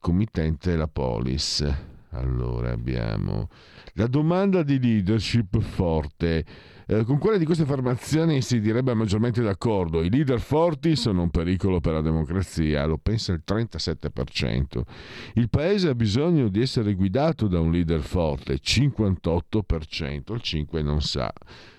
committente 0.00 0.74
la 0.74 0.88
Polis. 0.88 1.64
Allora 2.14 2.70
abbiamo 2.70 3.48
la 3.94 4.06
domanda 4.06 4.62
di 4.62 4.78
leadership 4.80 5.60
forte. 5.60 6.44
Eh, 6.86 7.04
con 7.04 7.16
quale 7.18 7.38
di 7.38 7.46
queste 7.46 7.62
affermazioni 7.62 8.42
si 8.42 8.60
direbbe 8.60 8.92
maggiormente 8.92 9.40
d'accordo? 9.40 10.02
I 10.02 10.10
leader 10.10 10.38
forti 10.38 10.96
sono 10.96 11.22
un 11.22 11.30
pericolo 11.30 11.80
per 11.80 11.94
la 11.94 12.02
democrazia, 12.02 12.84
lo 12.84 12.98
pensa 12.98 13.32
il 13.32 13.42
37%. 13.46 14.82
Il 15.34 15.48
paese 15.48 15.88
ha 15.88 15.94
bisogno 15.94 16.48
di 16.48 16.60
essere 16.60 16.92
guidato 16.94 17.48
da 17.48 17.58
un 17.58 17.70
leader 17.70 18.00
forte, 18.00 18.56
58%. 18.56 20.34
Il 20.34 20.40
5 20.42 20.82
non 20.82 21.00
sa, 21.00 21.32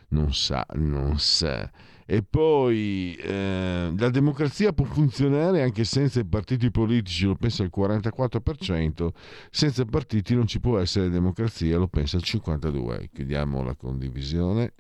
non 0.10 0.34
sa, 0.34 0.66
non 0.74 1.20
sa. 1.20 1.70
E 2.08 2.22
poi 2.22 3.16
eh, 3.16 3.92
la 3.98 4.10
democrazia 4.10 4.72
può 4.74 4.86
funzionare 4.86 5.64
anche 5.64 5.84
senza 5.86 6.20
i 6.20 6.26
partiti 6.26 6.70
politici, 6.70 7.26
lo 7.26 7.36
pensa 7.36 7.64
il 7.64 7.72
44%, 7.76 9.10
senza 9.50 9.86
partiti 9.86 10.36
non 10.36 10.46
ci 10.46 10.60
può 10.60 10.78
essere 10.78 11.10
democrazia, 11.10 11.80
lo 11.80 11.88
pensa 11.88 12.18
il 12.18 12.24
52%. 12.26 13.08
Chiudiamo 13.12 13.64
la 13.64 13.76
condivisione. 13.76 14.74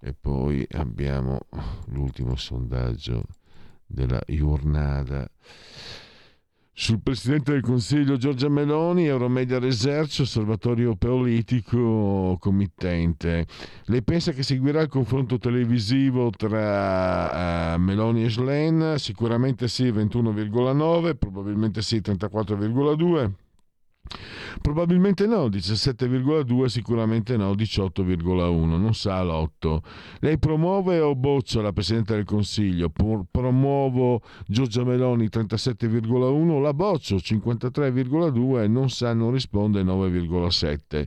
E 0.00 0.12
poi 0.12 0.66
abbiamo 0.72 1.46
l'ultimo 1.86 2.36
sondaggio 2.36 3.24
della 3.86 4.20
giornata 4.26 5.26
sul 6.76 7.00
Presidente 7.00 7.52
del 7.52 7.62
Consiglio 7.62 8.16
Giorgia 8.16 8.48
Meloni, 8.48 9.06
Euromedia 9.06 9.60
Research, 9.60 10.18
osservatorio 10.22 10.96
politico 10.96 12.36
committente. 12.40 13.46
Lei 13.84 14.02
pensa 14.02 14.32
che 14.32 14.42
seguirà 14.42 14.80
il 14.80 14.88
confronto 14.88 15.38
televisivo 15.38 16.30
tra 16.30 17.74
uh, 17.74 17.78
Meloni 17.78 18.24
e 18.24 18.28
Schlen? 18.28 18.98
Sicuramente 18.98 19.68
sì, 19.68 19.84
21,9, 19.84 21.16
probabilmente 21.16 21.80
sì, 21.80 21.98
34,2. 21.98 23.30
Probabilmente 24.60 25.26
no, 25.26 25.48
17,2, 25.48 26.66
sicuramente 26.66 27.36
no, 27.36 27.52
18,1, 27.52 28.64
non 28.78 28.94
sa 28.94 29.22
l'8. 29.22 29.78
Lei 30.20 30.38
promuove 30.38 31.00
o 31.00 31.14
boccia 31.14 31.60
la 31.62 31.72
Presidente 31.72 32.14
del 32.14 32.24
Consiglio? 32.24 32.90
promuovo 33.30 34.22
Giorgia 34.46 34.84
Meloni 34.84 35.26
37,1, 35.26 36.60
la 36.60 36.74
boccio 36.74 37.16
53,2, 37.16 38.70
non 38.70 38.90
sa, 38.90 39.12
non 39.12 39.32
risponde 39.32 39.82
9,7. 39.82 41.04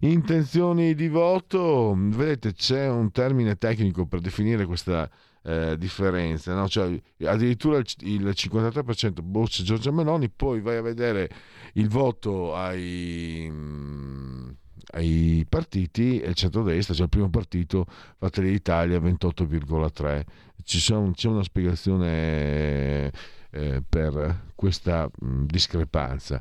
Intenzioni 0.00 0.94
di 0.94 1.08
voto, 1.08 1.94
vedete 1.96 2.52
c'è 2.52 2.88
un 2.88 3.10
termine 3.12 3.56
tecnico 3.56 4.06
per 4.06 4.20
definire 4.20 4.66
questa 4.66 5.08
eh, 5.44 5.76
differenza, 5.78 6.54
no? 6.54 6.68
cioè, 6.68 7.00
addirittura 7.24 7.78
il, 7.78 7.86
il 8.00 8.24
53% 8.26 9.22
boccia 9.22 9.62
Giorgia 9.62 9.90
Meloni, 9.90 10.28
poi 10.28 10.60
vai 10.60 10.76
a 10.76 10.82
vedere 10.82 11.28
il 11.74 11.88
voto 11.88 12.54
ai, 12.54 13.48
mm, 13.50 14.50
ai 14.92 15.44
partiti 15.48 16.20
e 16.20 16.28
il 16.28 16.34
centrodestra, 16.34 16.94
cioè 16.94 17.04
il 17.04 17.10
primo 17.10 17.30
partito, 17.30 17.86
Fratelli 18.18 18.50
d'Italia 18.50 18.98
28,3. 18.98 20.22
Ci 20.64 20.78
sono, 20.78 21.10
c'è 21.10 21.28
una 21.28 21.42
spiegazione 21.42 23.10
eh, 23.52 23.82
per 23.86 24.50
questa 24.54 25.08
mh, 25.14 25.26
mm, 25.26 25.44
discrepanza. 25.44 26.40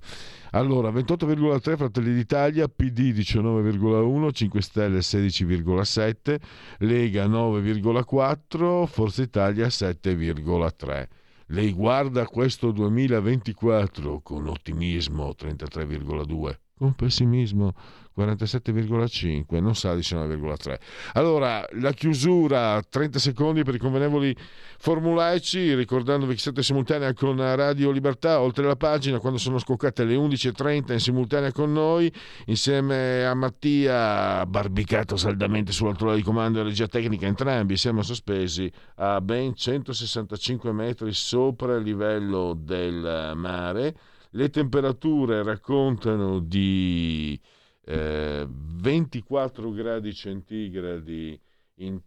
Allora, 0.52 0.90
28,3 0.90 1.76
Fratelli 1.76 2.14
d'Italia, 2.14 2.68
PD 2.68 3.14
19,1, 3.14 4.32
5 4.32 4.62
Stelle 4.62 5.00
16,7, 5.00 6.40
Lega 6.80 7.28
9,4, 7.28 8.86
Forza 8.88 9.22
Italia 9.22 9.68
7,3. 9.68 11.08
Lei 11.48 11.74
guarda 11.74 12.26
questo 12.28 12.72
2024 12.72 14.22
con 14.22 14.48
ottimismo 14.48 15.36
33,2, 15.38 16.56
con 16.78 16.94
pessimismo 16.94 17.74
47,5, 18.18 19.62
non 19.62 19.76
sa 19.76 19.94
19,3. 19.94 20.78
Allora, 21.14 21.66
la 21.74 21.92
chiusura, 21.94 22.82
30 22.82 23.20
secondi 23.20 23.64
per 23.64 23.76
i 23.76 23.78
convenevoli 23.78 24.36
formulaici, 24.78 25.74
ricordandovi 25.76 26.34
che 26.34 26.40
siete 26.40 26.64
simultanea 26.64 27.14
con 27.14 27.38
Radio 27.38 27.92
Libertà, 27.92 28.42
oltre 28.42 28.66
la 28.66 28.76
pagina, 28.76 29.20
quando 29.20 29.40
sono 29.40 29.60
scoccate 29.60 30.04
le 30.04 30.16
11.30 30.16 30.94
in 30.94 31.00
simultanea 31.00 31.52
con 31.52 31.72
noi, 31.72 32.12
insieme 32.46 33.26
a 33.26 33.34
Mattia, 33.34 34.46
barbicato 34.46 35.16
saldamente 35.16 35.72
sull'altore 35.72 36.16
di 36.16 36.22
comando 36.22 36.60
e 36.60 36.64
regia 36.64 36.88
tecnica, 36.88 37.28
entrambi 37.28 37.78
siamo 37.78 38.02
sospesi 38.02 38.72
a 38.96 39.22
ben 39.22 39.56
165 39.56 40.72
metri 40.72 41.14
sopra 41.14 41.76
il 41.76 41.84
livello 41.84 42.54
del 42.58 43.34
mare. 43.36 43.96
Le 44.32 44.50
temperature 44.50 45.44
raccontano 45.44 46.40
di 46.40 47.40
24 47.84 49.70
eh, 49.70 49.74
gradi 49.74 50.14
centigradi 50.14 51.40
in, 51.76 52.00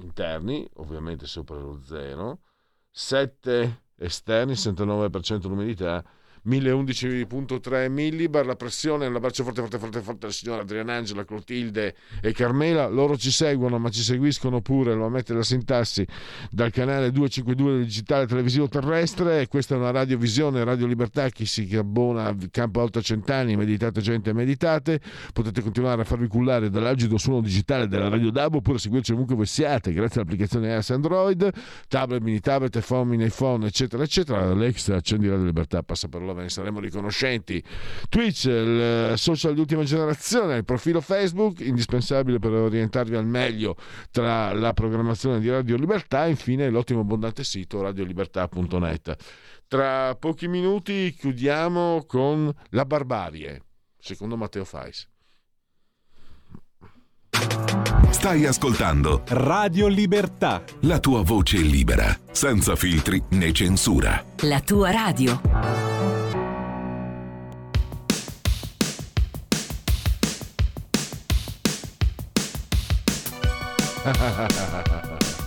interni, 0.00 0.68
ovviamente 0.74 1.26
sopra 1.26 1.58
lo 1.58 1.80
zero, 1.82 2.40
7 2.90 3.82
esterni, 3.96 4.52
69% 4.52 5.48
l'umidità 5.48 6.04
1011.3 6.46 7.90
millibar, 7.90 8.46
la 8.46 8.56
pressione, 8.56 9.06
un 9.06 9.16
abbraccio 9.16 9.44
forte 9.44 9.60
forte 9.60 9.78
forte 9.78 10.00
forte 10.00 10.24
alla 10.26 10.34
signora 10.34 10.62
Adriana 10.62 10.94
Angela, 10.94 11.24
Clotilde 11.24 11.94
e 12.20 12.32
Carmela, 12.32 12.86
loro 12.88 13.16
ci 13.16 13.30
seguono 13.30 13.78
ma 13.78 13.90
ci 13.90 14.02
seguiscono 14.02 14.60
pure, 14.60 14.94
lo 14.94 15.06
ammette 15.06 15.34
la 15.34 15.42
sintassi, 15.42 16.06
dal 16.50 16.70
canale 16.70 17.10
252 17.10 17.72
del 17.72 17.84
digitale 17.84 18.26
televisivo 18.26 18.68
terrestre, 18.68 19.46
questa 19.48 19.74
è 19.74 19.78
una 19.78 19.90
radiovisione, 19.90 20.64
Radio 20.64 20.86
Libertà, 20.86 21.28
chi 21.28 21.46
si 21.46 21.68
abbona 21.76 22.26
a 22.26 22.36
Campo 22.50 22.80
Alto 22.80 23.02
Cent'anni, 23.02 23.56
meditate 23.56 24.00
gente, 24.00 24.32
meditate, 24.32 25.00
potete 25.32 25.62
continuare 25.62 26.02
a 26.02 26.04
farvi 26.04 26.26
cullare 26.28 26.70
dall'agido 26.70 27.18
suono 27.18 27.40
digitale 27.40 27.88
della 27.88 28.08
Radio 28.08 28.30
DAB 28.30 28.56
oppure 28.56 28.78
seguirci 28.78 29.12
ovunque 29.12 29.34
voi 29.34 29.46
siate, 29.46 29.92
grazie 29.92 30.20
all'applicazione 30.20 30.72
iOS 30.72 30.90
Android, 30.90 31.50
tablet, 31.88 32.22
mini 32.22 32.40
tablet, 32.40 32.74
iPhone, 32.76 33.10
mini 33.10 33.24
iPhone, 33.24 33.66
eccetera, 33.66 34.02
eccetera, 34.02 34.40
Alexa, 34.40 34.96
accendi 34.96 35.28
Radio 35.28 35.44
Libertà, 35.44 35.82
passa 35.82 36.08
per 36.08 36.22
farlo, 36.28 36.34
ve 36.34 36.42
ne 36.42 36.48
saremo 36.48 36.80
riconoscenti. 36.80 37.62
Twitch, 38.08 38.44
il 38.44 39.12
social 39.16 39.54
di 39.54 39.60
ultima 39.60 39.84
generazione, 39.84 40.56
il 40.56 40.64
profilo 40.64 41.00
Facebook, 41.00 41.60
indispensabile 41.60 42.38
per 42.38 42.52
orientarvi 42.52 43.16
al 43.16 43.26
meglio 43.26 43.76
tra 44.10 44.52
la 44.52 44.72
programmazione 44.72 45.40
di 45.40 45.48
Radio 45.48 45.76
Libertà 45.76 46.26
e 46.26 46.30
infine 46.30 46.68
l'ottimo 46.70 47.00
abbondante 47.00 47.44
sito 47.44 47.80
radiolibertà.net. 47.82 49.16
Tra 49.66 50.14
pochi 50.14 50.48
minuti 50.48 51.14
chiudiamo 51.18 52.04
con 52.06 52.52
La 52.70 52.84
barbarie, 52.84 53.62
secondo 53.98 54.36
Matteo 54.36 54.64
Fais. 54.64 55.08
Stai 58.10 58.46
ascoltando 58.46 59.22
Radio 59.28 59.86
Libertà. 59.86 60.64
La 60.80 60.98
tua 60.98 61.22
voce 61.22 61.58
libera, 61.58 62.18
senza 62.32 62.74
filtri 62.74 63.22
né 63.30 63.52
censura. 63.52 64.24
La 64.42 64.60
tua 64.60 64.90
radio. 64.90 65.97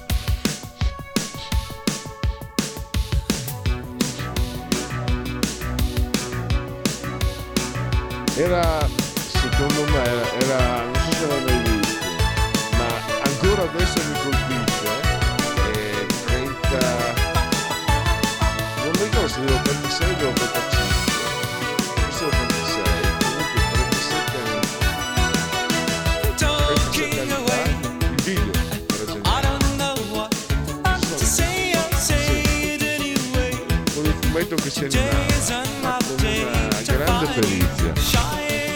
era 8.35 8.87
secondo 9.27 9.83
me 9.85 10.03
era, 10.03 10.25
era 10.41 10.83
non 10.83 10.93
so 10.93 11.11
se 11.11 11.25
l'hai 11.27 11.59
visto 11.63 12.05
ma 12.77 12.85
ancora 13.23 13.63
adesso 13.63 13.97
mi 14.07 14.13
colpisce 14.21 14.89
eh, 15.73 16.01
e 16.01 16.05
30 16.25 16.77
non 18.83 18.91
mi 18.93 19.03
ricordo 19.03 19.27
se 19.27 19.39
devo 19.39 19.59
36 19.61 20.23
o 20.23 20.33
36 20.33 20.80
fumetto 34.41 34.55
che 34.55 34.69
si 34.69 34.83
animava, 34.83 35.63
ma 35.81 35.97
con 36.05 36.15
una 36.19 36.81
grande 36.81 37.27
perizia. 37.33 38.70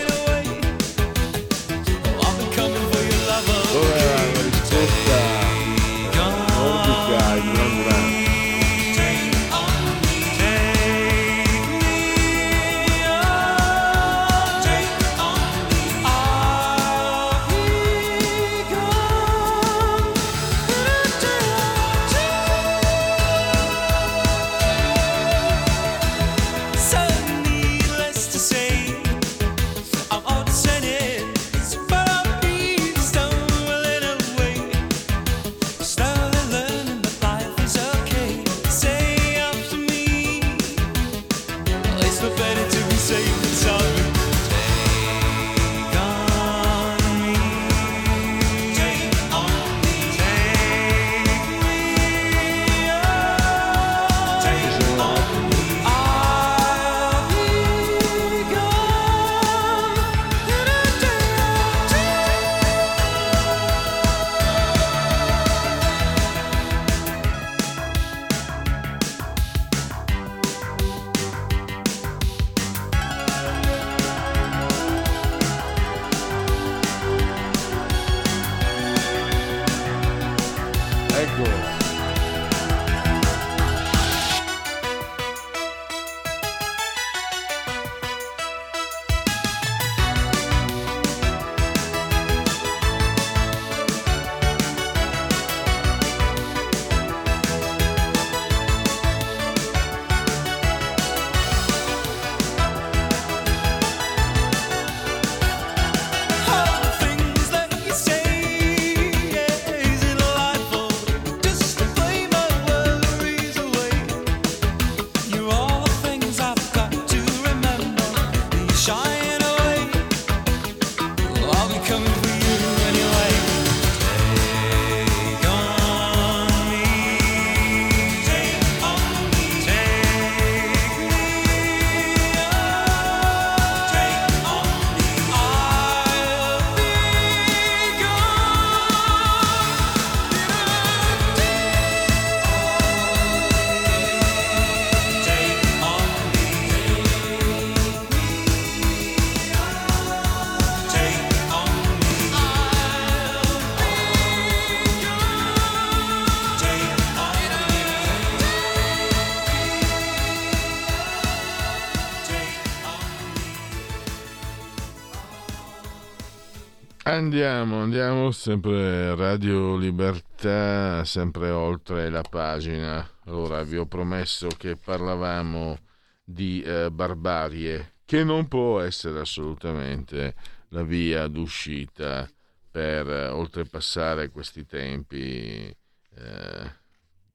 Andiamo, 167.25 167.81
andiamo 167.81 168.29
sempre 168.29 169.15
Radio 169.15 169.77
Libertà, 169.77 171.03
sempre 171.05 171.49
oltre 171.49 172.11
la 172.11 172.21
pagina. 172.21 173.03
Ora 173.29 173.63
vi 173.63 173.77
ho 173.77 173.87
promesso 173.87 174.47
che 174.49 174.75
parlavamo 174.75 175.75
di 176.23 176.61
eh, 176.61 176.91
barbarie, 176.91 177.95
che 178.05 178.23
non 178.23 178.47
può 178.47 178.79
essere 178.79 179.21
assolutamente 179.21 180.35
la 180.69 180.83
via 180.83 181.25
d'uscita 181.25 182.29
per 182.69 183.09
eh, 183.09 183.27
oltrepassare 183.29 184.29
questi 184.29 184.63
tempi 184.67 185.65
eh, 185.65 186.71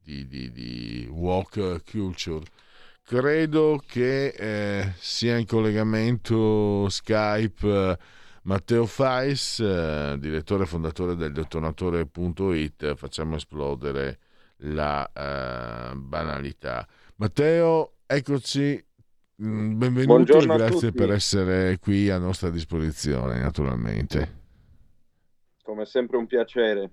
di, 0.00 0.28
di, 0.28 0.52
di 0.52 1.08
walk 1.10 1.82
culture. 1.90 2.46
Credo 3.02 3.82
che 3.84 4.28
eh, 4.28 4.92
sia 4.98 5.36
in 5.36 5.46
collegamento 5.46 6.88
Skype 6.88 8.18
Matteo 8.42 8.86
Fais, 8.86 9.58
eh, 9.60 10.16
direttore 10.18 10.62
e 10.62 10.66
fondatore 10.66 11.14
del 11.14 11.32
detonatore.it. 11.32 12.94
Facciamo 12.94 13.36
esplodere 13.36 14.18
la 14.58 15.10
eh, 15.12 15.94
banalità. 15.94 16.86
Matteo, 17.16 17.96
eccoci. 18.06 18.82
Mm, 19.42 19.78
Benvenuto 19.78 20.06
Buongiorno 20.06 20.54
e 20.54 20.56
grazie 20.56 20.92
per 20.92 21.10
essere 21.12 21.78
qui 21.78 22.08
a 22.08 22.18
nostra 22.18 22.50
disposizione, 22.50 23.40
naturalmente. 23.40 24.38
Come 25.62 25.84
sempre 25.84 26.16
un 26.16 26.26
piacere. 26.26 26.90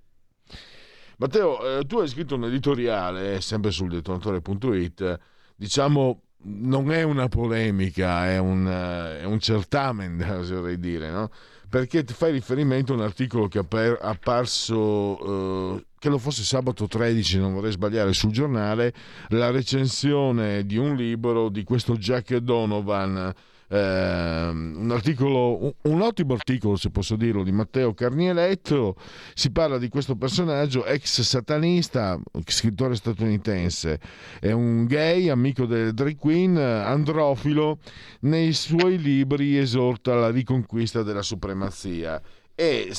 Matteo, 1.18 1.80
eh, 1.80 1.86
tu 1.86 2.00
hai 2.00 2.08
scritto 2.08 2.36
un 2.36 2.44
editoriale, 2.44 3.42
sempre 3.42 3.72
sul 3.72 3.90
detonatore.it, 3.90 5.20
diciamo 5.56 6.22
non 6.48 6.92
è 6.92 7.04
una 7.04 7.28
polemica, 7.28 8.28
è 8.28 8.38
un, 8.38 8.68
eh, 8.68 9.22
è 9.22 9.24
un 9.26 9.40
certamen, 9.40 10.22
oserei 10.40 10.80
dire, 10.80 11.10
no? 11.10 11.30
perché 11.70 12.04
fai 12.06 12.32
riferimento 12.32 12.94
a 12.94 12.96
un 12.96 13.02
articolo 13.02 13.48
che 13.48 13.60
è 13.60 13.98
apparso, 14.02 15.76
eh, 15.76 15.86
che 16.00 16.10
lo 16.10 16.18
fosse 16.18 16.44
sabato 16.44 16.88
13, 16.88 17.40
non 17.40 17.54
vorrei 17.54 17.72
sbagliare, 17.72 18.14
sul 18.14 18.32
giornale, 18.32 18.94
la 19.30 19.52
recensione 19.52 20.66
di 20.66 20.78
un 20.78 20.96
libro 20.96 21.50
di 21.50 21.64
questo 21.64 21.98
Jack 21.98 22.38
Donovan, 22.38 23.34
eh, 23.70 24.50
un 24.50 24.90
articolo, 24.92 25.64
un, 25.64 25.74
un 25.82 26.02
ottimo 26.02 26.34
articolo 26.34 26.76
se 26.76 26.90
posso 26.90 27.16
dirlo, 27.16 27.44
di 27.44 27.52
Matteo 27.52 27.94
Carnieletto, 27.94 28.96
si 29.34 29.52
parla 29.52 29.78
di 29.78 29.90
questo 29.90 30.16
personaggio 30.16 30.86
ex 30.86 31.22
satanista, 31.22 32.20
scrittore 32.46 32.96
statunitense, 32.96 34.00
è 34.40 34.52
un 34.52 34.86
gay, 34.86 35.30
amico 35.30 35.66
delle 35.66 35.94
drag 35.94 36.16
queen, 36.16 36.58
androfilo, 36.58 37.80
nei 38.22 38.54
suoi 38.54 38.98
libri 38.98 39.58
esorta 39.58 40.16
la 40.16 40.30
riconquista 40.30 41.04
della 41.04 41.22
supremazia. 41.22 42.22
E 42.56 42.92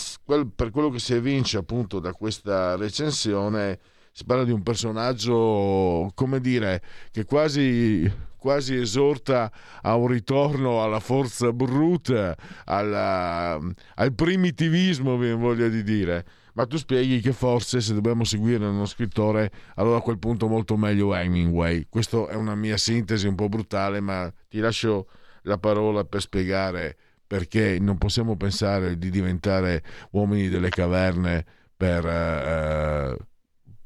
per 0.54 0.70
quello 0.70 0.88
che 0.88 1.00
si 1.00 1.14
evince 1.14 1.56
appunto 1.56 1.98
da 1.98 2.12
questa 2.12 2.76
recensione 2.76 3.78
si 4.18 4.24
parla 4.24 4.42
di 4.42 4.50
un 4.50 4.64
personaggio 4.64 6.10
come 6.14 6.40
dire 6.40 6.82
che 7.12 7.24
quasi, 7.24 8.10
quasi 8.38 8.76
esorta 8.76 9.52
a 9.82 9.94
un 9.96 10.06
ritorno 10.06 10.82
alla 10.82 11.00
forza 11.00 11.52
bruta 11.52 12.36
alla- 12.64 13.58
al 13.94 14.14
primitivismo 14.14 15.16
vi 15.16 15.32
voglio 15.32 15.68
di 15.68 15.82
dire. 15.82 16.24
Ma 16.54 16.66
tu 16.66 16.76
spieghi 16.76 17.20
che 17.20 17.32
forse 17.32 17.80
se 17.80 17.94
dobbiamo 17.94 18.24
seguire 18.24 18.66
uno 18.66 18.84
scrittore 18.84 19.50
allora 19.76 19.98
a 19.98 20.00
quel 20.00 20.18
punto 20.18 20.48
molto 20.48 20.76
meglio 20.76 21.14
Hemingway. 21.14 21.86
Questa 21.88 22.26
è 22.28 22.34
una 22.34 22.56
mia 22.56 22.76
sintesi 22.76 23.26
un 23.28 23.36
po' 23.36 23.48
brutale 23.48 24.00
ma 24.00 24.32
ti 24.48 24.58
lascio 24.58 25.08
la 25.42 25.58
parola 25.58 26.04
per 26.04 26.20
spiegare 26.20 26.96
perché 27.26 27.78
non 27.78 27.98
possiamo 27.98 28.36
pensare 28.36 28.98
di 28.98 29.10
diventare 29.10 29.84
uomini 30.12 30.48
delle 30.48 30.70
caverne 30.70 31.44
per, 31.76 32.04
eh, 32.04 33.16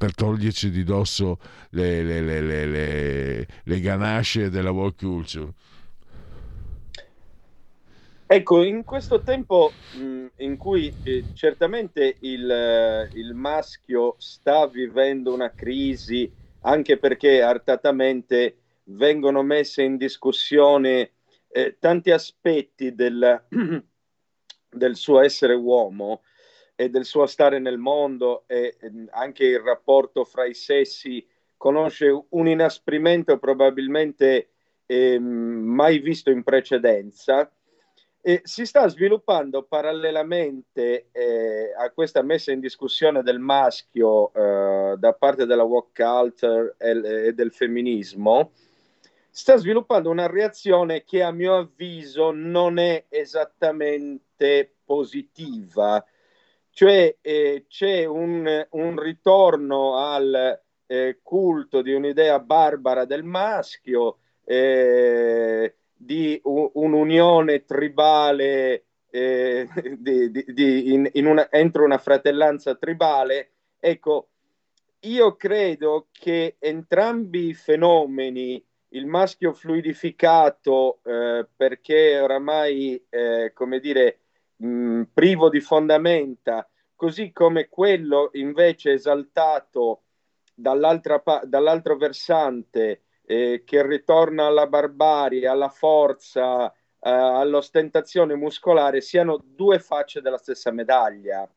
per 0.03 0.17
toglierci 0.17 0.73
di 0.73 0.83
dosso 0.83 1.39
le, 1.71 2.03
le, 2.03 2.41
le, 2.41 3.47
le, 3.63 3.81
ganasce 3.81 4.51
della 4.51 4.73
world 4.73 4.97
culture. 4.97 5.53
Ecco, 8.27 8.65
in 8.65 8.83
questo 8.83 9.23
tempo 9.23 9.71
mh, 9.97 10.27
in 10.39 10.57
cui 10.57 10.93
eh, 11.05 11.27
certamente 11.35 12.17
il, 12.23 12.51
eh, 12.51 13.11
il 13.13 13.35
maschio 13.35 14.17
sta 14.19 14.67
vivendo 14.67 15.33
una 15.33 15.53
crisi, 15.53 16.29
anche 16.63 16.97
perché 16.97 17.41
artatamente 17.41 18.57
vengono 18.87 19.45
messe 19.45 19.85
in 19.85 19.97
discussione 19.97 21.13
eh, 21.47 21.77
tanti 21.79 22.11
aspetti 22.11 22.93
del, 22.93 23.41
del 24.69 24.97
suo 24.97 25.21
essere 25.21 25.55
uomo 25.55 26.23
e 26.75 26.89
del 26.89 27.05
suo 27.05 27.27
stare 27.27 27.59
nel 27.59 27.79
mondo 27.79 28.45
e 28.47 28.77
ehm, 28.81 29.09
anche 29.13 29.45
il 29.45 29.61
rapporto 29.61 30.25
fra 30.25 30.45
i 30.45 30.55
sessi 30.55 31.25
conosce 31.57 32.25
un 32.31 32.49
inasprimento 32.49 33.39
probabilmente 33.39 34.51
ehm, 34.87 35.23
mai 35.23 35.99
visto 36.01 36.31
in 36.31 36.43
precedenza. 36.43 37.51
E 38.25 38.41
si 38.45 38.67
sta 38.67 38.87
sviluppando 38.87 39.65
parallelamente 39.65 41.09
eh, 41.11 41.73
a 41.77 41.91
questa 41.91 42.23
messa 42.23 42.53
in 42.53 42.61
discussione 42.61 43.23
del 43.23 43.41
maschio 43.41 44.33
eh, 44.33 44.95
da 44.97 45.13
parte 45.13 45.45
della 45.45 45.65
woke 45.65 45.91
culture 46.05 46.77
e, 46.79 47.27
e 47.27 47.33
del 47.33 47.53
femminismo, 47.53 48.53
sta 49.29 49.57
sviluppando 49.57 50.11
una 50.11 50.27
reazione 50.27 51.03
che 51.03 51.23
a 51.23 51.33
mio 51.33 51.57
avviso 51.57 52.31
non 52.31 52.79
è 52.79 53.07
esattamente 53.09 54.75
positiva. 54.85 56.05
Cioè 56.75 57.19
eh, 57.21 57.67
c'è 57.69 58.05
un, 58.07 58.67
un 58.71 58.99
ritorno 58.99 59.97
al 59.99 60.61
eh, 60.87 61.19
culto 61.23 61.83
di 61.83 61.93
un'idea 61.93 62.39
barbara 62.41 63.05
del 63.05 63.25
maschio, 63.25 64.19
eh, 64.45 65.77
di 65.95 66.41
u- 66.45 66.71
un'unione 66.75 67.65
tribale 67.65 68.87
eh, 69.11 69.69
di- 69.99 70.31
di- 70.31 70.45
di- 70.49 70.93
in- 70.95 71.09
in 71.13 71.27
una- 71.27 71.51
entro 71.51 71.85
una 71.85 71.99
fratellanza 71.99 72.75
tribale. 72.77 73.51
Ecco, 73.79 74.29
io 75.01 75.35
credo 75.37 76.09
che 76.13 76.57
entrambi 76.59 77.49
i 77.49 77.55
fenomeni, 77.55 78.65
il 78.91 79.07
maschio 79.07 79.53
fluidificato, 79.53 81.01
eh, 81.05 81.49
perché 81.57 82.21
oramai, 82.21 83.05
eh, 83.09 83.53
come 83.55 83.81
dire, 83.81 84.21
mh, 84.63 85.03
privo 85.13 85.49
di 85.49 85.61
fondamenta, 85.61 86.69
così 86.95 87.33
come 87.33 87.69
quello 87.69 88.31
invece 88.35 88.93
esaltato 88.93 90.03
dall'altra 90.55 91.19
pa- 91.21 91.43
dall'altro 91.45 91.97
versante, 91.97 93.03
eh, 93.25 93.63
che 93.65 93.87
ritorna 93.87 94.47
alla 94.47 94.67
barbarie, 94.67 95.47
alla 95.49 95.69
forza, 95.69 96.71
eh, 96.73 96.77
all'ostentazione 97.11 98.35
muscolare, 98.37 99.01
siano 99.01 99.41
due 99.45 99.79
facce 99.81 100.21
della 100.21 100.39
stessa 100.39 100.71
medaglia, 100.71 101.49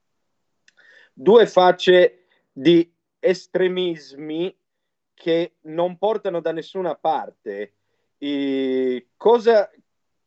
due 1.14 1.46
facce 1.48 2.26
di 2.52 2.92
estremismi 3.20 4.56
che 5.14 5.56
non 5.62 5.98
portano 5.98 6.40
da 6.42 6.52
nessuna 6.52 6.96
parte. 6.96 7.74
I- 8.18 9.06
cosa, 9.18 9.70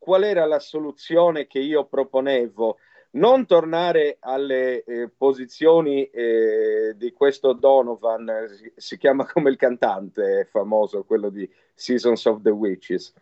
qual 0.08 0.24
era 0.24 0.46
la 0.46 0.58
soluzione 0.58 1.46
che 1.46 1.58
io 1.58 1.84
proponevo? 1.84 2.78
Non 3.10 3.44
tornare 3.44 4.16
alle 4.20 4.82
eh, 4.82 5.10
posizioni 5.14 6.06
eh, 6.06 6.94
di 6.96 7.12
questo 7.12 7.52
Donovan, 7.52 8.26
eh, 8.26 8.48
si, 8.48 8.72
si 8.74 8.96
chiama 8.96 9.26
come 9.30 9.50
il 9.50 9.56
cantante 9.56 10.48
famoso, 10.50 11.04
quello 11.04 11.28
di 11.28 11.46
Seasons 11.74 12.24
of 12.24 12.40
the 12.40 12.48
Witches. 12.48 13.12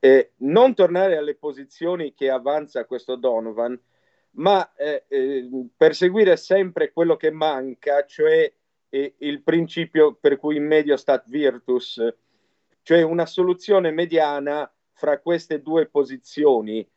Eh, 0.00 0.32
non 0.38 0.74
tornare 0.74 1.16
alle 1.16 1.36
posizioni 1.36 2.14
che 2.14 2.30
avanza 2.30 2.84
questo 2.84 3.14
Donovan, 3.14 3.80
ma 4.32 4.74
eh, 4.74 5.04
eh, 5.06 5.48
perseguire 5.76 6.36
sempre 6.36 6.90
quello 6.90 7.14
che 7.14 7.30
manca, 7.30 8.04
cioè 8.06 8.52
il 8.90 9.42
principio 9.42 10.14
per 10.14 10.36
cui 10.38 10.56
in 10.56 10.66
medio 10.66 10.96
stat 10.96 11.28
virtus, 11.28 12.00
cioè 12.82 13.02
una 13.02 13.26
soluzione 13.26 13.92
mediana 13.92 14.68
fra 14.94 15.18
queste 15.20 15.60
due 15.60 15.86
posizioni. 15.86 16.88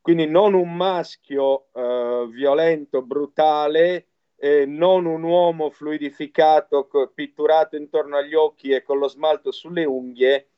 Quindi 0.00 0.26
non 0.26 0.54
un 0.54 0.74
maschio 0.74 1.66
eh, 1.74 2.26
violento, 2.30 3.02
brutale, 3.02 4.06
eh, 4.36 4.64
non 4.64 5.04
un 5.04 5.22
uomo 5.22 5.68
fluidificato, 5.70 6.88
pitturato 7.12 7.76
intorno 7.76 8.16
agli 8.16 8.34
occhi 8.34 8.70
e 8.70 8.82
con 8.82 8.98
lo 8.98 9.08
smalto 9.08 9.52
sulle 9.52 9.84
unghie, 9.84 10.48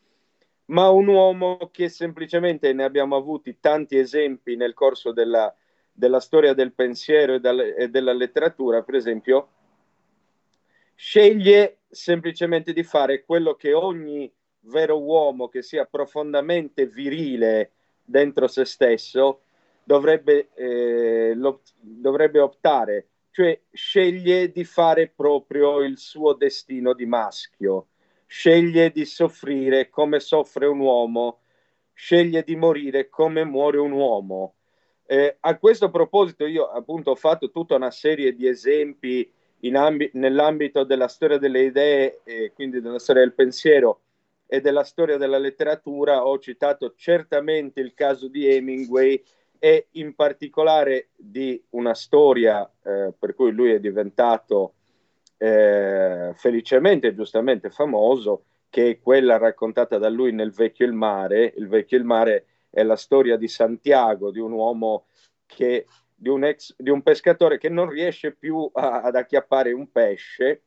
ma 0.67 0.89
un 0.91 1.09
uomo 1.09 1.71
che 1.73 1.89
semplicemente 1.89 2.73
ne 2.73 2.85
abbiamo 2.85 3.17
avuti 3.17 3.59
tanti 3.59 3.99
esempi 3.99 4.55
nel 4.55 4.75
corso 4.75 5.13
della, 5.13 5.53
della 5.91 6.21
storia 6.21 6.55
del 6.55 6.73
pensiero 6.73 7.35
e, 7.35 7.41
dal- 7.41 7.75
e 7.77 7.89
della 7.89 8.13
letteratura, 8.13 8.83
per 8.83 8.95
esempio, 8.95 9.49
sceglie 10.95 11.81
semplicemente 11.91 12.73
di 12.73 12.85
fare 12.85 13.25
quello 13.25 13.55
che 13.55 13.73
ogni 13.73 14.33
vero 14.63 15.01
uomo 15.01 15.49
che 15.49 15.63
sia 15.63 15.85
profondamente 15.85 16.87
virile 16.87 17.73
dentro 18.05 18.47
se 18.49 18.65
stesso 18.65 19.43
dovrebbe, 19.85 20.51
eh, 20.55 21.33
lo- 21.35 21.63
dovrebbe 21.81 22.41
optare, 22.41 23.07
cioè 23.31 23.59
sceglie 23.73 24.53
di 24.53 24.65
fare 24.65 25.09
proprio 25.09 25.81
il 25.81 25.99
suo 25.99 26.35
destino 26.35 26.93
di 26.93 27.07
maschio, 27.07 27.89
sceglie 28.27 28.91
di 28.91 29.05
soffrire 29.05 29.89
come 29.89 30.21
soffre 30.21 30.67
un 30.67 30.81
uomo, 30.81 31.41
sceglie 31.95 32.43
di 32.43 32.57
morire 32.57 33.09
come 33.09 33.45
muore 33.45 33.79
un 33.79 33.93
uomo. 33.93 34.55
Eh, 35.07 35.37
a 35.41 35.59
questo 35.59 35.91
proposito 35.91 36.47
io 36.47 36.67
appunto 36.71 37.11
ho 37.11 37.17
fatto 37.17 37.51
tutta 37.51 37.75
una 37.75 37.91
serie 37.91 38.35
di 38.35 38.47
esempi 38.47 39.31
ambi- 39.73 40.11
nell'ambito 40.15 40.85
della 40.85 41.09
storia 41.09 41.39
delle 41.39 41.63
idee, 41.63 42.21
e 42.25 42.53
quindi 42.55 42.81
della 42.81 42.99
storia 42.99 43.23
del 43.23 43.35
pensiero 43.35 44.02
e 44.53 44.61
della 44.61 44.85
storia 44.85 45.17
della 45.17 45.39
letteratura, 45.39 46.27
ho 46.27 46.39
citato 46.39 46.93
certamente 46.95 47.81
il 47.81 47.95
caso 47.95 48.29
di 48.29 48.47
Hemingway 48.47 49.25
e 49.59 49.87
in 49.93 50.15
particolare 50.15 51.09
di 51.17 51.65
una 51.71 51.95
storia 51.95 52.71
eh, 52.85 53.15
per 53.19 53.35
cui 53.35 53.51
lui 53.51 53.71
è 53.73 53.81
diventato 53.81 54.75
eh, 55.39 56.33
felicemente 56.35 57.07
e 57.07 57.15
giustamente 57.15 57.71
famoso, 57.71 58.45
che 58.69 58.91
è 58.91 59.01
quella 59.01 59.39
raccontata 59.39 59.97
da 59.97 60.11
lui 60.11 60.33
nel 60.33 60.53
Vecchio 60.53 60.85
il 60.85 60.93
Mare. 60.93 61.55
Il 61.57 61.69
Vecchio 61.69 61.97
il 61.97 62.05
Mare 62.05 62.45
è 62.69 62.83
la 62.83 62.97
storia 62.97 63.39
di 63.39 63.49
Santiago, 63.49 64.31
di 64.31 64.39
un 64.39 64.53
uomo 64.53 65.07
che 65.47 65.87
di 66.15 66.29
un, 66.29 66.45
ex, 66.45 66.75
di 66.77 66.91
un 66.91 67.01
pescatore 67.01 67.57
che 67.57 67.71
non 67.71 67.89
riesce 67.89 68.35
più 68.35 68.69
a- 68.75 69.01
ad 69.01 69.17
acchiappare 69.17 69.73
un 69.73 69.91
pesce 69.91 70.65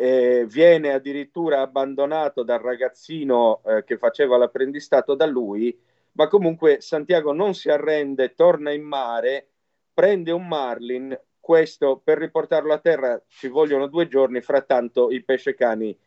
eh, 0.00 0.46
viene 0.46 0.92
addirittura 0.92 1.60
abbandonato 1.60 2.44
dal 2.44 2.60
ragazzino 2.60 3.60
eh, 3.64 3.82
che 3.82 3.98
faceva 3.98 4.36
l'apprendistato 4.36 5.16
da 5.16 5.26
lui, 5.26 5.76
ma 6.12 6.28
comunque 6.28 6.80
Santiago 6.80 7.32
non 7.32 7.52
si 7.52 7.68
arrende, 7.68 8.34
torna 8.34 8.70
in 8.70 8.82
mare, 8.82 9.48
prende 9.92 10.30
un 10.30 10.46
marlin, 10.46 11.20
questo 11.40 12.00
per 12.02 12.18
riportarlo 12.18 12.72
a 12.72 12.78
terra 12.78 13.20
ci 13.26 13.48
vogliono 13.48 13.88
due 13.88 14.06
giorni, 14.06 14.40
frattanto 14.40 15.10
i 15.10 15.24
pescecani 15.24 15.98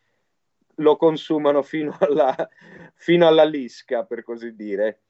lo 0.76 0.96
consumano 0.96 1.62
fino 1.62 1.94
alla, 2.00 2.34
fino 2.94 3.26
alla 3.26 3.44
lisca, 3.44 4.04
per 4.04 4.22
così 4.22 4.54
dire. 4.54 5.02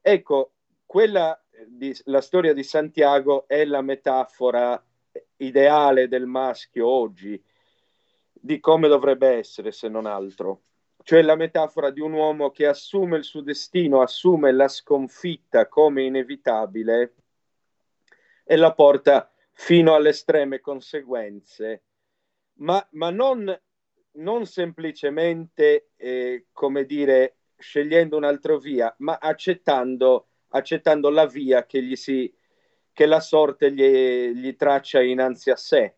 Ecco, 0.00 0.54
quella 0.84 1.40
di, 1.68 1.96
la 2.06 2.20
storia 2.20 2.52
di 2.52 2.64
Santiago 2.64 3.46
è 3.46 3.64
la 3.64 3.80
metafora 3.80 4.82
ideale 5.36 6.08
del 6.08 6.26
maschio 6.26 6.88
oggi, 6.88 7.40
di 8.44 8.60
come 8.60 8.88
dovrebbe 8.88 9.28
essere, 9.28 9.72
se 9.72 9.88
non 9.88 10.04
altro. 10.04 10.64
Cioè 11.02 11.22
la 11.22 11.34
metafora 11.34 11.88
di 11.88 12.00
un 12.00 12.12
uomo 12.12 12.50
che 12.50 12.66
assume 12.66 13.16
il 13.16 13.24
suo 13.24 13.40
destino, 13.40 14.02
assume 14.02 14.52
la 14.52 14.68
sconfitta 14.68 15.66
come 15.66 16.02
inevitabile 16.02 17.14
e 18.44 18.56
la 18.56 18.74
porta 18.74 19.32
fino 19.52 19.94
alle 19.94 20.10
estreme 20.10 20.60
conseguenze, 20.60 21.84
ma, 22.56 22.86
ma 22.90 23.08
non, 23.08 23.58
non 24.12 24.44
semplicemente, 24.44 25.92
eh, 25.96 26.48
come 26.52 26.84
dire, 26.84 27.38
scegliendo 27.56 28.18
un'altra 28.18 28.58
via, 28.58 28.94
ma 28.98 29.16
accettando, 29.18 30.28
accettando 30.48 31.08
la 31.08 31.24
via 31.24 31.64
che, 31.64 31.96
si, 31.96 32.30
che 32.92 33.06
la 33.06 33.20
sorte 33.20 33.72
gli, 33.72 34.32
gli 34.34 34.54
traccia 34.54 35.00
innanzi 35.00 35.50
a 35.50 35.56
sé. 35.56 35.96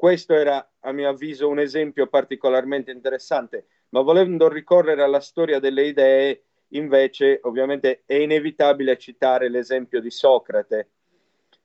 Questo 0.00 0.32
era, 0.32 0.66
a 0.80 0.92
mio 0.92 1.10
avviso, 1.10 1.46
un 1.46 1.58
esempio 1.58 2.06
particolarmente 2.06 2.90
interessante, 2.90 3.66
ma 3.90 4.00
volendo 4.00 4.48
ricorrere 4.48 5.02
alla 5.02 5.20
storia 5.20 5.58
delle 5.58 5.84
idee, 5.84 6.44
invece, 6.68 7.38
ovviamente, 7.42 8.04
è 8.06 8.14
inevitabile 8.14 8.96
citare 8.96 9.50
l'esempio 9.50 10.00
di 10.00 10.10
Socrate. 10.10 10.88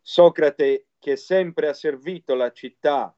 Socrate 0.01 0.88
che 0.99 1.15
sempre 1.15 1.69
ha 1.69 1.73
servito 1.73 2.36
la 2.36 2.51
città 2.51 3.15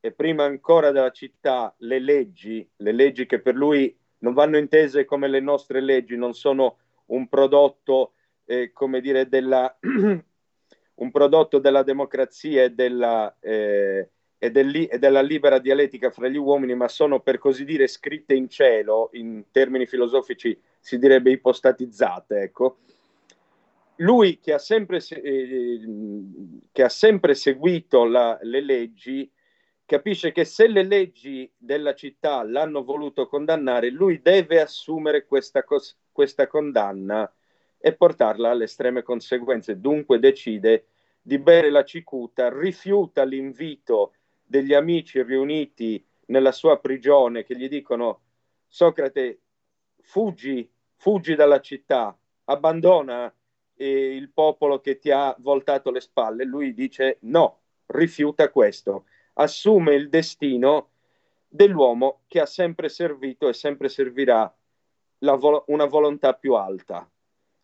e 0.00 0.12
prima 0.12 0.44
ancora 0.44 0.90
della 0.90 1.12
città 1.12 1.74
le 1.78 1.98
leggi, 1.98 2.70
le 2.76 2.92
leggi 2.92 3.24
che 3.24 3.40
per 3.40 3.54
lui 3.54 3.98
non 4.18 4.34
vanno 4.34 4.58
intese 4.58 5.06
come 5.06 5.28
le 5.28 5.40
nostre 5.40 5.80
leggi, 5.80 6.14
non 6.14 6.34
sono 6.34 6.76
un 7.06 7.26
prodotto, 7.26 8.12
eh, 8.44 8.70
come 8.74 9.00
dire, 9.00 9.30
della, 9.30 9.74
un 9.80 11.10
prodotto 11.10 11.58
della 11.58 11.82
democrazia 11.82 12.64
e 12.64 12.72
della, 12.72 13.34
eh, 13.40 14.10
e, 14.38 14.50
del, 14.50 14.86
e 14.88 14.98
della 14.98 15.20
libera 15.20 15.58
dialettica 15.58 16.10
fra 16.10 16.28
gli 16.28 16.36
uomini, 16.36 16.74
ma 16.74 16.88
sono 16.88 17.20
per 17.20 17.38
così 17.38 17.64
dire 17.64 17.88
scritte 17.88 18.34
in 18.34 18.48
cielo, 18.48 19.10
in 19.12 19.44
termini 19.50 19.86
filosofici 19.86 20.58
si 20.78 20.98
direbbe 20.98 21.32
ipostatizzate, 21.32 22.40
ecco. 22.40 22.78
Lui 23.96 24.38
che 24.38 24.52
ha 24.52 24.58
sempre, 24.58 24.98
eh, 24.98 25.80
che 26.70 26.82
ha 26.84 26.88
sempre 26.88 27.34
seguito 27.34 28.04
la, 28.04 28.38
le 28.42 28.60
leggi, 28.60 29.28
capisce 29.84 30.30
che 30.30 30.44
se 30.44 30.68
le 30.68 30.84
leggi 30.84 31.50
della 31.56 31.94
città 31.94 32.44
l'hanno 32.44 32.84
voluto 32.84 33.26
condannare, 33.26 33.90
lui 33.90 34.20
deve 34.22 34.60
assumere 34.60 35.26
questa, 35.26 35.64
cos- 35.64 35.96
questa 36.12 36.46
condanna 36.46 37.30
e 37.76 37.92
portarla 37.92 38.50
alle 38.50 38.64
estreme 38.64 39.02
conseguenze. 39.02 39.80
Dunque 39.80 40.20
decide 40.20 40.86
di 41.20 41.38
bere 41.38 41.70
la 41.70 41.84
cicuta, 41.84 42.56
rifiuta 42.56 43.24
l'invito 43.24 44.12
degli 44.48 44.74
amici 44.74 45.22
riuniti 45.22 46.04
nella 46.26 46.52
sua 46.52 46.78
prigione 46.78 47.44
che 47.44 47.56
gli 47.56 47.68
dicono 47.68 48.22
Socrate, 48.66 49.40
fuggi, 50.00 50.70
fuggi 50.96 51.34
dalla 51.34 51.60
città, 51.60 52.18
abbandona 52.44 53.32
eh, 53.74 54.14
il 54.14 54.30
popolo 54.30 54.80
che 54.80 54.98
ti 54.98 55.10
ha 55.10 55.34
voltato 55.38 55.90
le 55.90 56.00
spalle. 56.00 56.44
Lui 56.44 56.74
dice 56.74 57.18
no, 57.22 57.60
rifiuta 57.86 58.50
questo 58.50 59.04
assume 59.38 59.94
il 59.94 60.08
destino 60.08 60.90
dell'uomo 61.48 62.22
che 62.26 62.40
ha 62.40 62.46
sempre 62.46 62.88
servito 62.88 63.48
e 63.48 63.52
sempre 63.52 63.88
servirà 63.88 64.52
vol- 65.20 65.64
una 65.66 65.86
volontà 65.86 66.34
più 66.34 66.54
alta. 66.54 67.08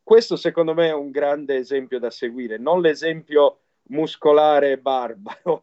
Questo 0.02 0.36
secondo 0.36 0.74
me 0.74 0.88
è 0.88 0.94
un 0.94 1.10
grande 1.10 1.56
esempio 1.56 1.98
da 1.98 2.10
seguire, 2.10 2.58
non 2.58 2.80
l'esempio 2.80 3.60
muscolare 3.88 4.72
e 4.72 4.78
barbaro, 4.78 5.62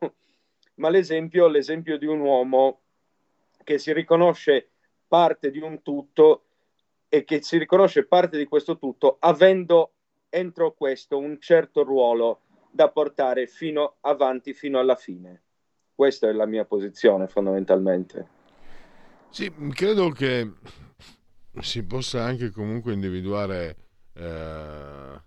ma 0.81 0.89
l'esempio, 0.89 1.47
l'esempio 1.47 1.99
di 1.99 2.07
un 2.07 2.19
uomo 2.19 2.81
che 3.63 3.77
si 3.77 3.93
riconosce 3.93 4.71
parte 5.07 5.51
di 5.51 5.59
un 5.59 5.83
tutto 5.83 6.45
e 7.07 7.23
che 7.23 7.43
si 7.43 7.59
riconosce 7.59 8.05
parte 8.07 8.35
di 8.35 8.45
questo 8.45 8.79
tutto 8.79 9.17
avendo 9.19 9.93
entro 10.29 10.73
questo 10.73 11.19
un 11.19 11.39
certo 11.39 11.83
ruolo 11.83 12.41
da 12.71 12.89
portare 12.89 13.45
fino 13.45 13.97
avanti, 14.01 14.53
fino 14.53 14.79
alla 14.79 14.95
fine. 14.95 15.43
Questa 15.93 16.27
è 16.27 16.31
la 16.31 16.47
mia 16.47 16.65
posizione 16.65 17.27
fondamentalmente. 17.27 18.39
Sì, 19.29 19.53
credo 19.73 20.09
che 20.09 20.51
si 21.59 21.83
possa 21.83 22.23
anche 22.23 22.49
comunque 22.49 22.93
individuare 22.93 23.75
eh, 24.13 25.21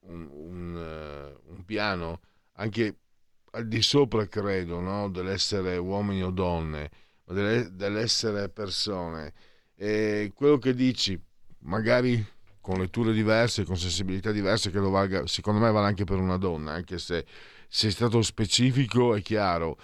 un, 0.00 0.28
un, 0.30 0.74
uh, 0.76 1.50
un, 1.50 1.64
piano 1.64 2.20
anche 2.52 2.96
al 3.52 3.68
di 3.68 3.82
sopra, 3.82 4.26
credo, 4.26 4.80
no? 4.80 5.08
dell'essere 5.08 5.76
uomini 5.76 6.22
o 6.22 6.30
donne, 6.30 6.90
ma 7.24 7.34
delle, 7.34 7.68
dell'essere 7.72 8.48
persone. 8.48 9.32
E 9.74 10.32
quello 10.34 10.58
che 10.58 10.74
dici, 10.74 11.20
magari 11.60 12.24
con 12.60 12.78
letture 12.80 13.12
diverse, 13.12 13.64
con 13.64 13.76
sensibilità 13.76 14.30
diverse, 14.30 14.70
che 14.70 14.78
lo 14.78 14.90
valga, 14.90 15.26
secondo 15.26 15.60
me 15.60 15.70
vale 15.70 15.86
anche 15.86 16.04
per 16.04 16.18
una 16.18 16.36
donna, 16.36 16.72
anche 16.72 16.98
se 16.98 17.24
sei 17.68 17.90
stato 17.90 18.20
specifico 18.22 19.14
e 19.14 19.22
chiaro. 19.22 19.78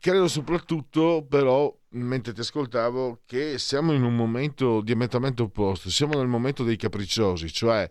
Credo 0.00 0.28
soprattutto, 0.28 1.26
però, 1.28 1.74
mentre 1.90 2.32
ti 2.32 2.40
ascoltavo, 2.40 3.22
che 3.26 3.58
siamo 3.58 3.92
in 3.92 4.04
un 4.04 4.14
momento 4.14 4.80
diametralmente 4.80 5.42
opposto, 5.42 5.90
siamo 5.90 6.18
nel 6.18 6.28
momento 6.28 6.62
dei 6.64 6.76
capricciosi, 6.76 7.52
cioè 7.52 7.88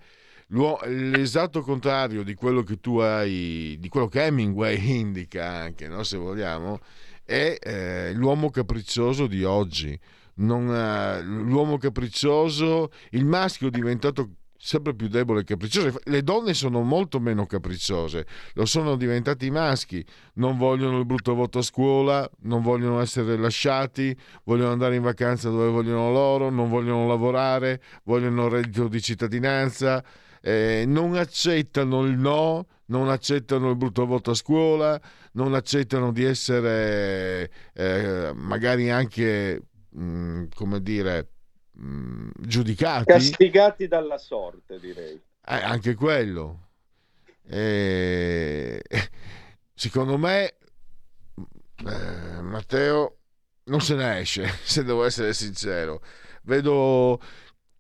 l'esatto 0.50 1.62
contrario 1.62 2.24
di 2.24 2.34
quello 2.34 2.64
che 2.64 2.80
tu 2.80 2.98
hai, 2.98 3.78
di 3.80 3.90
quello 3.90 4.08
che 4.08 4.26
Hemingway 4.26 4.78
indica 5.00 5.48
anche, 5.48 5.88
no? 5.88 6.04
se 6.04 6.18
vogliamo, 6.18 6.80
è 7.24 7.58
eh, 7.60 8.14
l'uomo 8.14 8.50
capriccioso 8.50 9.28
di 9.28 9.44
oggi. 9.44 10.00
Non, 10.36 10.70
eh, 10.70 11.22
l'uomo 11.24 11.78
capriccioso, 11.78 12.92
il 13.12 13.26
maschio 13.26 13.68
è 13.68 13.72
diventato 13.72 14.36
sempre 14.58 14.94
più 14.96 15.08
debole 15.08 15.42
e 15.42 15.44
capriccioso. 15.44 16.00
Le 16.04 16.24
donne 16.24 16.54
sono 16.54 16.82
molto 16.82 17.20
meno 17.20 17.46
capricciose, 17.46 18.26
lo 18.54 18.66
sono 18.66 18.96
diventati 18.96 19.48
i 19.48 19.52
maschi, 19.52 20.06
non 20.34 20.58
vogliono 20.58 21.00
il 21.00 21.06
brutto 21.06 21.34
voto 21.34 21.60
a 21.60 21.64
scuola, 21.64 22.30
non 22.42 22.62
vogliono 22.62 23.00
essere 23.00 23.38
lasciati, 23.38 24.16
vogliono 24.44 24.72
andare 24.72 24.96
in 24.96 25.02
vacanza 25.02 25.50
dove 25.50 25.70
vogliono 25.70 26.12
loro, 26.12 26.50
non 26.50 26.70
vogliono 26.70 27.08
lavorare, 27.08 27.82
vogliono 28.04 28.48
reddito 28.48 28.88
di 28.88 29.02
cittadinanza, 29.02 30.04
eh, 30.48 30.86
non 30.88 31.16
accettano 31.16 32.04
il 32.04 32.18
no, 32.18 32.68
non 32.86 33.10
accettano 33.10 33.70
il 33.70 33.76
brutto 33.76 34.06
voto 34.06 34.32
a 34.32 34.34
scuola, 34.34 35.00
non 35.34 35.54
accettano 35.54 36.14
di 36.14 36.24
essere 36.24 37.52
eh, 37.74 38.32
magari 38.34 38.90
anche, 38.90 39.62
mh, 39.90 40.46
come 40.56 40.82
dire, 40.82 41.32
mh, 41.74 42.30
giudicati. 42.40 43.04
Castigati 43.12 43.88
dalla 43.90 44.18
sorte, 44.18 44.80
direi. 44.80 45.16
Eh, 45.16 45.64
anche 45.64 45.96
quello. 45.96 46.70
Eh, 47.46 48.82
secondo 49.76 50.18
me, 50.18 50.54
eh, 51.86 52.42
Matteo 52.42 53.18
non 53.66 53.82
se 53.82 53.96
ne 53.96 54.20
esce, 54.20 54.48
se 54.64 54.86
devo 54.86 55.04
essere 55.04 55.34
sincero. 55.34 56.02
Vedo 56.44 57.20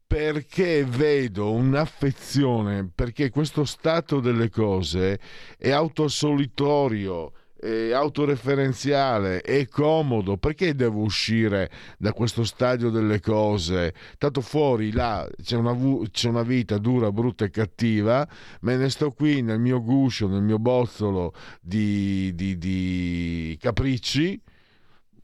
perché 0.08 0.86
vedo 0.86 1.52
un'affezione, 1.52 2.90
perché 2.94 3.30
questo 3.30 3.66
stato 3.66 4.22
delle 4.22 4.50
cose 4.50 5.20
è 5.58 5.70
autosolitorio 5.70 7.34
è 7.60 7.92
autoreferenziale, 7.92 9.42
è 9.42 9.68
comodo, 9.68 10.38
perché 10.38 10.76
devo 10.76 11.02
uscire 11.02 11.70
da 11.98 12.14
questo 12.14 12.44
stadio 12.44 12.90
delle 12.90 13.20
cose? 13.20 13.94
Tanto 14.18 14.42
fuori 14.42 14.92
là 14.92 15.28
c'è 15.42 15.56
una, 15.56 15.76
c'è 16.12 16.30
una, 16.30 16.44
vita 16.44 16.78
dura, 16.78 17.12
brutta 17.12 17.46
e 17.46 17.50
cattiva, 17.50 18.28
me 18.62 18.78
ne 18.78 18.90
sto 18.90 19.12
qui 19.12 19.42
nel 19.42 19.60
mio 19.60 19.82
guscio, 19.82 20.28
nel 20.28 20.44
mio 20.44 20.60
bozzolo 20.60 21.34
di, 21.60 22.34
di, 22.36 22.58
di 22.58 23.58
capricci, 23.60 24.40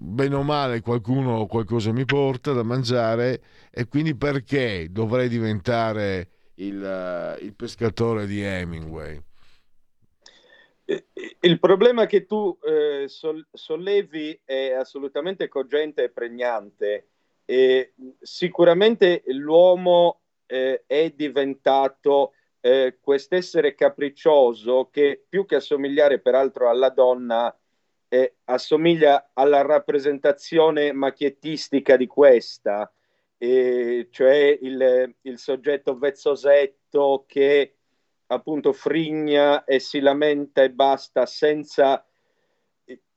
bene 0.04 0.36
o 0.36 0.44
male 0.44 0.82
qualcuno 0.82 1.46
qualcosa 1.46 1.94
mi 1.94 2.04
porta 2.04 2.52
da 2.52 2.64
mangiare 2.64 3.42
e 3.72 3.88
quindi 3.88 4.16
perché 4.16 4.88
dovrei 4.92 5.30
diventare 5.30 6.30
il, 6.56 7.38
il 7.42 7.56
pescatore 7.56 8.26
di 8.26 8.42
Hemingway? 8.42 9.22
Eh, 10.86 11.08
Il 11.40 11.60
problema 11.60 12.06
che 12.06 12.26
tu 12.26 12.58
eh, 12.62 13.08
sol- 13.08 13.48
sollevi 13.52 14.42
è 14.44 14.72
assolutamente 14.72 15.48
cogente 15.48 16.04
e 16.04 16.10
pregnante. 16.10 17.08
E 17.46 17.94
sicuramente 18.22 19.24
l'uomo 19.28 20.22
eh, 20.46 20.84
è 20.86 21.10
diventato 21.16 22.34
eh, 22.60 22.98
quest'essere 23.02 23.76
capriccioso 23.76 24.90
che 24.92 25.26
più 25.28 25.46
che 25.46 25.56
assomigliare 25.56 26.20
peraltro 26.20 26.70
alla 26.70 26.90
donna 26.90 27.54
eh, 28.14 28.36
assomiglia 28.44 29.32
alla 29.34 29.64
rappresentazione 29.64 30.92
macchiettistica 30.92 31.98
di 31.98 32.06
questa, 32.06 32.94
e 33.40 34.10
cioè 34.12 34.56
il, 34.62 35.16
il 35.22 35.40
soggetto 35.40 35.98
vezzosetto 35.98 37.26
che 37.28 37.74
appunto 38.28 38.72
frigna 38.72 39.64
e 39.64 39.80
si 39.80 40.00
lamenta 40.00 40.62
e 40.62 40.70
basta 40.70 41.26
senza, 41.26 42.06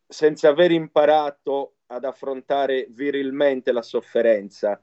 senza 0.08 0.48
aver 0.48 0.70
imparato 0.70 1.74
ad 1.88 2.06
affrontare 2.06 2.86
virilmente 2.88 3.72
la 3.72 3.82
sofferenza. 3.82 4.82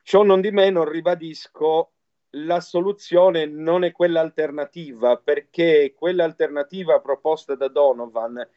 Ciò 0.00 0.22
non 0.22 0.40
di 0.40 0.52
meno, 0.52 0.88
ribadisco, 0.88 1.90
la 2.30 2.60
soluzione 2.60 3.46
non 3.46 3.82
è 3.82 3.90
quella 3.90 4.20
alternativa, 4.20 5.16
perché 5.16 5.92
quella 5.96 6.22
alternativa 6.22 7.00
proposta 7.00 7.56
da 7.56 7.66
Donovan 7.66 8.48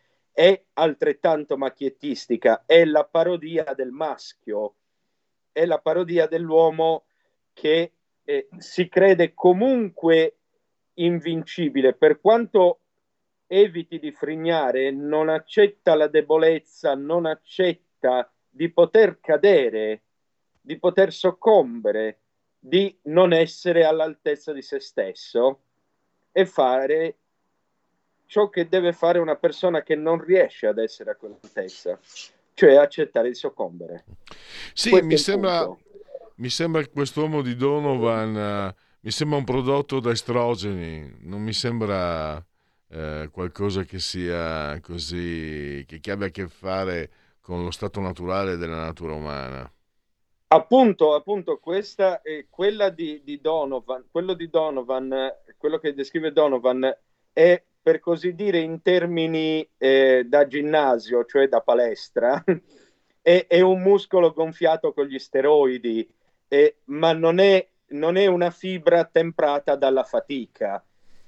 è 0.42 0.60
altrettanto 0.74 1.56
macchiettistica, 1.56 2.64
è 2.66 2.84
la 2.84 3.06
parodia 3.06 3.76
del 3.76 3.92
maschio, 3.92 4.74
è 5.52 5.68
la 5.68 5.78
parodia 5.78 6.26
dell'uomo 6.26 7.04
che 7.54 7.92
eh, 8.24 8.48
si 8.58 8.90
crede 8.90 9.36
comunque 9.36 10.38
invincibile, 10.96 11.94
per 11.94 12.20
quanto 12.20 12.80
eviti 13.46 14.00
di 14.00 14.12
frignare, 14.12 14.90
non 14.90 15.30
accetta 15.30 15.94
la 15.94 16.08
debolezza, 16.08 16.96
non 16.96 17.28
accetta 17.28 18.28
di 18.50 18.72
poter 18.72 19.20
cadere, 19.20 20.02
di 20.60 20.80
poter 20.80 21.14
soccombere, 21.14 22.22
di 22.58 22.98
non 23.04 23.32
essere 23.32 23.84
all'altezza 23.86 24.54
di 24.54 24.64
se 24.64 24.80
stesso 24.80 25.66
e 26.32 26.48
fare 26.48 27.18
ciò 28.32 28.48
che 28.48 28.70
deve 28.70 28.94
fare 28.94 29.20
una 29.20 29.36
persona 29.36 29.84
che 29.84 29.94
non 29.96 30.18
riesce 30.24 30.66
ad 30.66 30.78
essere 30.78 31.12
a 31.12 31.16
quell'altezza, 31.16 32.00
cioè 32.54 32.76
accettare 32.76 33.28
di 33.28 33.36
soccombere. 33.36 34.06
Sì, 34.72 34.90
Questo 34.90 35.06
mi 35.06 35.18
sembra, 35.18 35.66
punto. 35.66 35.84
mi 36.36 36.50
sembra 36.50 36.82
che 36.82 36.92
quest'uomo 36.92 37.42
di 37.42 37.58
Donovan 37.58 38.38
eh, 38.38 38.76
mi 39.02 39.12
sembra 39.12 39.38
un 39.38 39.44
prodotto 39.44 40.00
da 40.00 40.12
estrogeni, 40.12 41.14
non 41.24 41.42
mi 41.42 41.52
sembra 41.52 42.42
eh, 42.88 43.28
qualcosa 43.34 43.84
che 43.84 44.00
sia 44.00 44.80
così, 44.80 45.84
che, 45.86 46.00
che 46.00 46.12
abbia 46.12 46.28
a 46.28 46.30
che 46.30 46.48
fare 46.48 47.12
con 47.42 47.66
lo 47.66 47.72
stato 47.72 48.00
naturale 48.00 48.56
della 48.56 48.80
natura 48.80 49.14
umana. 49.14 49.70
Appunto, 50.48 51.16
appunto, 51.16 51.60
questa 51.60 52.22
è 52.22 52.46
quella 52.50 52.92
di, 52.92 53.24
di 53.26 53.42
Donovan, 53.42 54.06
quello 54.10 54.36
di 54.36 54.50
Donovan, 54.50 55.12
eh, 55.12 55.56
quello 55.58 55.80
che 55.80 55.94
descrive 55.94 56.32
Donovan 56.32 56.90
è 57.34 57.62
per 57.82 58.00
così 58.00 58.36
dire 58.36 58.60
in 58.60 58.82
termini 58.82 59.68
eh, 59.78 60.26
da 60.28 60.46
ginnasio, 60.46 61.26
cioè 61.26 61.48
da 61.48 61.62
palestra, 61.62 62.44
è, 63.22 63.46
è 63.48 63.62
un 63.62 63.82
muscolo 63.82 64.32
gonfiato 64.34 64.94
con 64.94 65.06
gli 65.06 65.18
steroidi, 65.18 66.08
eh, 66.48 66.78
ma 66.86 67.14
non 67.14 67.40
è, 67.40 67.68
non 67.90 68.18
è 68.18 68.28
una 68.28 68.52
fibra 68.52 69.06
temprata 69.06 69.76
dalla 69.76 70.04
fatica. 70.04 70.84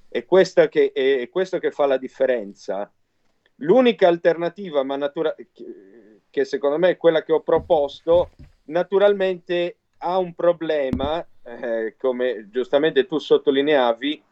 È 0.08 0.26
che, 0.70 0.91
è, 0.91 1.28
questo 1.30 1.58
che 1.58 1.72
fa 1.72 1.88
la 1.88 1.97
differenza. 1.97 2.91
L'unica 3.58 4.08
alternativa, 4.08 4.84
ma 4.84 4.95
natura- 4.95 5.36
che- 5.36 6.22
che 6.30 6.45
secondo 6.45 6.78
me 6.78 6.89
è 6.89 6.97
quella 6.97 7.24
che 7.24 7.32
ho 7.32 7.41
proposto, 7.41 8.32
naturalmente 8.66 9.78
ha 9.99 10.18
un 10.18 10.34
problema, 10.34 11.26
eh, 11.43 11.95
come 11.97 12.47
giustamente 12.49 13.06
tu 13.06 13.18
sottolineavi, 13.18 14.24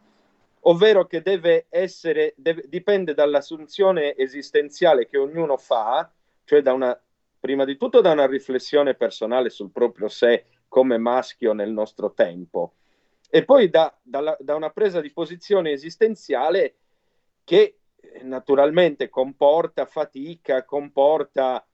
ovvero 0.62 1.06
che 1.08 1.22
deve 1.22 1.66
essere, 1.70 2.34
deve- 2.38 2.66
dipende 2.68 3.14
dall'assunzione 3.14 4.16
esistenziale 4.16 5.08
che 5.08 5.18
ognuno 5.18 5.58
fa, 5.58 6.12
cioè 6.44 6.62
da 6.62 6.74
una, 6.74 7.00
prima 7.40 7.66
di 7.66 7.78
tutto 7.78 8.02
da 8.02 8.12
una 8.12 8.28
riflessione 8.28 8.94
personale 8.96 9.50
sul 9.50 9.72
proprio 9.72 10.08
sé 10.08 10.46
come 10.68 10.98
maschio 10.98 11.54
nel 11.54 11.72
nostro 11.72 12.14
tempo, 12.14 12.76
e 13.30 13.44
poi 13.46 13.70
da, 13.70 13.96
dalla- 14.02 14.38
da 14.40 14.56
una 14.56 14.70
presa 14.70 15.02
di 15.02 15.12
posizione 15.12 15.72
esistenziale 15.72 16.76
che 17.44 17.80
eh, 17.96 18.24
naturalmente 18.24 19.10
comporta 19.10 19.86
fatica, 19.86 20.64
comporta 20.66 21.66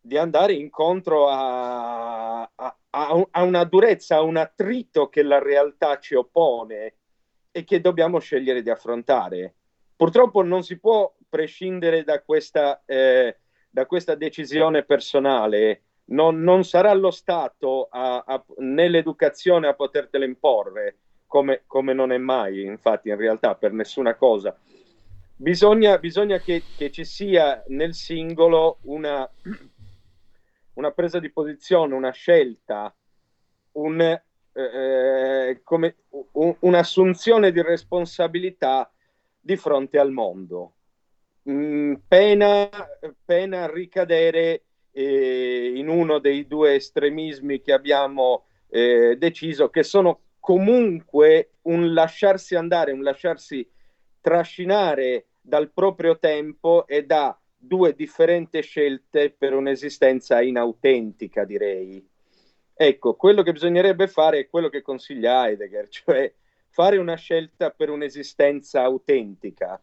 di 0.00 0.16
andare 0.16 0.52
incontro 0.54 1.28
a, 1.28 2.42
a- 2.42 3.26
a 3.30 3.42
una 3.42 3.64
durezza, 3.64 4.16
a 4.16 4.22
un 4.22 4.36
attrito 4.36 5.08
che 5.08 5.22
la 5.22 5.38
realtà 5.38 5.98
ci 5.98 6.14
oppone 6.14 6.94
e 7.56 7.64
che 7.64 7.80
dobbiamo 7.80 8.18
scegliere 8.18 8.60
di 8.60 8.68
affrontare. 8.68 9.54
Purtroppo 9.96 10.42
non 10.42 10.62
si 10.62 10.78
può 10.78 11.10
prescindere 11.26 12.04
da 12.04 12.20
questa, 12.20 12.82
eh, 12.84 13.38
da 13.70 13.86
questa 13.86 14.14
decisione 14.14 14.84
personale. 14.84 15.84
Non, 16.08 16.42
non 16.42 16.64
sarà 16.64 16.92
lo 16.92 17.10
Stato 17.10 17.88
a- 17.90 18.22
a- 18.26 18.44
né 18.58 18.88
l'educazione 18.90 19.68
a 19.68 19.72
potertela 19.74 20.26
imporre, 20.26 20.98
come, 21.26 21.62
come 21.66 21.94
non 21.94 22.12
è 22.12 22.18
mai, 22.18 22.62
infatti, 22.62 23.08
in 23.08 23.16
realtà, 23.16 23.54
per 23.54 23.72
nessuna 23.72 24.16
cosa. 24.16 24.54
Bisogna, 25.34 25.96
bisogna 25.96 26.40
che, 26.40 26.66
che 26.74 26.90
ci 26.90 27.06
sia 27.06 27.64
nel 27.68 27.94
singolo 27.94 28.80
una, 28.82 29.26
una 30.74 30.90
presa 30.90 31.18
di 31.20 31.32
posizione, 31.32 31.94
una 31.94 32.10
scelta, 32.12 32.94
un, 33.72 34.22
eh, 34.56 35.60
come, 35.62 35.96
un- 36.32 36.56
un'assunzione 36.60 37.52
di 37.52 37.62
responsabilità 37.62 38.90
di 39.38 39.56
fronte 39.56 39.98
al 39.98 40.10
mondo. 40.10 40.72
Mm, 41.48 41.94
pena, 42.08 42.68
pena 43.24 43.70
ricadere 43.70 44.64
eh, 44.90 45.72
in 45.76 45.88
uno 45.88 46.18
dei 46.18 46.46
due 46.46 46.74
estremismi 46.74 47.60
che 47.60 47.72
abbiamo 47.72 48.46
eh, 48.68 49.16
deciso, 49.18 49.68
che 49.70 49.82
sono 49.82 50.22
comunque 50.40 51.52
un 51.62 51.92
lasciarsi 51.92 52.54
andare, 52.56 52.92
un 52.92 53.02
lasciarsi 53.02 53.68
trascinare 54.20 55.26
dal 55.40 55.70
proprio 55.70 56.18
tempo 56.18 56.86
e 56.86 57.04
da 57.04 57.38
due 57.56 57.94
differenti 57.94 58.62
scelte 58.62 59.30
per 59.30 59.54
un'esistenza 59.54 60.40
inautentica, 60.42 61.44
direi. 61.44 62.04
Ecco, 62.78 63.14
quello 63.14 63.42
che 63.42 63.52
bisognerebbe 63.52 64.06
fare 64.06 64.40
è 64.40 64.48
quello 64.48 64.68
che 64.68 64.82
consiglia 64.82 65.46
Heidegger, 65.48 65.88
cioè 65.90 66.32
fare 66.68 66.98
una 66.98 67.14
scelta 67.16 67.70
per 67.70 67.88
un'esistenza 67.88 68.82
autentica, 68.82 69.80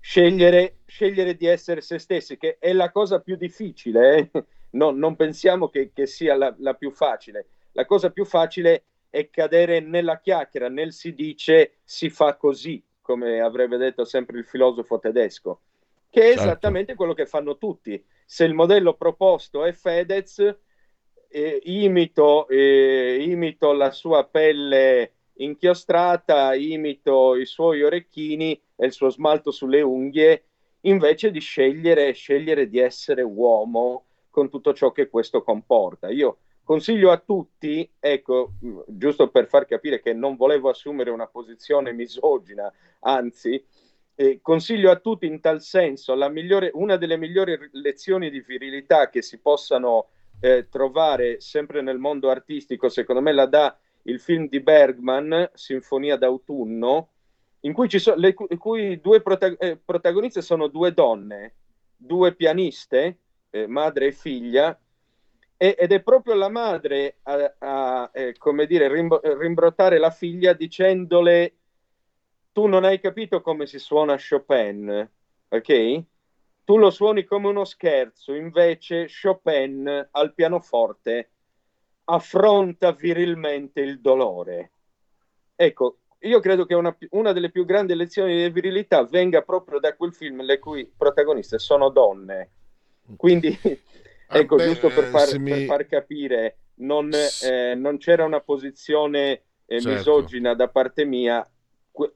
scegliere, 0.00 0.78
scegliere 0.86 1.36
di 1.36 1.46
essere 1.46 1.80
se 1.80 1.98
stessi, 1.98 2.36
che 2.36 2.58
è 2.58 2.72
la 2.72 2.90
cosa 2.90 3.20
più 3.20 3.36
difficile, 3.36 4.30
eh? 4.32 4.44
No, 4.70 4.90
non 4.90 5.16
pensiamo 5.16 5.68
che, 5.68 5.92
che 5.94 6.06
sia 6.06 6.34
la, 6.34 6.54
la 6.58 6.74
più 6.74 6.90
facile. 6.90 7.46
La 7.72 7.86
cosa 7.86 8.10
più 8.10 8.24
facile 8.24 8.84
è 9.08 9.30
cadere 9.30 9.80
nella 9.80 10.20
chiacchiera, 10.20 10.68
nel 10.68 10.92
si 10.92 11.14
dice 11.14 11.78
si 11.84 12.10
fa 12.10 12.36
così, 12.36 12.84
come 13.00 13.40
avrebbe 13.40 13.76
detto 13.78 14.04
sempre 14.04 14.38
il 14.38 14.44
filosofo 14.44 14.98
tedesco, 14.98 15.60
che 16.10 16.20
è 16.32 16.36
Certo. 16.36 16.40
esattamente 16.40 16.94
quello 16.96 17.14
che 17.14 17.26
fanno 17.26 17.56
tutti. 17.56 18.04
Se 18.26 18.44
il 18.44 18.52
modello 18.54 18.94
proposto 18.94 19.64
è 19.64 19.72
Fedez, 19.72 20.56
eh, 21.28 21.60
imito, 21.64 22.48
eh, 22.48 23.18
imito 23.20 23.72
la 23.72 23.90
sua 23.90 24.24
pelle 24.24 25.12
inchiostrata, 25.34 26.54
imito 26.54 27.36
i 27.36 27.46
suoi 27.46 27.82
orecchini 27.82 28.60
e 28.76 28.86
il 28.86 28.92
suo 28.92 29.08
smalto 29.10 29.50
sulle 29.50 29.82
unghie, 29.82 30.44
invece 30.82 31.30
di 31.30 31.40
scegliere, 31.40 32.12
scegliere 32.12 32.68
di 32.68 32.78
essere 32.78 33.22
uomo 33.22 34.04
con 34.30 34.50
tutto 34.50 34.72
ciò 34.72 34.92
che 34.92 35.08
questo 35.08 35.42
comporta. 35.42 36.08
Io 36.10 36.38
consiglio 36.62 37.10
a 37.10 37.18
tutti, 37.18 37.88
ecco, 37.98 38.52
giusto 38.86 39.28
per 39.30 39.46
far 39.46 39.64
capire 39.64 40.00
che 40.00 40.12
non 40.12 40.36
volevo 40.36 40.68
assumere 40.68 41.10
una 41.10 41.26
posizione 41.26 41.92
misogina, 41.92 42.72
anzi, 43.00 43.64
eh, 44.14 44.40
consiglio 44.42 44.90
a 44.90 44.96
tutti 44.96 45.26
in 45.26 45.40
tal 45.40 45.62
senso 45.62 46.14
migliore, 46.28 46.70
una 46.74 46.96
delle 46.96 47.16
migliori 47.16 47.56
lezioni 47.72 48.30
di 48.30 48.40
virilità 48.40 49.08
che 49.08 49.22
si 49.22 49.38
possano 49.38 50.08
eh, 50.40 50.68
trovare 50.68 51.40
sempre 51.40 51.82
nel 51.82 51.98
mondo 51.98 52.30
artistico, 52.30 52.88
secondo 52.88 53.20
me 53.20 53.32
la 53.32 53.46
dà 53.46 53.76
il 54.02 54.20
film 54.20 54.48
di 54.48 54.60
Bergman, 54.60 55.50
Sinfonia 55.54 56.16
d'autunno, 56.16 57.10
in 57.60 57.72
cui, 57.72 57.88
ci 57.88 57.98
so- 57.98 58.14
le 58.14 58.34
cu- 58.34 58.46
cui 58.56 59.00
due 59.00 59.20
prota- 59.20 59.56
eh, 59.58 59.76
protagoniste 59.76 60.40
sono 60.42 60.68
due 60.68 60.92
donne, 60.92 61.54
due 61.96 62.34
pianiste, 62.34 63.18
eh, 63.50 63.66
madre 63.66 64.06
e 64.06 64.12
figlia, 64.12 64.78
e- 65.56 65.76
ed 65.78 65.92
è 65.92 66.00
proprio 66.02 66.34
la 66.34 66.48
madre 66.48 67.18
a, 67.22 67.54
a, 67.58 68.10
eh, 68.12 68.34
come 68.38 68.66
dire, 68.66 68.88
rimbo- 68.88 69.20
rimbrottare 69.22 69.98
la 69.98 70.10
figlia 70.10 70.52
dicendole 70.52 71.54
tu 72.52 72.66
non 72.66 72.84
hai 72.84 73.00
capito 73.00 73.40
come 73.40 73.66
si 73.66 73.78
suona 73.78 74.16
Chopin, 74.16 75.08
ok? 75.48 76.04
Tu 76.68 76.76
lo 76.76 76.90
suoni 76.90 77.24
come 77.24 77.48
uno 77.48 77.64
scherzo, 77.64 78.34
invece 78.34 79.06
Chopin 79.08 80.08
al 80.10 80.34
pianoforte 80.34 81.30
affronta 82.04 82.92
virilmente 82.92 83.80
il 83.80 84.02
dolore. 84.02 84.72
Ecco, 85.56 86.00
io 86.18 86.40
credo 86.40 86.66
che 86.66 86.74
una, 86.74 86.94
una 87.12 87.32
delle 87.32 87.50
più 87.50 87.64
grandi 87.64 87.94
lezioni 87.94 88.36
di 88.36 88.50
virilità 88.50 89.02
venga 89.04 89.40
proprio 89.40 89.78
da 89.78 89.96
quel 89.96 90.12
film 90.12 90.42
le 90.42 90.58
cui 90.58 90.86
protagoniste 90.94 91.58
sono 91.58 91.88
donne. 91.88 92.50
Quindi, 93.16 93.58
Ah, 94.26 94.36
ecco, 94.36 94.56
beh, 94.56 94.64
giusto 94.64 94.90
per 94.90 95.06
far, 95.06 95.26
se 95.28 95.38
mi- 95.38 95.48
per 95.48 95.64
far 95.64 95.86
capire, 95.86 96.58
non, 96.80 97.10
eh, 97.14 97.74
non 97.76 97.96
c'era 97.96 98.26
una 98.26 98.40
posizione 98.40 99.30
eh, 99.64 99.80
Certo. 99.80 99.88
misogina 99.88 100.52
da 100.52 100.68
parte 100.68 101.06
mia. 101.06 101.50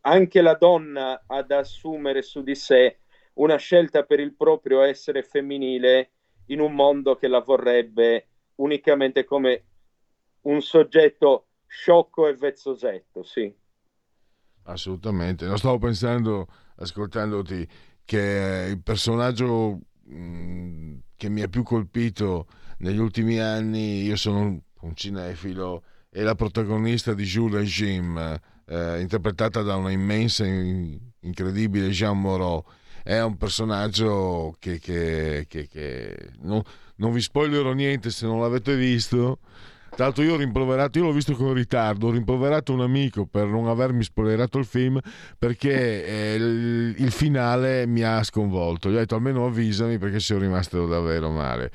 Anche 0.02 0.42
la 0.42 0.56
donna 0.56 1.24
ha 1.26 1.42
da 1.42 1.60
assumere 1.60 2.20
su 2.20 2.42
di 2.42 2.54
sé 2.54 2.98
una 3.34 3.56
scelta 3.56 4.04
per 4.04 4.20
il 4.20 4.34
proprio 4.34 4.82
essere 4.82 5.22
femminile 5.22 6.10
in 6.46 6.60
un 6.60 6.74
mondo 6.74 7.16
che 7.16 7.28
la 7.28 7.40
vorrebbe 7.40 8.28
unicamente 8.56 9.24
come 9.24 9.64
un 10.42 10.60
soggetto 10.60 11.46
sciocco 11.66 12.26
e 12.28 12.34
vezzosetto, 12.34 13.22
sì. 13.22 13.52
Assolutamente. 14.64 15.46
No, 15.46 15.56
stavo 15.56 15.78
pensando, 15.78 16.46
ascoltandoti, 16.76 17.66
che 18.04 18.66
il 18.70 18.82
personaggio 18.82 19.78
mh, 20.04 20.98
che 21.16 21.28
mi 21.28 21.42
ha 21.42 21.48
più 21.48 21.62
colpito 21.62 22.46
negli 22.78 22.98
ultimi 22.98 23.38
anni, 23.38 24.02
io 24.02 24.16
sono 24.16 24.62
un, 24.80 24.94
cinefilo, 24.94 25.82
è 26.10 26.20
la 26.22 26.34
protagonista 26.34 27.14
di 27.14 27.24
Jules 27.24 27.68
Jim, 27.68 28.16
eh, 28.66 29.00
interpretata 29.00 29.62
da 29.62 29.76
una 29.76 29.90
immensa, 29.90 30.44
in- 30.44 30.98
incredibile 31.20 31.88
Jean 31.90 32.18
Moreau. 32.20 32.64
È 33.02 33.20
un 33.20 33.36
personaggio 33.36 34.54
che, 34.58 34.78
che- 34.78 35.46
che- 35.48 35.68
che- 35.68 36.30
non, 36.42 36.62
non 36.96 37.12
vi 37.12 37.20
spoilerò 37.20 37.72
niente 37.72 38.10
se 38.10 38.26
non 38.26 38.40
l'avete 38.40 38.76
visto. 38.76 39.38
Tra 39.94 40.04
l'altro 40.06 40.22
io 40.22 40.32
ho 40.32 40.36
rimproverato, 40.38 40.96
io 40.98 41.04
l'ho 41.04 41.12
visto 41.12 41.34
con 41.34 41.52
ritardo, 41.52 42.06
ho 42.06 42.10
rimproverato 42.12 42.72
un 42.72 42.80
amico 42.80 43.26
per 43.26 43.46
non 43.46 43.68
avermi 43.68 44.02
spoilerato 44.02 44.56
il 44.56 44.64
film 44.64 44.98
perché 45.38 46.06
eh, 46.06 46.34
il, 46.36 46.94
il 46.96 47.10
finale 47.12 47.84
mi 47.86 48.00
ha 48.02 48.22
sconvolto. 48.22 48.88
Gli 48.88 48.94
ho 48.94 48.98
detto 48.98 49.16
almeno 49.16 49.44
avvisami 49.44 49.98
perché 49.98 50.18
sono 50.18 50.40
rimasto 50.40 50.86
davvero 50.86 51.28
male. 51.28 51.70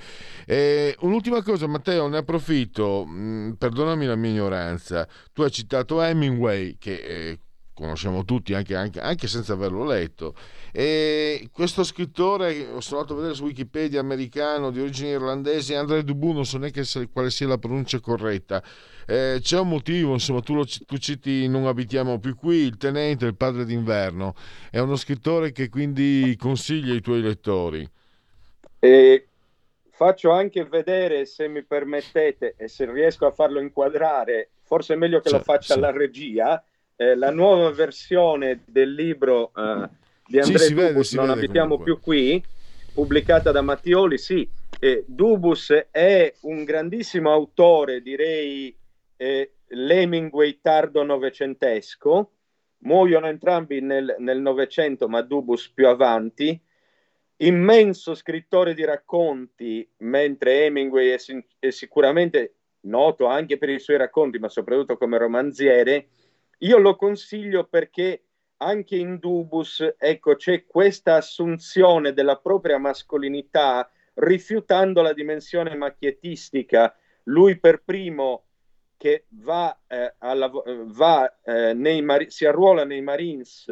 E 0.48 0.96
un'ultima 1.02 1.44
cosa 1.44 1.68
Matteo, 1.68 2.08
ne 2.08 2.18
approfitto, 2.18 3.06
mh, 3.06 3.54
perdonami 3.60 4.06
la 4.08 4.16
mia 4.16 4.32
ignoranza, 4.32 5.08
tu 5.32 5.44
hai 5.44 5.52
citato 5.52 6.02
Hemingway 6.02 6.78
che 6.80 6.96
eh, 6.96 7.40
conosciamo 7.78 8.26
tutti 8.26 8.54
anche, 8.56 8.76
anche- 8.76 9.00
anche 9.00 9.28
senza 9.28 9.54
averlo 9.54 9.86
letto. 9.86 10.36
E 10.72 11.50
questo 11.52 11.84
scrittore, 11.84 12.68
ho 12.68 12.82
sono 12.82 13.00
andato 13.02 13.14
a 13.14 13.18
vedere 13.18 13.36
su 13.36 13.44
Wikipedia, 13.46 14.00
americano 14.00 14.72
di 14.72 14.80
origini 14.80 15.10
irlandesi, 15.12 15.74
André 15.76 16.04
Dubu, 16.04 16.32
non 16.32 16.46
so 16.46 16.58
neanche 16.58 16.84
se- 16.84 17.10
quale 17.10 17.30
sia 17.30 17.48
la 17.48 17.58
pronuncia 17.58 18.00
corretta. 18.00 18.64
Eh, 19.06 19.38
c'è 19.42 19.60
un 19.60 19.70
motivo, 19.70 20.14
insomma, 20.14 20.42
tu, 20.42 20.54
lo, 20.56 20.66
tu 20.66 20.98
citi 20.98 21.48
Non 21.48 21.66
abitiamo 21.68 22.20
più 22.20 22.36
qui, 22.36 22.58
Il 22.58 22.78
tenente, 22.78 23.26
il 23.26 23.36
padre 23.36 23.64
d'inverno. 23.66 24.34
È 24.70 24.80
uno 24.80 24.96
scrittore 24.96 25.52
che 25.52 25.70
quindi 25.70 26.36
consiglia 26.38 26.94
ai 26.94 27.02
tuoi 27.02 27.22
lettori. 27.22 27.90
E 28.80 29.28
faccio 29.90 30.32
anche 30.32 30.66
vedere, 30.66 31.26
se 31.26 31.48
mi 31.48 31.64
permettete, 31.64 32.56
e 32.58 32.68
se 32.68 32.92
riesco 32.92 33.26
a 33.26 33.32
farlo 33.32 33.60
inquadrare, 33.60 34.52
forse 34.64 34.94
è 34.94 34.98
meglio 34.98 35.20
che 35.22 35.30
lo 35.30 35.40
Sì, 35.40 35.44
faccia 35.44 35.74
sì. 35.74 35.80
la 35.80 35.92
regia, 35.92 36.64
eh, 36.98 37.16
la 37.16 37.32
nuova 37.32 37.72
versione 37.72 38.64
del 38.66 38.94
libro 38.94 39.52
eh, 39.56 39.90
di 40.26 40.42
Sì, 40.44 40.58
si 40.58 40.74
vede, 40.74 40.90
Dubus, 40.90 41.08
si 41.10 41.16
Non 41.16 41.28
vede 41.28 41.38
abitiamo 41.40 41.78
comunque. 41.78 41.94
più 41.94 42.02
qui, 42.02 42.44
pubblicata 42.94 43.52
da 43.52 43.62
Mattioli, 43.62 44.18
sì. 44.18 44.50
Eh, 44.80 45.06
Dubus 45.08 45.72
è 45.90 46.34
un 46.42 46.64
grandissimo 46.64 47.32
autore, 47.32 48.02
direi 48.02 48.76
eh, 49.16 49.54
l'Hemingway 49.68 50.60
tardo 50.62 51.04
novecentesco, 51.04 52.32
muoiono 52.80 53.28
entrambi 53.28 53.82
nel 53.82 54.40
Novecento, 54.40 55.08
ma 55.08 55.22
Dubus 55.22 55.70
più 55.70 55.88
avanti 55.88 56.60
immenso 57.38 58.16
scrittore 58.16 58.74
di 58.74 58.84
racconti, 58.84 59.88
mentre 59.98 60.66
Hemingway 60.66 61.10
è, 61.10 61.18
sin- 61.18 61.44
è 61.60 61.70
sicuramente 61.70 62.54
noto 62.82 63.26
anche 63.26 63.58
per 63.58 63.70
i 63.70 63.80
suoi 63.80 63.98
racconti, 63.98 64.40
ma 64.40 64.50
soprattutto 64.50 64.98
come 64.98 65.18
romanziere, 65.18 66.08
io 66.60 66.78
lo 66.78 66.96
consiglio 66.96 67.66
perché 67.66 68.24
anche 68.58 68.96
in 68.96 69.18
Dubus, 69.20 69.96
ecco, 69.98 70.36
c'è 70.36 70.66
questa 70.66 71.16
assunzione 71.16 72.14
della 72.14 72.38
propria 72.38 72.78
mascolinità 72.78 73.90
rifiutando 74.16 75.02
la 75.02 75.14
dimensione 75.14 75.76
macchiettistica. 75.76 76.96
Lui 77.24 77.60
per 77.60 77.84
primo 77.84 78.46
che 78.98 79.26
va, 79.30 79.80
eh, 79.88 80.16
a 80.18 80.34
lav- 80.34 80.68
eh, 80.68 80.84
va 80.86 81.38
eh, 81.44 81.74
nei 81.74 82.04
si 82.30 82.46
arruola 82.46 82.84
nei 82.84 83.02
Marines 83.02 83.68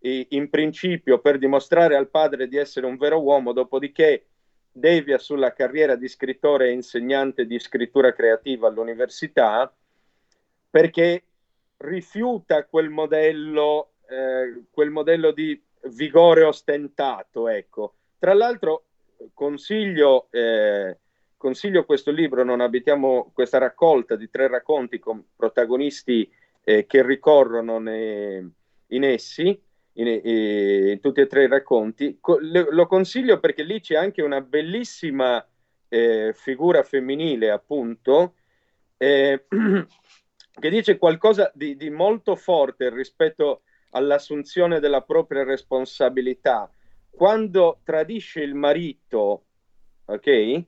eh, 0.00 0.26
in 0.30 0.50
principio 0.50 1.18
per 1.20 1.38
dimostrare 1.38 1.96
al 1.96 2.10
padre 2.10 2.46
di 2.46 2.58
essere 2.58 2.84
un 2.84 2.98
vero 2.98 3.22
uomo, 3.22 3.52
dopodiché 3.52 4.26
devia 4.70 5.16
sulla 5.16 5.54
carriera 5.54 5.96
di 5.96 6.06
scrittore 6.08 6.68
e 6.68 6.72
insegnante 6.72 7.46
di 7.46 7.58
scrittura 7.58 8.12
creativa 8.12 8.68
all'università 8.68 9.74
perché 10.68 11.22
rifiuta 11.78 12.64
quel 12.64 12.88
modello, 12.88 13.92
eh, 14.08 14.64
quel 14.70 14.90
modello 14.90 15.32
di 15.32 15.60
vigore 15.90 16.42
ostentato. 16.42 17.48
Ecco. 17.48 17.94
Tra 18.18 18.34
l'altro 18.34 18.84
consiglio, 19.34 20.28
eh, 20.30 20.98
consiglio 21.36 21.84
questo 21.84 22.10
libro, 22.10 22.44
non 22.44 22.60
abitiamo 22.60 23.30
questa 23.32 23.58
raccolta 23.58 24.16
di 24.16 24.28
tre 24.30 24.48
racconti 24.48 24.98
con 24.98 25.22
protagonisti 25.34 26.30
eh, 26.64 26.86
che 26.86 27.04
ricorrono 27.04 27.78
ne- 27.78 28.50
in 28.88 29.04
essi, 29.04 29.58
in, 29.94 30.06
eh, 30.06 30.90
in 30.92 31.00
tutti 31.00 31.20
e 31.20 31.26
tre 31.26 31.44
i 31.44 31.48
racconti. 31.48 32.18
Co- 32.20 32.38
le- 32.38 32.68
lo 32.70 32.86
consiglio 32.86 33.38
perché 33.38 33.62
lì 33.62 33.80
c'è 33.80 33.96
anche 33.96 34.22
una 34.22 34.40
bellissima 34.40 35.44
eh, 35.88 36.32
figura 36.34 36.82
femminile, 36.82 37.50
appunto, 37.50 38.34
eh, 38.96 39.44
che 40.58 40.70
dice 40.70 40.98
qualcosa 40.98 41.50
di, 41.54 41.76
di 41.76 41.90
molto 41.90 42.36
forte 42.36 42.90
rispetto 42.90 43.62
all'assunzione 43.90 44.80
della 44.80 45.02
propria 45.02 45.44
responsabilità. 45.44 46.70
Quando 47.10 47.80
tradisce 47.84 48.40
il 48.42 48.54
marito, 48.54 49.44
ok? 50.06 50.64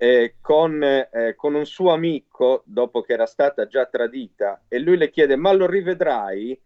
eh, 0.00 0.36
con, 0.40 0.80
eh, 0.80 1.34
con 1.34 1.54
un 1.54 1.66
suo 1.66 1.92
amico 1.92 2.62
dopo 2.64 3.02
che 3.02 3.14
era 3.14 3.26
stata 3.26 3.66
già 3.66 3.84
tradita 3.86 4.62
e 4.68 4.78
lui 4.78 4.96
le 4.96 5.10
chiede 5.10 5.34
ma 5.34 5.52
lo 5.52 5.66
rivedrai? 5.66 6.58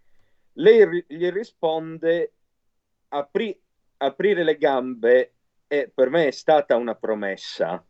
Lei 0.54 0.84
ri- 0.84 1.04
gli 1.08 1.30
risponde 1.30 2.34
apri- 3.08 3.58
aprire 3.96 4.44
le 4.44 4.58
gambe 4.58 5.34
e 5.66 5.90
per 5.92 6.10
me 6.10 6.26
è 6.26 6.30
stata 6.30 6.76
una 6.76 6.94
promessa. 6.94 7.82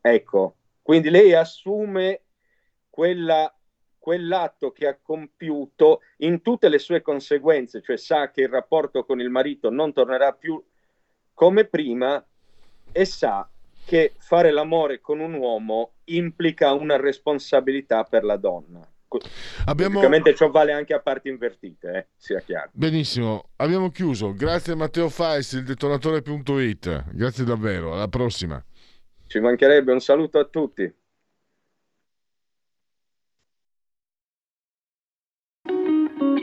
Ecco, 0.00 0.56
quindi 0.80 1.10
lei 1.10 1.34
assume 1.34 2.22
quella, 2.88 3.54
quell'atto 4.08 4.72
che 4.72 4.86
ha 4.86 4.98
compiuto 5.02 6.00
in 6.18 6.40
tutte 6.40 6.70
le 6.70 6.78
sue 6.78 7.02
conseguenze, 7.02 7.82
cioè 7.82 7.98
sa 7.98 8.30
che 8.30 8.40
il 8.40 8.48
rapporto 8.48 9.04
con 9.04 9.20
il 9.20 9.28
marito 9.28 9.68
non 9.68 9.92
tornerà 9.92 10.32
più 10.32 10.64
come 11.34 11.66
prima 11.66 12.24
e 12.90 13.04
sa 13.04 13.46
che 13.84 14.14
fare 14.16 14.50
l'amore 14.50 15.02
con 15.02 15.20
un 15.20 15.34
uomo 15.34 15.92
implica 16.04 16.72
una 16.72 16.96
responsabilità 16.96 18.04
per 18.04 18.24
la 18.24 18.38
donna. 18.38 18.80
Abbiamo... 19.66 19.98
Ovviamente 19.98 20.34
ciò 20.34 20.48
vale 20.48 20.72
anche 20.72 20.94
a 20.94 21.00
parti 21.00 21.28
invertite, 21.28 21.92
eh, 21.92 22.06
sia 22.16 22.40
chiaro. 22.40 22.70
Benissimo, 22.72 23.50
abbiamo 23.56 23.90
chiuso. 23.90 24.32
Grazie 24.32 24.74
Matteo 24.74 25.10
Fais, 25.10 25.52
il 25.52 25.64
detonatore.it. 25.64 27.12
Grazie 27.12 27.44
davvero, 27.44 27.92
alla 27.92 28.08
prossima. 28.08 28.64
Ci 29.26 29.38
mancherebbe 29.38 29.92
un 29.92 30.00
saluto 30.00 30.38
a 30.38 30.46
tutti. 30.46 30.90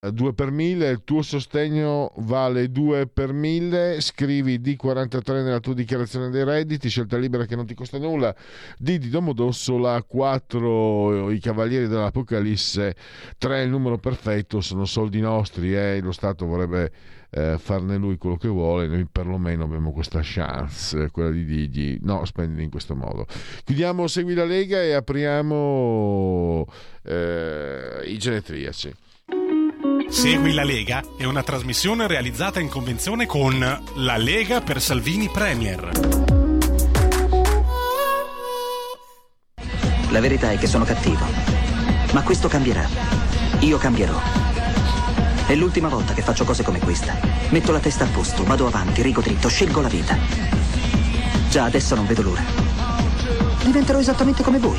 2 0.00 0.32
per 0.32 0.52
1000, 0.52 0.90
il 0.90 1.02
tuo 1.02 1.22
sostegno 1.22 2.12
vale 2.18 2.70
2 2.70 3.08
per 3.08 3.32
1000, 3.32 4.00
scrivi 4.00 4.60
D43 4.60 5.42
nella 5.42 5.58
tua 5.58 5.74
dichiarazione 5.74 6.30
dei 6.30 6.44
redditi, 6.44 6.88
scelta 6.88 7.16
libera 7.16 7.46
che 7.46 7.56
non 7.56 7.66
ti 7.66 7.74
costa 7.74 7.98
nulla, 7.98 8.32
D 8.78 8.96
di 8.96 9.08
Domodossola, 9.08 10.00
4 10.04 11.30
i 11.32 11.40
cavalieri 11.40 11.88
dell'Apocalisse, 11.88 12.94
3 13.38 13.62
il 13.62 13.70
numero 13.70 13.98
perfetto, 13.98 14.60
sono 14.60 14.84
soldi 14.84 15.18
nostri 15.18 15.74
e 15.74 15.96
eh, 15.96 16.00
lo 16.00 16.12
Stato 16.12 16.46
vorrebbe 16.46 16.92
eh, 17.30 17.56
farne 17.58 17.96
lui 17.96 18.18
quello 18.18 18.36
che 18.36 18.46
vuole, 18.46 18.86
noi 18.86 19.04
perlomeno 19.10 19.64
abbiamo 19.64 19.90
questa 19.90 20.20
chance, 20.22 20.96
eh, 20.96 21.10
quella 21.10 21.30
di 21.30 21.44
dirgli 21.44 21.98
no, 22.02 22.24
spendili 22.24 22.62
in 22.62 22.70
questo 22.70 22.94
modo. 22.94 23.26
Chiudiamo 23.64 24.06
Segui 24.06 24.34
la 24.34 24.44
Lega 24.44 24.80
e 24.80 24.92
apriamo 24.92 26.66
eh, 27.02 28.02
i 28.04 28.16
genetriaci. 28.16 28.94
Segui 30.10 30.54
la 30.54 30.64
Lega 30.64 31.04
è 31.18 31.24
una 31.24 31.42
trasmissione 31.42 32.06
realizzata 32.06 32.60
in 32.60 32.68
convenzione 32.68 33.26
con 33.26 33.58
La 33.94 34.16
Lega 34.16 34.62
per 34.62 34.80
Salvini 34.80 35.28
Premier. 35.28 35.90
La 40.08 40.20
verità 40.20 40.50
è 40.50 40.58
che 40.58 40.66
sono 40.66 40.84
cattivo. 40.84 41.24
Ma 42.12 42.22
questo 42.22 42.48
cambierà. 42.48 42.88
Io 43.60 43.76
cambierò. 43.76 44.18
È 45.46 45.54
l'ultima 45.54 45.88
volta 45.88 46.14
che 46.14 46.22
faccio 46.22 46.44
cose 46.44 46.62
come 46.62 46.78
questa. 46.78 47.14
Metto 47.50 47.70
la 47.70 47.80
testa 47.80 48.04
a 48.04 48.08
posto, 48.08 48.44
vado 48.44 48.66
avanti, 48.66 49.02
rigo 49.02 49.20
dritto, 49.20 49.48
scelgo 49.48 49.82
la 49.82 49.88
vita. 49.88 50.16
Già 51.50 51.64
adesso 51.64 51.94
non 51.94 52.06
vedo 52.06 52.22
l'ora. 52.22 52.42
Diventerò 53.62 53.98
esattamente 53.98 54.42
come 54.42 54.58
voi. 54.58 54.78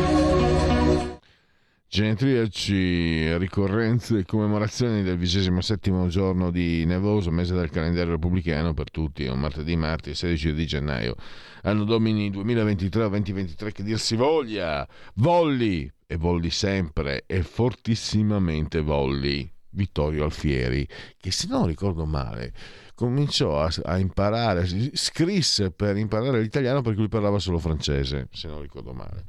Genetriaci, 1.93 3.37
ricorrenze 3.37 4.19
e 4.19 4.23
commemorazioni 4.23 5.03
del 5.03 5.17
27 5.17 6.07
giorno 6.07 6.49
di 6.49 6.85
Nevoso, 6.85 7.31
mese 7.31 7.53
del 7.53 7.69
calendario 7.69 8.11
repubblicano 8.11 8.73
per 8.73 8.89
tutti, 8.89 9.25
un 9.25 9.41
martedì, 9.41 9.75
martedì 9.75 10.15
16 10.15 10.53
di 10.53 10.65
gennaio, 10.65 11.15
anno 11.63 11.83
domini 11.83 12.31
2023-2023, 12.31 13.71
che 13.73 13.83
dir 13.83 13.99
si 13.99 14.15
voglia, 14.15 14.87
volli 15.15 15.91
e 16.07 16.15
volli 16.15 16.49
sempre 16.49 17.25
e 17.27 17.43
fortissimamente 17.43 18.79
volli. 18.79 19.51
Vittorio 19.71 20.23
Alfieri, 20.23 20.87
che 21.17 21.31
se 21.31 21.47
non 21.49 21.67
ricordo 21.67 22.05
male 22.05 22.53
cominciò 22.95 23.61
a, 23.61 23.69
a 23.83 23.97
imparare, 23.97 24.65
scrisse 24.93 25.71
per 25.71 25.97
imparare 25.97 26.39
l'italiano 26.39 26.81
perché 26.81 26.99
lui 26.99 27.09
parlava 27.09 27.37
solo 27.37 27.59
francese, 27.59 28.29
se 28.31 28.47
non 28.47 28.61
ricordo 28.61 28.93
male. 28.93 29.25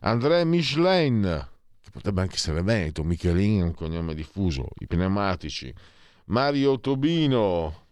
André 0.00 0.44
Michelin, 0.44 1.52
potrebbe 1.94 2.22
anche 2.22 2.34
essere 2.34 2.60
Veneto, 2.60 3.04
Michelin 3.04 3.62
un 3.62 3.74
cognome 3.74 4.14
diffuso, 4.14 4.66
i 4.80 4.86
pneumatici, 4.88 5.72
Mario 6.24 6.80
Tobino, 6.80 7.82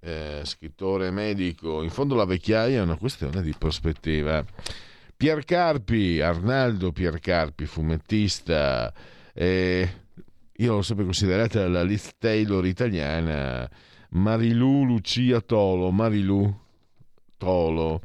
eh, 0.00 0.40
scrittore 0.42 1.12
medico, 1.12 1.84
in 1.84 1.90
fondo 1.90 2.16
la 2.16 2.24
vecchiaia 2.24 2.80
è 2.80 2.82
una 2.82 2.96
questione 2.96 3.40
di 3.40 3.54
prospettiva. 3.56 4.44
Pier 5.16 5.44
Carpi, 5.44 6.20
Arnaldo 6.20 6.90
Pier 6.90 7.20
Carpi, 7.20 7.66
fumettista, 7.66 8.92
eh, 9.32 9.88
io 10.54 10.74
l'ho 10.74 10.82
sempre 10.82 11.04
considerata 11.04 11.68
la 11.68 11.84
Liz 11.84 12.10
Taylor 12.18 12.66
italiana, 12.66 13.70
Marilu 14.10 14.86
Lucia 14.86 15.40
Tolo, 15.40 15.92
Marilu 15.92 16.52
Tolo, 17.36 18.00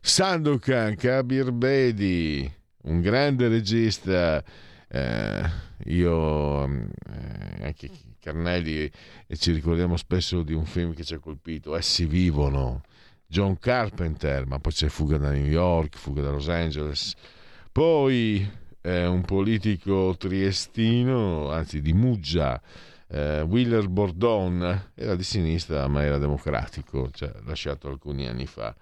Sandokan 0.00 0.96
Kabir 0.96 1.52
Bedi, 1.52 2.50
un 2.84 3.02
grande 3.02 3.48
regista 3.48 4.42
eh, 4.94 5.50
io 5.86 6.64
eh, 6.64 7.64
anche 7.64 7.90
Carnelli 8.20 8.90
e 9.26 9.36
ci 9.36 9.52
ricordiamo 9.52 9.96
spesso 9.96 10.42
di 10.42 10.52
un 10.52 10.66
film 10.66 10.92
che 10.92 11.02
ci 11.02 11.14
ha 11.14 11.18
colpito 11.18 11.74
Essi 11.74 12.04
vivono. 12.04 12.82
John 13.26 13.58
Carpenter 13.58 14.46
ma 14.46 14.58
poi 14.58 14.72
c'è 14.72 14.88
Fuga 14.88 15.16
da 15.16 15.30
New 15.30 15.46
York 15.46 15.96
Fuga 15.96 16.20
da 16.20 16.30
Los 16.30 16.50
Angeles. 16.50 17.14
Poi 17.72 18.46
eh, 18.82 19.06
un 19.06 19.22
politico 19.22 20.14
triestino 20.18 21.50
anzi 21.50 21.80
di 21.80 21.94
Muggia 21.94 22.60
eh, 23.08 23.40
Wheeler 23.40 23.88
Bordon 23.88 24.90
era 24.94 25.16
di 25.16 25.22
sinistra 25.22 25.88
ma 25.88 26.04
era 26.04 26.18
democratico 26.18 27.10
cioè 27.10 27.32
lasciato 27.46 27.88
alcuni 27.88 28.26
anni 28.26 28.46
fa 28.46 28.76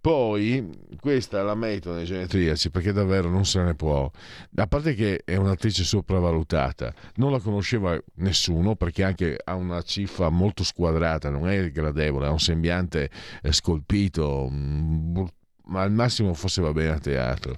poi 0.00 0.70
questa 0.98 1.42
la 1.42 1.54
metto 1.54 1.92
nei 1.92 2.04
genetriaci 2.04 2.70
perché 2.70 2.92
davvero 2.92 3.28
non 3.28 3.44
se 3.44 3.62
ne 3.62 3.74
può. 3.74 4.10
A 4.56 4.66
parte 4.66 4.94
che 4.94 5.22
è 5.24 5.36
un'attrice 5.36 5.84
sopravvalutata, 5.84 6.92
non 7.16 7.32
la 7.32 7.38
conosceva 7.38 8.00
nessuno 8.16 8.76
perché 8.76 9.04
anche 9.04 9.38
ha 9.42 9.54
una 9.54 9.82
cifra 9.82 10.30
molto 10.30 10.64
squadrata, 10.64 11.28
non 11.28 11.48
è 11.48 11.70
gradevole, 11.70 12.26
ha 12.26 12.30
un 12.30 12.40
sembiante 12.40 13.10
eh, 13.42 13.52
scolpito, 13.52 14.48
mm, 14.50 15.22
ma 15.66 15.82
al 15.82 15.92
massimo 15.92 16.32
forse 16.34 16.62
va 16.62 16.72
bene 16.72 16.92
a 16.92 16.98
teatro 16.98 17.56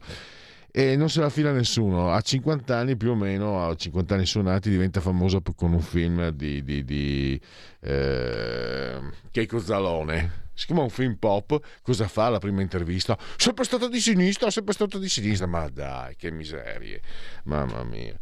e 0.75 0.97
non 0.97 1.11
se 1.11 1.21
la 1.21 1.29
fila 1.29 1.53
nessuno. 1.53 2.11
A 2.11 2.21
50 2.21 2.75
anni 2.75 2.97
più 2.97 3.11
o 3.11 3.15
meno, 3.15 3.65
a 3.65 3.75
50 3.75 4.15
anni 4.15 4.27
suonati, 4.27 4.71
diventa 4.71 5.01
famosa 5.01 5.41
con 5.55 5.75
un 5.75 5.81
film 5.81 6.31
di, 6.31 6.65
di, 6.65 6.83
di 6.83 7.41
eh, 7.81 8.99
Cheiko 9.31 9.61
Zalone. 9.61 10.42
Si 10.55 10.67
chiama 10.67 10.83
un 10.83 10.91
film 10.91 11.17
pop, 11.17 11.59
cosa 11.83 12.09
fa 12.09 12.29
la 12.29 12.39
prima 12.39 12.61
intervista? 12.61 13.19
Sempre 13.37 13.65
stata 13.65 13.89
di 13.89 14.01
sinistra, 14.01 14.51
sempre 14.51 14.75
stata 14.75 14.99
di 14.99 15.09
sinistra, 15.09 15.47
ma 15.47 15.69
dai, 15.69 16.15
che 16.17 16.31
miserie, 16.31 17.01
mamma 17.45 17.83
mia. 17.85 18.19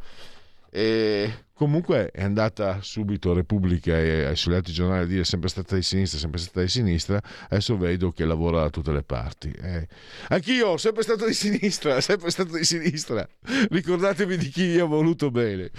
E 0.73 1.47
comunque 1.52 2.12
è 2.12 2.23
andata 2.23 2.81
subito 2.81 3.32
a 3.32 3.35
Repubblica 3.35 3.98
e 3.98 4.31
sugli 4.36 4.55
altri 4.55 4.73
giornali 4.73 5.02
a 5.02 5.07
dire 5.07 5.24
sempre 5.24 5.48
stata 5.48 5.74
di 5.74 5.82
sinistra, 5.82 6.20
sempre 6.20 6.39
stata 6.39 6.61
di 6.61 6.69
sinistra. 6.69 7.20
Adesso 7.48 7.77
vedo 7.77 8.12
che 8.12 8.24
lavora 8.24 8.61
da 8.61 8.70
tutte 8.70 8.93
le 8.93 9.02
parti. 9.02 9.51
Eh. 9.51 9.89
Anch'io, 10.28 10.77
sempre 10.77 11.02
stato 11.02 11.27
di 11.27 11.35
sinistra, 11.35 11.98
sempre 12.01 12.31
stato 12.31 12.57
di 12.57 12.65
sinistra. 12.65 13.28
Ricordatevi 13.70 14.36
di 14.36 14.48
chi 14.48 14.66
vi 14.66 14.78
ha 14.78 14.85
voluto 14.85 15.32
bene. 15.32 15.70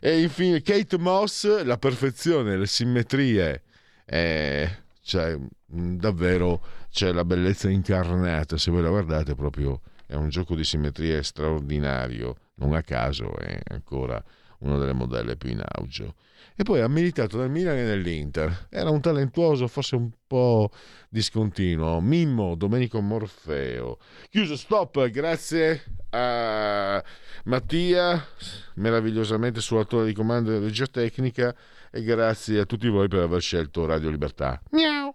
E 0.00 0.20
infine 0.20 0.60
Kate 0.60 0.98
Moss, 0.98 1.62
la 1.62 1.78
perfezione, 1.78 2.58
le 2.58 2.66
simmetrie. 2.66 3.62
Eh, 4.04 4.70
cioè, 5.00 5.38
davvero 5.66 6.64
c'è 6.90 7.12
la 7.12 7.24
bellezza 7.24 7.68
incarnata. 7.68 8.56
Se 8.56 8.70
voi 8.70 8.82
la 8.82 8.88
guardate, 8.88 9.34
proprio 9.34 9.80
è 10.06 10.14
un 10.14 10.28
gioco 10.28 10.54
di 10.54 10.64
simmetria 10.64 11.22
straordinario 11.22 12.36
non 12.56 12.74
a 12.74 12.82
caso 12.82 13.36
è 13.36 13.58
ancora 13.68 14.22
una 14.58 14.78
delle 14.78 14.92
modelle 14.92 15.36
più 15.36 15.50
in 15.50 15.62
auge. 15.64 16.14
E 16.58 16.62
poi 16.62 16.80
ha 16.80 16.88
militato 16.88 17.36
nel 17.36 17.50
Milan 17.50 17.76
e 17.76 17.84
nell'Inter. 17.84 18.68
Era 18.70 18.88
un 18.88 19.02
talentuoso, 19.02 19.66
forse 19.68 19.94
un 19.96 20.10
po' 20.26 20.70
discontinuo. 21.10 22.00
Mimmo 22.00 22.54
Domenico 22.54 23.00
Morfeo. 23.02 23.98
Chiuso, 24.30 24.56
stop. 24.56 25.06
Grazie 25.10 25.82
a 26.10 27.02
Mattia, 27.44 28.24
meravigliosamente 28.76 29.60
sulla 29.60 29.84
torre 29.84 30.06
di 30.06 30.14
comando 30.14 30.50
della 30.50 30.64
regia 30.64 30.86
tecnica. 30.86 31.54
E 31.90 32.02
grazie 32.02 32.60
a 32.60 32.64
tutti 32.64 32.88
voi 32.88 33.08
per 33.08 33.20
aver 33.20 33.42
scelto 33.42 33.84
Radio 33.84 34.08
Libertà. 34.08 34.62
Miau. 34.70 35.14